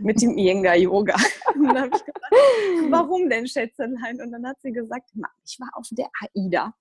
mit 0.00 0.20
dem 0.20 0.36
Iyengar 0.36 0.76
Yoga. 0.76 1.16
Und 1.54 1.68
dann 1.68 1.76
habe 1.82 1.90
ich 1.94 2.04
gesagt, 2.04 2.90
warum 2.90 3.28
denn, 3.28 3.46
Schätzelein? 3.46 4.20
Und 4.20 4.32
dann 4.32 4.46
hat 4.46 4.56
sie 4.62 4.72
gesagt, 4.72 5.10
ich 5.44 5.58
war 5.60 5.70
auf 5.74 5.86
der 5.90 6.08
AIDA 6.34 6.74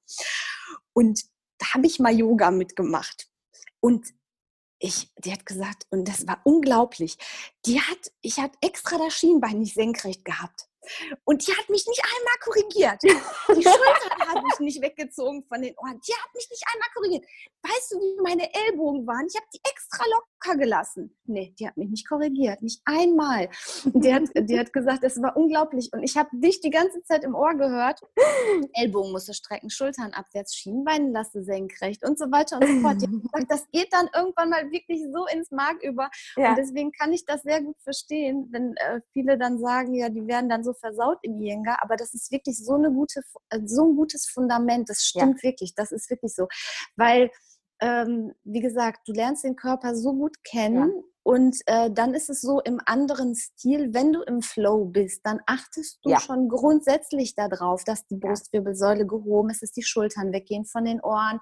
und 0.94 1.24
da 1.58 1.74
habe 1.74 1.88
ich 1.88 2.00
mal 2.00 2.14
Yoga 2.14 2.52
mitgemacht. 2.52 3.28
Und 3.80 4.08
ich, 4.80 5.12
die 5.18 5.32
hat 5.32 5.46
gesagt, 5.46 5.86
und 5.90 6.08
das 6.08 6.26
war 6.28 6.42
unglaublich, 6.44 7.18
die 7.66 7.80
hat, 7.80 8.12
ich 8.22 8.40
hatte 8.40 8.58
extra 8.62 8.98
das 8.98 9.14
Schienbein 9.14 9.60
nicht 9.60 9.76
senkrecht 9.76 10.26
gehabt. 10.26 10.68
Und 11.24 11.46
die 11.46 11.52
hat 11.52 11.70
mich 11.70 11.86
nicht 11.86 12.02
einmal 12.04 12.38
korrigiert. 12.42 13.04
Die 13.04 13.64
Schultern 13.64 14.28
hat 14.28 14.44
mich 14.44 14.60
nicht 14.60 14.82
weggezogen 14.82 15.44
von 15.48 15.62
den 15.62 15.78
Ohren. 15.78 16.00
Die 16.08 16.14
hat 16.14 16.34
mich 16.34 16.50
nicht 16.50 16.64
einmal 16.74 16.90
korrigiert. 16.96 17.26
Weißt 17.62 17.92
du, 17.92 18.00
wie 18.00 18.22
meine 18.24 18.52
Ellbogen 18.54 19.06
waren? 19.06 19.28
Ich 19.28 19.36
habe 19.36 19.46
die 19.54 19.62
extra 19.70 20.04
locker 20.06 20.29
gelassen. 20.40 21.16
Nee, 21.26 21.54
die 21.60 21.68
hat 21.68 21.78
mich 21.78 21.90
nicht 21.90 22.08
korrigiert. 22.08 22.62
Nicht 22.62 22.82
einmal. 22.86 23.50
Die 23.86 24.14
hat, 24.14 24.24
die 24.36 24.60
hat 24.60 24.74
gesagt, 24.74 25.04
das 25.04 25.22
war 25.22 25.36
unglaublich. 25.38 25.90
Und 25.94 26.04
ich 26.04 26.18
habe 26.18 26.30
dich 26.34 26.62
die 26.62 26.70
ganze 26.70 27.04
Zeit 27.04 27.24
im 27.24 27.36
Ohr 27.36 27.56
gehört. 27.56 28.00
Ellbogen 28.74 29.12
musste 29.12 29.34
strecken, 29.34 29.70
Schultern 29.70 30.14
abwärts, 30.14 30.56
Schienbein 30.56 31.12
lasse 31.12 31.44
senkrecht 31.44 32.08
und 32.08 32.18
so 32.18 32.32
weiter 32.32 32.58
und 32.58 32.68
so 32.68 32.82
fort. 32.82 33.02
Die 33.02 33.06
hat 33.06 33.12
gesagt, 33.34 33.52
das 33.52 33.70
geht 33.72 33.94
dann 33.94 34.10
irgendwann 34.16 34.50
mal 34.50 34.72
wirklich 34.72 35.02
so 35.14 35.26
ins 35.28 35.52
Mark 35.52 35.84
über. 35.84 36.10
Ja. 36.36 36.50
Und 36.50 36.58
deswegen 36.58 36.92
kann 36.92 37.14
ich 37.14 37.26
das 37.26 37.44
sehr 37.44 37.62
gut 37.62 37.78
verstehen, 37.82 38.48
wenn 38.52 38.76
äh, 38.78 39.02
viele 39.14 39.38
dann 39.38 39.60
sagen, 39.60 39.94
ja, 39.94 40.10
die 40.10 40.26
werden 40.28 40.50
dann 40.50 40.64
so 40.64 40.74
versaut 40.74 41.20
im 41.22 41.40
Iyengar, 41.40 41.80
aber 41.82 41.96
das 41.96 42.14
ist 42.14 42.32
wirklich 42.32 42.58
so, 42.58 42.76
eine 42.76 42.92
gute, 42.92 43.22
äh, 43.50 43.60
so 43.66 43.90
ein 43.90 43.96
gutes 43.96 44.28
Fundament. 44.28 44.90
Das 44.90 45.04
stimmt 45.04 45.44
ja. 45.44 45.50
wirklich, 45.50 45.76
das 45.76 45.92
ist 45.92 46.10
wirklich 46.10 46.34
so. 46.34 46.48
Weil, 46.96 47.30
ähm, 47.82 48.34
wie 48.44 48.62
gesagt, 48.62 49.08
du 49.08 49.14
lernst 49.14 49.44
den 49.44 49.56
Körper 49.56 49.96
so 49.96 50.14
gut 50.14 50.44
kennen 50.44 50.92
ja. 50.96 51.04
Und 51.30 51.58
äh, 51.68 51.92
dann 51.92 52.16
ist 52.16 52.30
es 52.32 52.42
so 52.42 52.60
im 52.62 52.80
anderen 52.88 53.36
Stil, 53.36 53.94
wenn 53.94 54.14
du 54.14 54.24
im 54.24 54.42
Flow 54.42 54.86
bist, 54.86 55.22
dann 55.24 55.40
achtest 55.46 56.00
du 56.04 56.10
ja. 56.10 56.20
schon 56.20 56.48
grundsätzlich 56.50 57.36
darauf, 57.36 57.84
dass 57.84 58.08
die 58.08 58.16
Brustwirbelsäule 58.16 59.06
gehoben 59.06 59.52
ist, 59.52 59.62
dass 59.62 59.72
die 59.72 59.84
Schultern 59.84 60.32
weggehen 60.34 60.66
von 60.66 60.86
den 60.86 61.02
Ohren, 61.02 61.40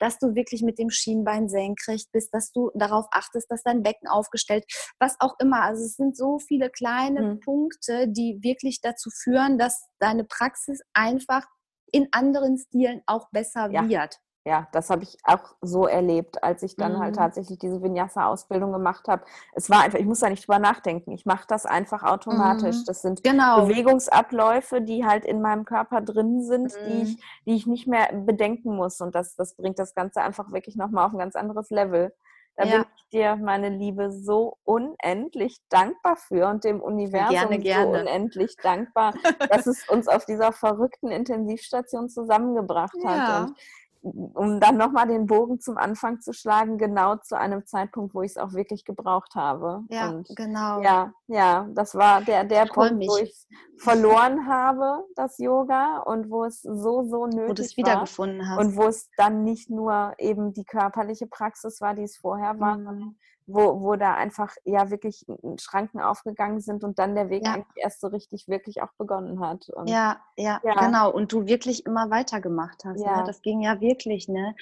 dass 0.00 0.18
du 0.18 0.34
wirklich 0.34 0.62
mit 0.62 0.80
dem 0.80 0.90
Schienbein 0.90 1.48
senkrecht 1.48 2.10
bist, 2.10 2.34
dass 2.34 2.50
du 2.50 2.72
darauf 2.74 3.06
achtest, 3.12 3.48
dass 3.48 3.62
dein 3.62 3.84
Becken 3.84 4.08
aufgestellt, 4.08 4.64
was 4.98 5.14
auch 5.20 5.36
immer. 5.38 5.62
Also 5.62 5.84
es 5.84 5.94
sind 5.94 6.16
so 6.16 6.40
viele 6.40 6.68
kleine 6.68 7.34
mhm. 7.34 7.40
Punkte, 7.40 8.08
die 8.08 8.40
wirklich 8.42 8.80
dazu 8.80 9.08
führen, 9.10 9.56
dass 9.56 9.86
deine 10.00 10.24
Praxis 10.24 10.80
einfach 10.94 11.46
in 11.92 12.08
anderen 12.10 12.58
Stilen 12.58 13.02
auch 13.06 13.30
besser 13.30 13.70
ja. 13.70 13.88
wird 13.88 14.18
ja, 14.44 14.66
das 14.72 14.88
habe 14.88 15.02
ich 15.02 15.18
auch 15.24 15.54
so 15.60 15.86
erlebt, 15.86 16.42
als 16.42 16.62
ich 16.62 16.76
dann 16.76 16.92
halt 16.92 16.98
mhm. 16.98 17.02
halt 17.02 17.16
tatsächlich 17.16 17.58
diese 17.58 17.82
Vinyasa-Ausbildung 17.82 18.72
gemacht 18.72 19.06
habe. 19.08 19.24
Es 19.52 19.68
war 19.68 19.82
einfach, 19.82 19.98
ich 19.98 20.06
muss 20.06 20.20
da 20.20 20.30
nicht 20.30 20.46
drüber 20.46 20.58
nachdenken. 20.58 21.12
Ich 21.12 21.26
mache 21.26 21.44
das 21.48 21.66
einfach 21.66 22.02
automatisch. 22.02 22.76
Mhm. 22.76 22.84
Das 22.86 23.02
sind 23.02 23.22
genau. 23.22 23.66
Bewegungsabläufe, 23.66 24.80
die 24.80 25.04
halt 25.04 25.24
in 25.24 25.42
meinem 25.42 25.64
Körper 25.64 26.00
drin 26.00 26.42
sind, 26.42 26.72
mhm. 26.74 26.86
die, 26.88 27.02
ich, 27.02 27.24
die 27.46 27.56
ich 27.56 27.66
nicht 27.66 27.86
mehr 27.86 28.08
bedenken 28.12 28.74
muss. 28.74 29.00
Und 29.00 29.14
das, 29.14 29.36
das 29.36 29.54
bringt 29.54 29.78
das 29.78 29.94
Ganze 29.94 30.22
einfach 30.22 30.50
wirklich 30.52 30.76
nochmal 30.76 31.06
auf 31.06 31.12
ein 31.12 31.18
ganz 31.18 31.36
anderes 31.36 31.68
Level. 31.70 32.12
Da 32.58 32.64
ja. 32.64 32.78
bin 32.78 32.86
ich 32.96 33.08
dir, 33.10 33.36
meine 33.36 33.68
Liebe, 33.68 34.10
so 34.10 34.56
unendlich 34.64 35.58
dankbar 35.68 36.16
für 36.16 36.48
und 36.48 36.64
dem 36.64 36.80
Universum 36.80 37.30
gerne, 37.30 37.58
gerne. 37.60 37.84
so 37.84 38.00
unendlich 38.00 38.56
dankbar, 38.60 39.14
dass 39.50 39.66
es 39.66 39.88
uns 39.88 40.08
auf 40.08 40.24
dieser 40.24 40.52
verrückten 40.52 41.12
Intensivstation 41.12 42.08
zusammengebracht 42.08 42.96
ja. 43.00 43.10
hat. 43.10 43.48
Und 43.50 43.58
um 44.00 44.60
dann 44.60 44.76
nochmal 44.76 45.08
den 45.08 45.26
Bogen 45.26 45.60
zum 45.60 45.76
Anfang 45.76 46.20
zu 46.20 46.32
schlagen, 46.32 46.78
genau 46.78 47.16
zu 47.16 47.36
einem 47.36 47.66
Zeitpunkt, 47.66 48.14
wo 48.14 48.22
ich 48.22 48.32
es 48.32 48.36
auch 48.36 48.52
wirklich 48.52 48.84
gebraucht 48.84 49.34
habe. 49.34 49.82
Ja, 49.90 50.10
und 50.10 50.28
genau. 50.36 50.80
Ja, 50.82 51.12
ja, 51.26 51.68
das 51.74 51.94
war 51.94 52.22
der, 52.22 52.44
der 52.44 52.66
Punkt, 52.66 52.96
mich. 52.96 53.08
wo 53.08 53.16
ich 53.18 53.30
es 53.30 53.46
verloren 53.78 54.46
habe, 54.46 55.04
das 55.16 55.38
Yoga, 55.38 55.98
und 55.98 56.30
wo 56.30 56.44
es 56.44 56.62
so, 56.62 57.04
so 57.04 57.26
nötig 57.26 57.48
wo 57.48 57.52
du 57.54 57.62
es 57.62 57.76
wiedergefunden 57.76 58.48
hast. 58.48 58.58
Und 58.58 58.76
wo 58.76 58.84
es 58.84 59.08
dann 59.16 59.42
nicht 59.42 59.70
nur 59.70 60.14
eben 60.18 60.52
die 60.52 60.64
körperliche 60.64 61.26
Praxis 61.26 61.80
war, 61.80 61.94
die 61.94 62.04
es 62.04 62.16
vorher 62.16 62.58
war, 62.60 62.78
mhm 62.78 63.16
wo, 63.48 63.80
wo 63.80 63.96
da 63.96 64.14
einfach 64.14 64.54
ja 64.64 64.90
wirklich 64.90 65.24
Schranken 65.58 66.00
aufgegangen 66.00 66.60
sind 66.60 66.84
und 66.84 66.98
dann 66.98 67.14
der 67.14 67.30
Weg 67.30 67.46
ja. 67.46 67.54
eigentlich 67.54 67.76
erst 67.76 68.00
so 68.00 68.08
richtig 68.08 68.46
wirklich 68.46 68.82
auch 68.82 68.92
begonnen 68.98 69.40
hat. 69.40 69.70
Und, 69.70 69.88
ja, 69.88 70.20
ja, 70.36 70.60
ja, 70.62 70.74
genau. 70.74 71.10
Und 71.10 71.32
du 71.32 71.46
wirklich 71.46 71.86
immer 71.86 72.10
weitergemacht 72.10 72.84
hast. 72.84 73.00
Ne? 73.00 73.06
Ja. 73.06 73.20
Ne? 73.20 73.24
Das 73.26 73.40
ging 73.40 73.62
ja 73.62 73.80
wirklich, 73.80 74.28
ne? 74.28 74.54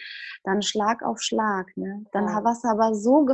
Dann 0.44 0.62
Schlag 0.62 1.02
auf 1.02 1.20
Schlag, 1.20 1.76
ne? 1.76 2.06
Dann 2.12 2.28
ja. 2.28 2.44
warst 2.44 2.64
du 2.64 2.68
aber 2.68 2.94
so 2.94 3.24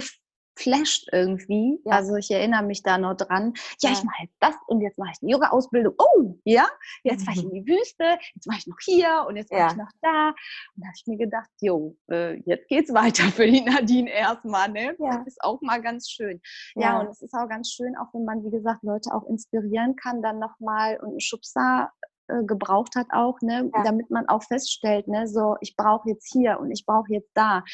flasht 0.56 1.08
irgendwie. 1.12 1.80
Ja. 1.84 1.92
Also 1.92 2.16
ich 2.16 2.30
erinnere 2.30 2.62
mich 2.62 2.82
da 2.82 2.98
noch 2.98 3.16
dran. 3.16 3.54
Ja, 3.80 3.90
ja. 3.90 3.92
ich 3.92 4.04
mache 4.04 4.22
jetzt 4.22 4.36
das 4.40 4.54
und 4.66 4.80
jetzt 4.80 4.98
mache 4.98 5.12
ich 5.12 5.22
eine 5.22 5.32
Yoga-Ausbildung. 5.32 5.94
Oh, 5.98 6.34
ja, 6.44 6.66
jetzt 7.02 7.24
fahre 7.24 7.38
ich 7.38 7.44
in 7.44 7.52
die 7.52 7.66
Wüste, 7.66 8.18
jetzt 8.34 8.46
mache 8.46 8.58
ich 8.58 8.66
noch 8.66 8.78
hier 8.80 9.24
und 9.28 9.36
jetzt 9.36 9.50
mache 9.50 9.60
ja. 9.60 9.68
ich 9.68 9.76
noch 9.76 9.90
da. 10.00 10.28
Und 10.28 10.82
da 10.82 10.86
habe 10.86 10.94
ich 10.96 11.06
mir 11.06 11.18
gedacht, 11.18 11.50
jo, 11.60 11.96
äh, 12.10 12.40
jetzt 12.44 12.68
geht's 12.68 12.92
weiter 12.94 13.24
für 13.24 13.46
die 13.46 13.62
Nadine 13.62 14.10
erstmal. 14.10 14.68
Ne? 14.68 14.96
Das 14.98 15.26
ist 15.26 15.42
auch 15.42 15.60
mal 15.62 15.80
ganz 15.80 16.08
schön. 16.08 16.40
Ja. 16.74 17.00
und 17.00 17.08
es 17.08 17.22
ist 17.22 17.34
auch 17.34 17.48
ganz 17.48 17.70
schön, 17.70 17.96
auch 17.96 18.12
wenn 18.12 18.24
man, 18.24 18.44
wie 18.44 18.50
gesagt, 18.50 18.82
Leute 18.82 19.14
auch 19.14 19.26
inspirieren 19.28 19.96
kann, 19.96 20.22
dann 20.22 20.38
nochmal 20.38 20.98
einen 21.00 21.20
Schubser 21.20 21.90
äh, 22.28 22.44
gebraucht 22.44 22.96
hat 22.96 23.08
auch, 23.12 23.40
ne, 23.40 23.70
ja. 23.74 23.82
damit 23.82 24.10
man 24.10 24.28
auch 24.28 24.42
feststellt, 24.42 25.08
ne, 25.08 25.26
so 25.26 25.56
ich 25.60 25.76
brauche 25.76 26.08
jetzt 26.08 26.30
hier 26.32 26.58
und 26.60 26.70
ich 26.70 26.84
brauche 26.86 27.12
jetzt 27.12 27.30
da. 27.34 27.64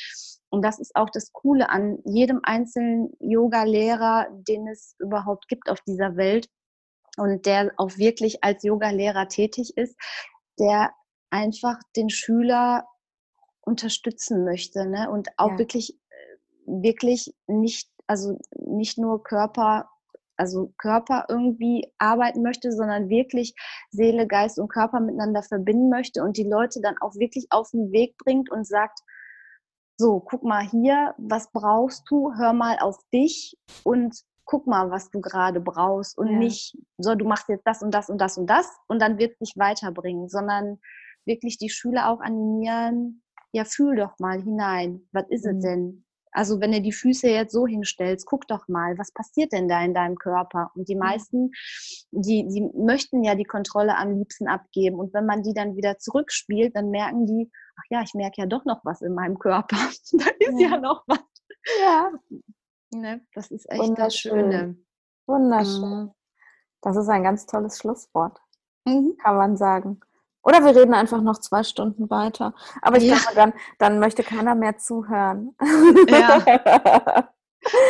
Und 0.50 0.62
das 0.62 0.78
ist 0.78 0.96
auch 0.96 1.10
das 1.10 1.32
Coole 1.32 1.68
an 1.68 1.98
jedem 2.04 2.40
einzelnen 2.42 3.12
Yoga-Lehrer, 3.20 4.28
den 4.30 4.66
es 4.68 4.94
überhaupt 4.98 5.48
gibt 5.48 5.70
auf 5.70 5.80
dieser 5.82 6.16
Welt 6.16 6.48
und 7.16 7.46
der 7.46 7.72
auch 7.76 7.96
wirklich 7.96 8.42
als 8.42 8.62
Yoga-Lehrer 8.62 9.28
tätig 9.28 9.76
ist, 9.76 9.96
der 10.58 10.92
einfach 11.30 11.78
den 11.96 12.08
Schüler 12.08 12.86
unterstützen 13.60 14.44
möchte 14.44 14.86
ne? 14.86 15.10
und 15.10 15.28
auch 15.36 15.52
ja. 15.52 15.58
wirklich, 15.58 15.92
äh, 16.08 16.36
wirklich 16.66 17.34
nicht 17.46 17.90
also 18.08 18.38
nicht 18.56 18.98
nur 18.98 19.22
Körper, 19.22 19.88
also 20.38 20.72
Körper 20.78 21.26
irgendwie 21.28 21.92
arbeiten 21.98 22.42
möchte, 22.42 22.72
sondern 22.72 23.08
wirklich 23.08 23.54
Seele, 23.90 24.26
Geist 24.26 24.58
und 24.58 24.68
Körper 24.68 25.00
miteinander 25.00 25.42
verbinden 25.42 25.88
möchte 25.88 26.22
und 26.22 26.36
die 26.36 26.48
Leute 26.48 26.80
dann 26.80 26.96
auch 27.00 27.14
wirklich 27.16 27.46
auf 27.50 27.70
den 27.70 27.92
Weg 27.92 28.16
bringt 28.18 28.50
und 28.50 28.66
sagt, 28.66 29.00
so, 29.96 30.20
guck 30.20 30.44
mal 30.44 30.62
hier, 30.62 31.14
was 31.18 31.50
brauchst 31.52 32.04
du? 32.08 32.32
Hör 32.36 32.52
mal 32.52 32.78
auf 32.78 32.98
dich 33.12 33.58
und 33.82 34.22
guck 34.44 34.66
mal, 34.66 34.90
was 34.90 35.10
du 35.10 35.20
gerade 35.20 35.60
brauchst 35.60 36.16
und 36.16 36.28
ja. 36.32 36.38
nicht 36.38 36.78
so, 36.96 37.14
du 37.14 37.26
machst 37.26 37.48
jetzt 37.48 37.66
das 37.66 37.82
und 37.82 37.92
das 37.92 38.08
und 38.08 38.18
das 38.18 38.38
und 38.38 38.46
das 38.48 38.66
und 38.86 39.02
dann 39.02 39.18
wird 39.18 39.32
es 39.32 39.38
dich 39.38 39.58
weiterbringen, 39.58 40.28
sondern 40.28 40.78
wirklich 41.26 41.58
die 41.58 41.68
Schüler 41.68 42.08
auch 42.08 42.20
animieren, 42.20 43.22
ja, 43.52 43.64
fühl 43.64 43.96
doch 43.96 44.18
mal 44.18 44.40
hinein, 44.40 45.06
was 45.12 45.28
ist 45.28 45.44
mhm. 45.44 45.50
es 45.50 45.62
denn? 45.62 46.04
Also 46.32 46.60
wenn 46.60 46.72
du 46.72 46.80
die 46.80 46.92
Füße 46.92 47.28
jetzt 47.28 47.52
so 47.52 47.66
hinstellst, 47.66 48.26
guck 48.26 48.46
doch 48.46 48.68
mal, 48.68 48.96
was 48.98 49.12
passiert 49.12 49.52
denn 49.52 49.68
da 49.68 49.82
in 49.82 49.94
deinem 49.94 50.16
Körper? 50.16 50.70
Und 50.74 50.88
die 50.88 50.96
meisten, 50.96 51.50
die, 52.10 52.46
die 52.48 52.70
möchten 52.74 53.24
ja 53.24 53.34
die 53.34 53.44
Kontrolle 53.44 53.96
am 53.96 54.16
liebsten 54.16 54.48
abgeben. 54.48 54.98
Und 54.98 55.14
wenn 55.14 55.26
man 55.26 55.42
die 55.42 55.54
dann 55.54 55.76
wieder 55.76 55.98
zurückspielt, 55.98 56.76
dann 56.76 56.90
merken 56.90 57.26
die, 57.26 57.50
ach 57.76 57.84
ja, 57.90 58.02
ich 58.02 58.14
merke 58.14 58.40
ja 58.40 58.46
doch 58.46 58.64
noch 58.64 58.84
was 58.84 59.02
in 59.02 59.14
meinem 59.14 59.38
Körper. 59.38 59.76
da 60.12 60.24
ist 60.38 60.60
ja, 60.60 60.70
ja 60.70 60.76
noch 60.78 61.04
was. 61.06 61.20
Ja. 61.80 62.10
Ne? 62.94 63.20
Das 63.34 63.50
ist 63.50 63.70
echt 63.70 63.98
das 63.98 64.16
Schöne. 64.16 64.76
Wunderschön. 65.26 66.04
Mhm. 66.04 66.10
Das 66.80 66.96
ist 66.96 67.08
ein 67.08 67.22
ganz 67.22 67.46
tolles 67.46 67.78
Schlusswort, 67.78 68.38
mhm. 68.84 69.16
kann 69.22 69.36
man 69.36 69.56
sagen. 69.56 70.00
Oder 70.42 70.64
wir 70.64 70.74
reden 70.74 70.94
einfach 70.94 71.20
noch 71.20 71.38
zwei 71.38 71.62
Stunden 71.62 72.08
weiter. 72.10 72.54
Aber 72.80 72.96
ich 72.96 73.04
ja. 73.04 73.16
glaube, 73.16 73.34
dann, 73.34 73.52
dann 73.78 73.98
möchte 73.98 74.22
keiner 74.22 74.54
mehr 74.54 74.78
zuhören. 74.78 75.54
Ja. 76.08 77.28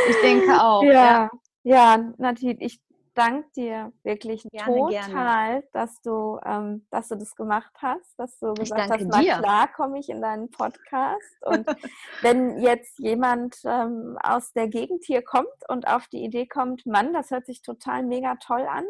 Ich 0.09 0.20
denke 0.22 0.61
auch. 0.61 0.82
Ja, 0.82 0.92
ja, 0.92 1.30
ja 1.62 2.12
Natit, 2.16 2.57
ich 2.61 2.80
danke 3.18 3.49
dir 3.57 3.92
wirklich 4.05 4.44
gerne, 4.44 4.74
total, 4.74 4.90
gerne. 4.90 5.64
dass 5.72 6.01
du, 6.03 6.38
ähm, 6.44 6.86
dass 6.90 7.09
du 7.09 7.16
das 7.16 7.34
gemacht 7.34 7.72
hast, 7.78 8.14
dass 8.16 8.38
du 8.38 8.55
gesagt 8.55 8.90
hast, 8.90 9.07
na 9.09 9.38
klar 9.38 9.68
komme 9.74 9.99
ich 9.99 10.09
in 10.09 10.22
deinen 10.22 10.51
Podcast. 10.51 11.44
Und 11.44 11.66
wenn 12.22 12.61
jetzt 12.61 12.96
jemand 13.01 13.57
ähm, 13.64 14.16
aus 14.22 14.53
der 14.53 14.68
Gegend 14.68 15.05
hier 15.05 15.22
kommt 15.22 15.49
und 15.68 15.88
auf 15.88 16.07
die 16.07 16.22
Idee 16.22 16.46
kommt, 16.46 16.86
Mann, 16.86 17.12
das 17.12 17.32
hört 17.32 17.46
sich 17.46 17.61
total 17.61 18.05
mega 18.05 18.36
toll 18.36 18.66
an, 18.68 18.84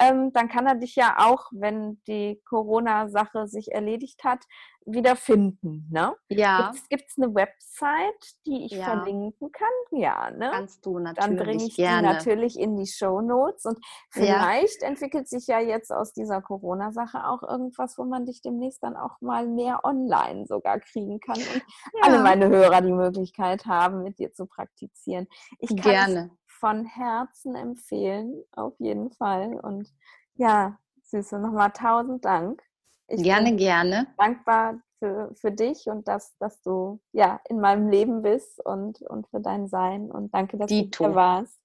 ähm, 0.00 0.32
dann 0.32 0.48
kann 0.48 0.66
er 0.66 0.74
dich 0.74 0.96
ja 0.96 1.16
auch, 1.18 1.48
wenn 1.52 2.00
die 2.06 2.40
Corona-Sache 2.48 3.46
sich 3.46 3.72
erledigt 3.72 4.24
hat, 4.24 4.44
wieder 4.92 5.16
finden. 5.16 5.86
Ne? 5.90 6.14
Ja. 6.28 6.72
Gibt 6.88 7.04
es 7.08 7.18
eine 7.18 7.34
Website, 7.34 8.36
die 8.46 8.64
ich 8.64 8.72
ja. 8.72 8.84
verlinken 8.84 9.52
kann? 9.52 9.68
Ja, 9.90 10.30
ne? 10.30 10.50
Kannst 10.52 10.84
du 10.84 10.98
natürlich. 10.98 11.36
Dann 11.36 11.36
bringe 11.36 11.64
ich 11.64 11.76
gerne. 11.76 12.08
die 12.08 12.14
natürlich 12.14 12.58
in 12.58 12.76
die 12.76 12.86
Show 12.86 13.20
Notes. 13.20 13.66
Und 13.66 13.78
vielleicht 14.10 14.82
ja. 14.82 14.88
entwickelt 14.88 15.28
sich 15.28 15.46
ja 15.46 15.60
jetzt 15.60 15.92
aus 15.92 16.12
dieser 16.12 16.40
Corona-Sache 16.40 17.26
auch 17.26 17.42
irgendwas, 17.42 17.98
wo 17.98 18.04
man 18.04 18.24
dich 18.24 18.40
demnächst 18.40 18.82
dann 18.82 18.96
auch 18.96 19.20
mal 19.20 19.46
mehr 19.46 19.84
online 19.84 20.46
sogar 20.46 20.80
kriegen 20.80 21.20
kann 21.20 21.36
und 21.36 21.62
ja. 21.94 22.02
alle 22.02 22.20
meine 22.20 22.48
Hörer 22.48 22.80
die 22.80 22.92
Möglichkeit 22.92 23.66
haben, 23.66 24.02
mit 24.02 24.18
dir 24.18 24.32
zu 24.32 24.46
praktizieren. 24.46 25.26
Ich 25.58 25.68
kann 25.68 25.82
gerne 25.82 26.37
von 26.58 26.84
Herzen 26.84 27.54
empfehlen, 27.54 28.42
auf 28.52 28.74
jeden 28.78 29.10
Fall. 29.12 29.58
Und 29.60 29.92
ja, 30.34 30.78
Süße, 31.04 31.38
nochmal 31.38 31.70
tausend 31.72 32.24
Dank. 32.24 32.62
Ich 33.08 33.22
gerne, 33.22 33.56
gerne. 33.56 34.06
Dankbar 34.18 34.80
für, 34.98 35.32
für 35.34 35.50
dich 35.50 35.86
und 35.86 36.06
dass, 36.08 36.36
dass 36.38 36.60
du 36.62 37.00
ja 37.12 37.40
in 37.48 37.60
meinem 37.60 37.88
Leben 37.88 38.22
bist 38.22 38.64
und, 38.64 39.00
und 39.02 39.26
für 39.28 39.40
dein 39.40 39.68
Sein. 39.68 40.10
Und 40.10 40.34
danke, 40.34 40.58
dass 40.58 40.68
Dito. 40.68 41.04
du 41.04 41.10
hier 41.10 41.16
warst. 41.16 41.58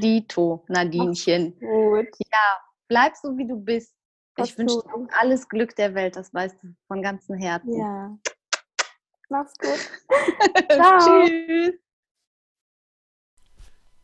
Dito, 0.00 0.64
Nadinchen. 0.68 1.58
gut. 1.58 2.08
Ja, 2.18 2.60
bleib 2.88 3.16
so, 3.16 3.36
wie 3.36 3.46
du 3.46 3.56
bist. 3.56 3.94
Ich 4.38 4.56
wünsche 4.58 4.80
dir 4.82 5.08
alles 5.18 5.48
Glück 5.48 5.74
der 5.76 5.94
Welt, 5.94 6.16
das 6.16 6.32
weißt 6.32 6.62
du 6.62 6.68
von 6.88 7.02
ganzem 7.02 7.36
Herzen. 7.36 7.78
Ja. 7.78 8.18
Mach's 9.28 9.54
gut. 9.58 9.90
Tschüss. 10.68 11.74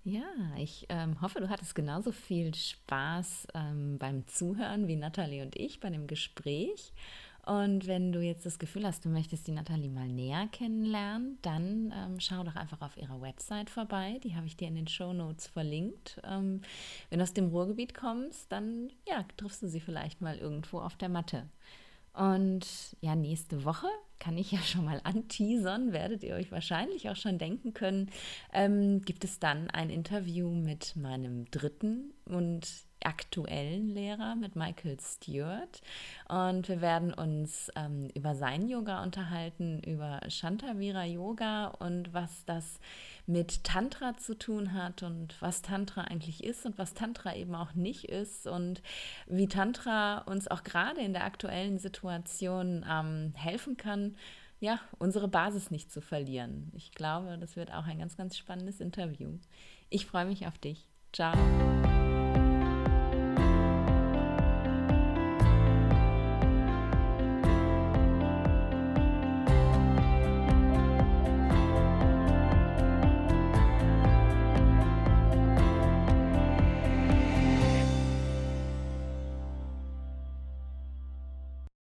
Ja, 0.05 0.25
ich 0.59 0.87
ähm, 0.89 1.21
hoffe, 1.21 1.39
du 1.39 1.49
hattest 1.49 1.77
genauso 1.77 2.11
viel 2.11 2.53
Spaß 2.55 3.47
ähm, 3.55 3.99
beim 3.99 4.27
Zuhören 4.27 4.89
wie 4.89 4.97
Nathalie 4.97 5.43
und 5.43 5.55
ich 5.57 5.79
bei 5.79 5.91
dem 5.91 6.09
Gespräch. 6.09 6.93
Und 7.47 7.87
wenn 7.87 8.13
du 8.13 8.21
jetzt 8.21 8.45
das 8.45 8.59
Gefühl 8.59 8.85
hast, 8.85 9.05
du 9.05 9.09
möchtest 9.09 9.47
die 9.47 9.53
Nathalie 9.53 9.91
mal 9.91 10.09
näher 10.09 10.49
kennenlernen, 10.51 11.39
dann 11.43 11.93
ähm, 11.97 12.19
schau 12.19 12.43
doch 12.43 12.57
einfach 12.57 12.81
auf 12.81 12.97
ihrer 12.97 13.21
Website 13.21 13.71
vorbei. 13.71 14.21
Die 14.25 14.35
habe 14.35 14.47
ich 14.47 14.57
dir 14.57 14.69
in 14.69 14.75
den 14.75 14.89
Show 14.89 15.13
Notes 15.13 15.47
verlinkt. 15.47 16.21
Ähm, 16.25 16.63
wenn 17.11 17.19
du 17.21 17.23
aus 17.23 17.33
dem 17.33 17.49
Ruhrgebiet 17.49 17.95
kommst, 17.95 18.51
dann 18.51 18.91
ja, 19.09 19.25
triffst 19.37 19.63
du 19.63 19.69
sie 19.69 19.81
vielleicht 19.81 20.21
mal 20.21 20.37
irgendwo 20.37 20.81
auf 20.81 20.97
der 20.97 21.09
Matte. 21.09 21.49
Und 22.13 22.97
ja, 23.01 23.15
nächste 23.15 23.65
Woche 23.65 23.89
kann 24.23 24.39
ich 24.39 24.53
ja 24.53 24.61
schon 24.61 24.85
mal 24.85 25.01
anteasern, 25.03 25.93
werdet 25.93 26.23
ihr 26.23 26.37
euch 26.37 26.53
wahrscheinlich 26.53 27.11
auch 27.11 27.17
schon 27.17 27.39
denken 27.39 27.75
können, 27.75 28.09
ähm, 28.53 29.03
gibt 29.03 29.25
es 29.25 29.41
dann 29.41 29.69
ein 29.69 29.91
Interview 29.91 30.49
mit 30.49 30.95
meinem 30.95 31.51
dritten 31.51 32.15
und 32.25 32.69
aktuellen 33.05 33.89
Lehrer, 33.89 34.35
mit 34.37 34.57
Michael 34.57 34.99
Stewart. 35.01 35.81
Und 36.29 36.69
wir 36.69 36.81
werden 36.81 37.13
uns 37.13 37.71
ähm, 37.77 38.09
über 38.15 38.35
sein 38.35 38.69
Yoga 38.69 39.03
unterhalten, 39.03 39.81
über 39.81 40.21
Shantavira 40.29 41.05
Yoga 41.05 41.69
und 41.69 42.13
was 42.13 42.45
das 42.45 42.81
mit 43.27 43.65
Tantra 43.65 44.17
zu 44.17 44.37
tun 44.37 44.73
hat 44.73 45.03
und 45.03 45.41
was 45.41 45.63
Tantra 45.63 46.03
eigentlich 46.03 46.43
ist 46.43 46.67
und 46.67 46.79
was 46.79 46.95
Tantra 46.95 47.35
eben 47.37 47.55
auch 47.55 47.75
nicht 47.75 48.05
ist 48.05 48.47
und 48.47 48.83
wie 49.27 49.49
Tantra 49.49 50.19
uns 50.23 50.49
auch 50.49 50.65
gerade 50.65 51.01
in 51.01 51.13
der 51.13 51.25
aktuellen 51.25 51.79
Situation 51.79 52.85
ähm, 52.89 53.33
helfen 53.37 53.77
kann, 53.77 54.17
ja, 54.63 54.79
unsere 54.99 55.27
Basis 55.27 55.71
nicht 55.73 55.91
zu 55.91 56.01
verlieren. 56.01 56.71
Ich 56.75 56.93
glaube, 56.93 57.37
das 57.39 57.57
wird 57.57 57.73
auch 57.73 57.87
ein 57.87 57.99
ganz, 57.99 58.17
ganz 58.17 58.39
spannendes 58.39 58.81
Interview. 58.81 59.39
Ich 59.91 60.07
freue 60.07 60.25
mich 60.25 60.47
auf 60.47 60.57
dich. 60.57 60.87
Ciao. 61.13 61.35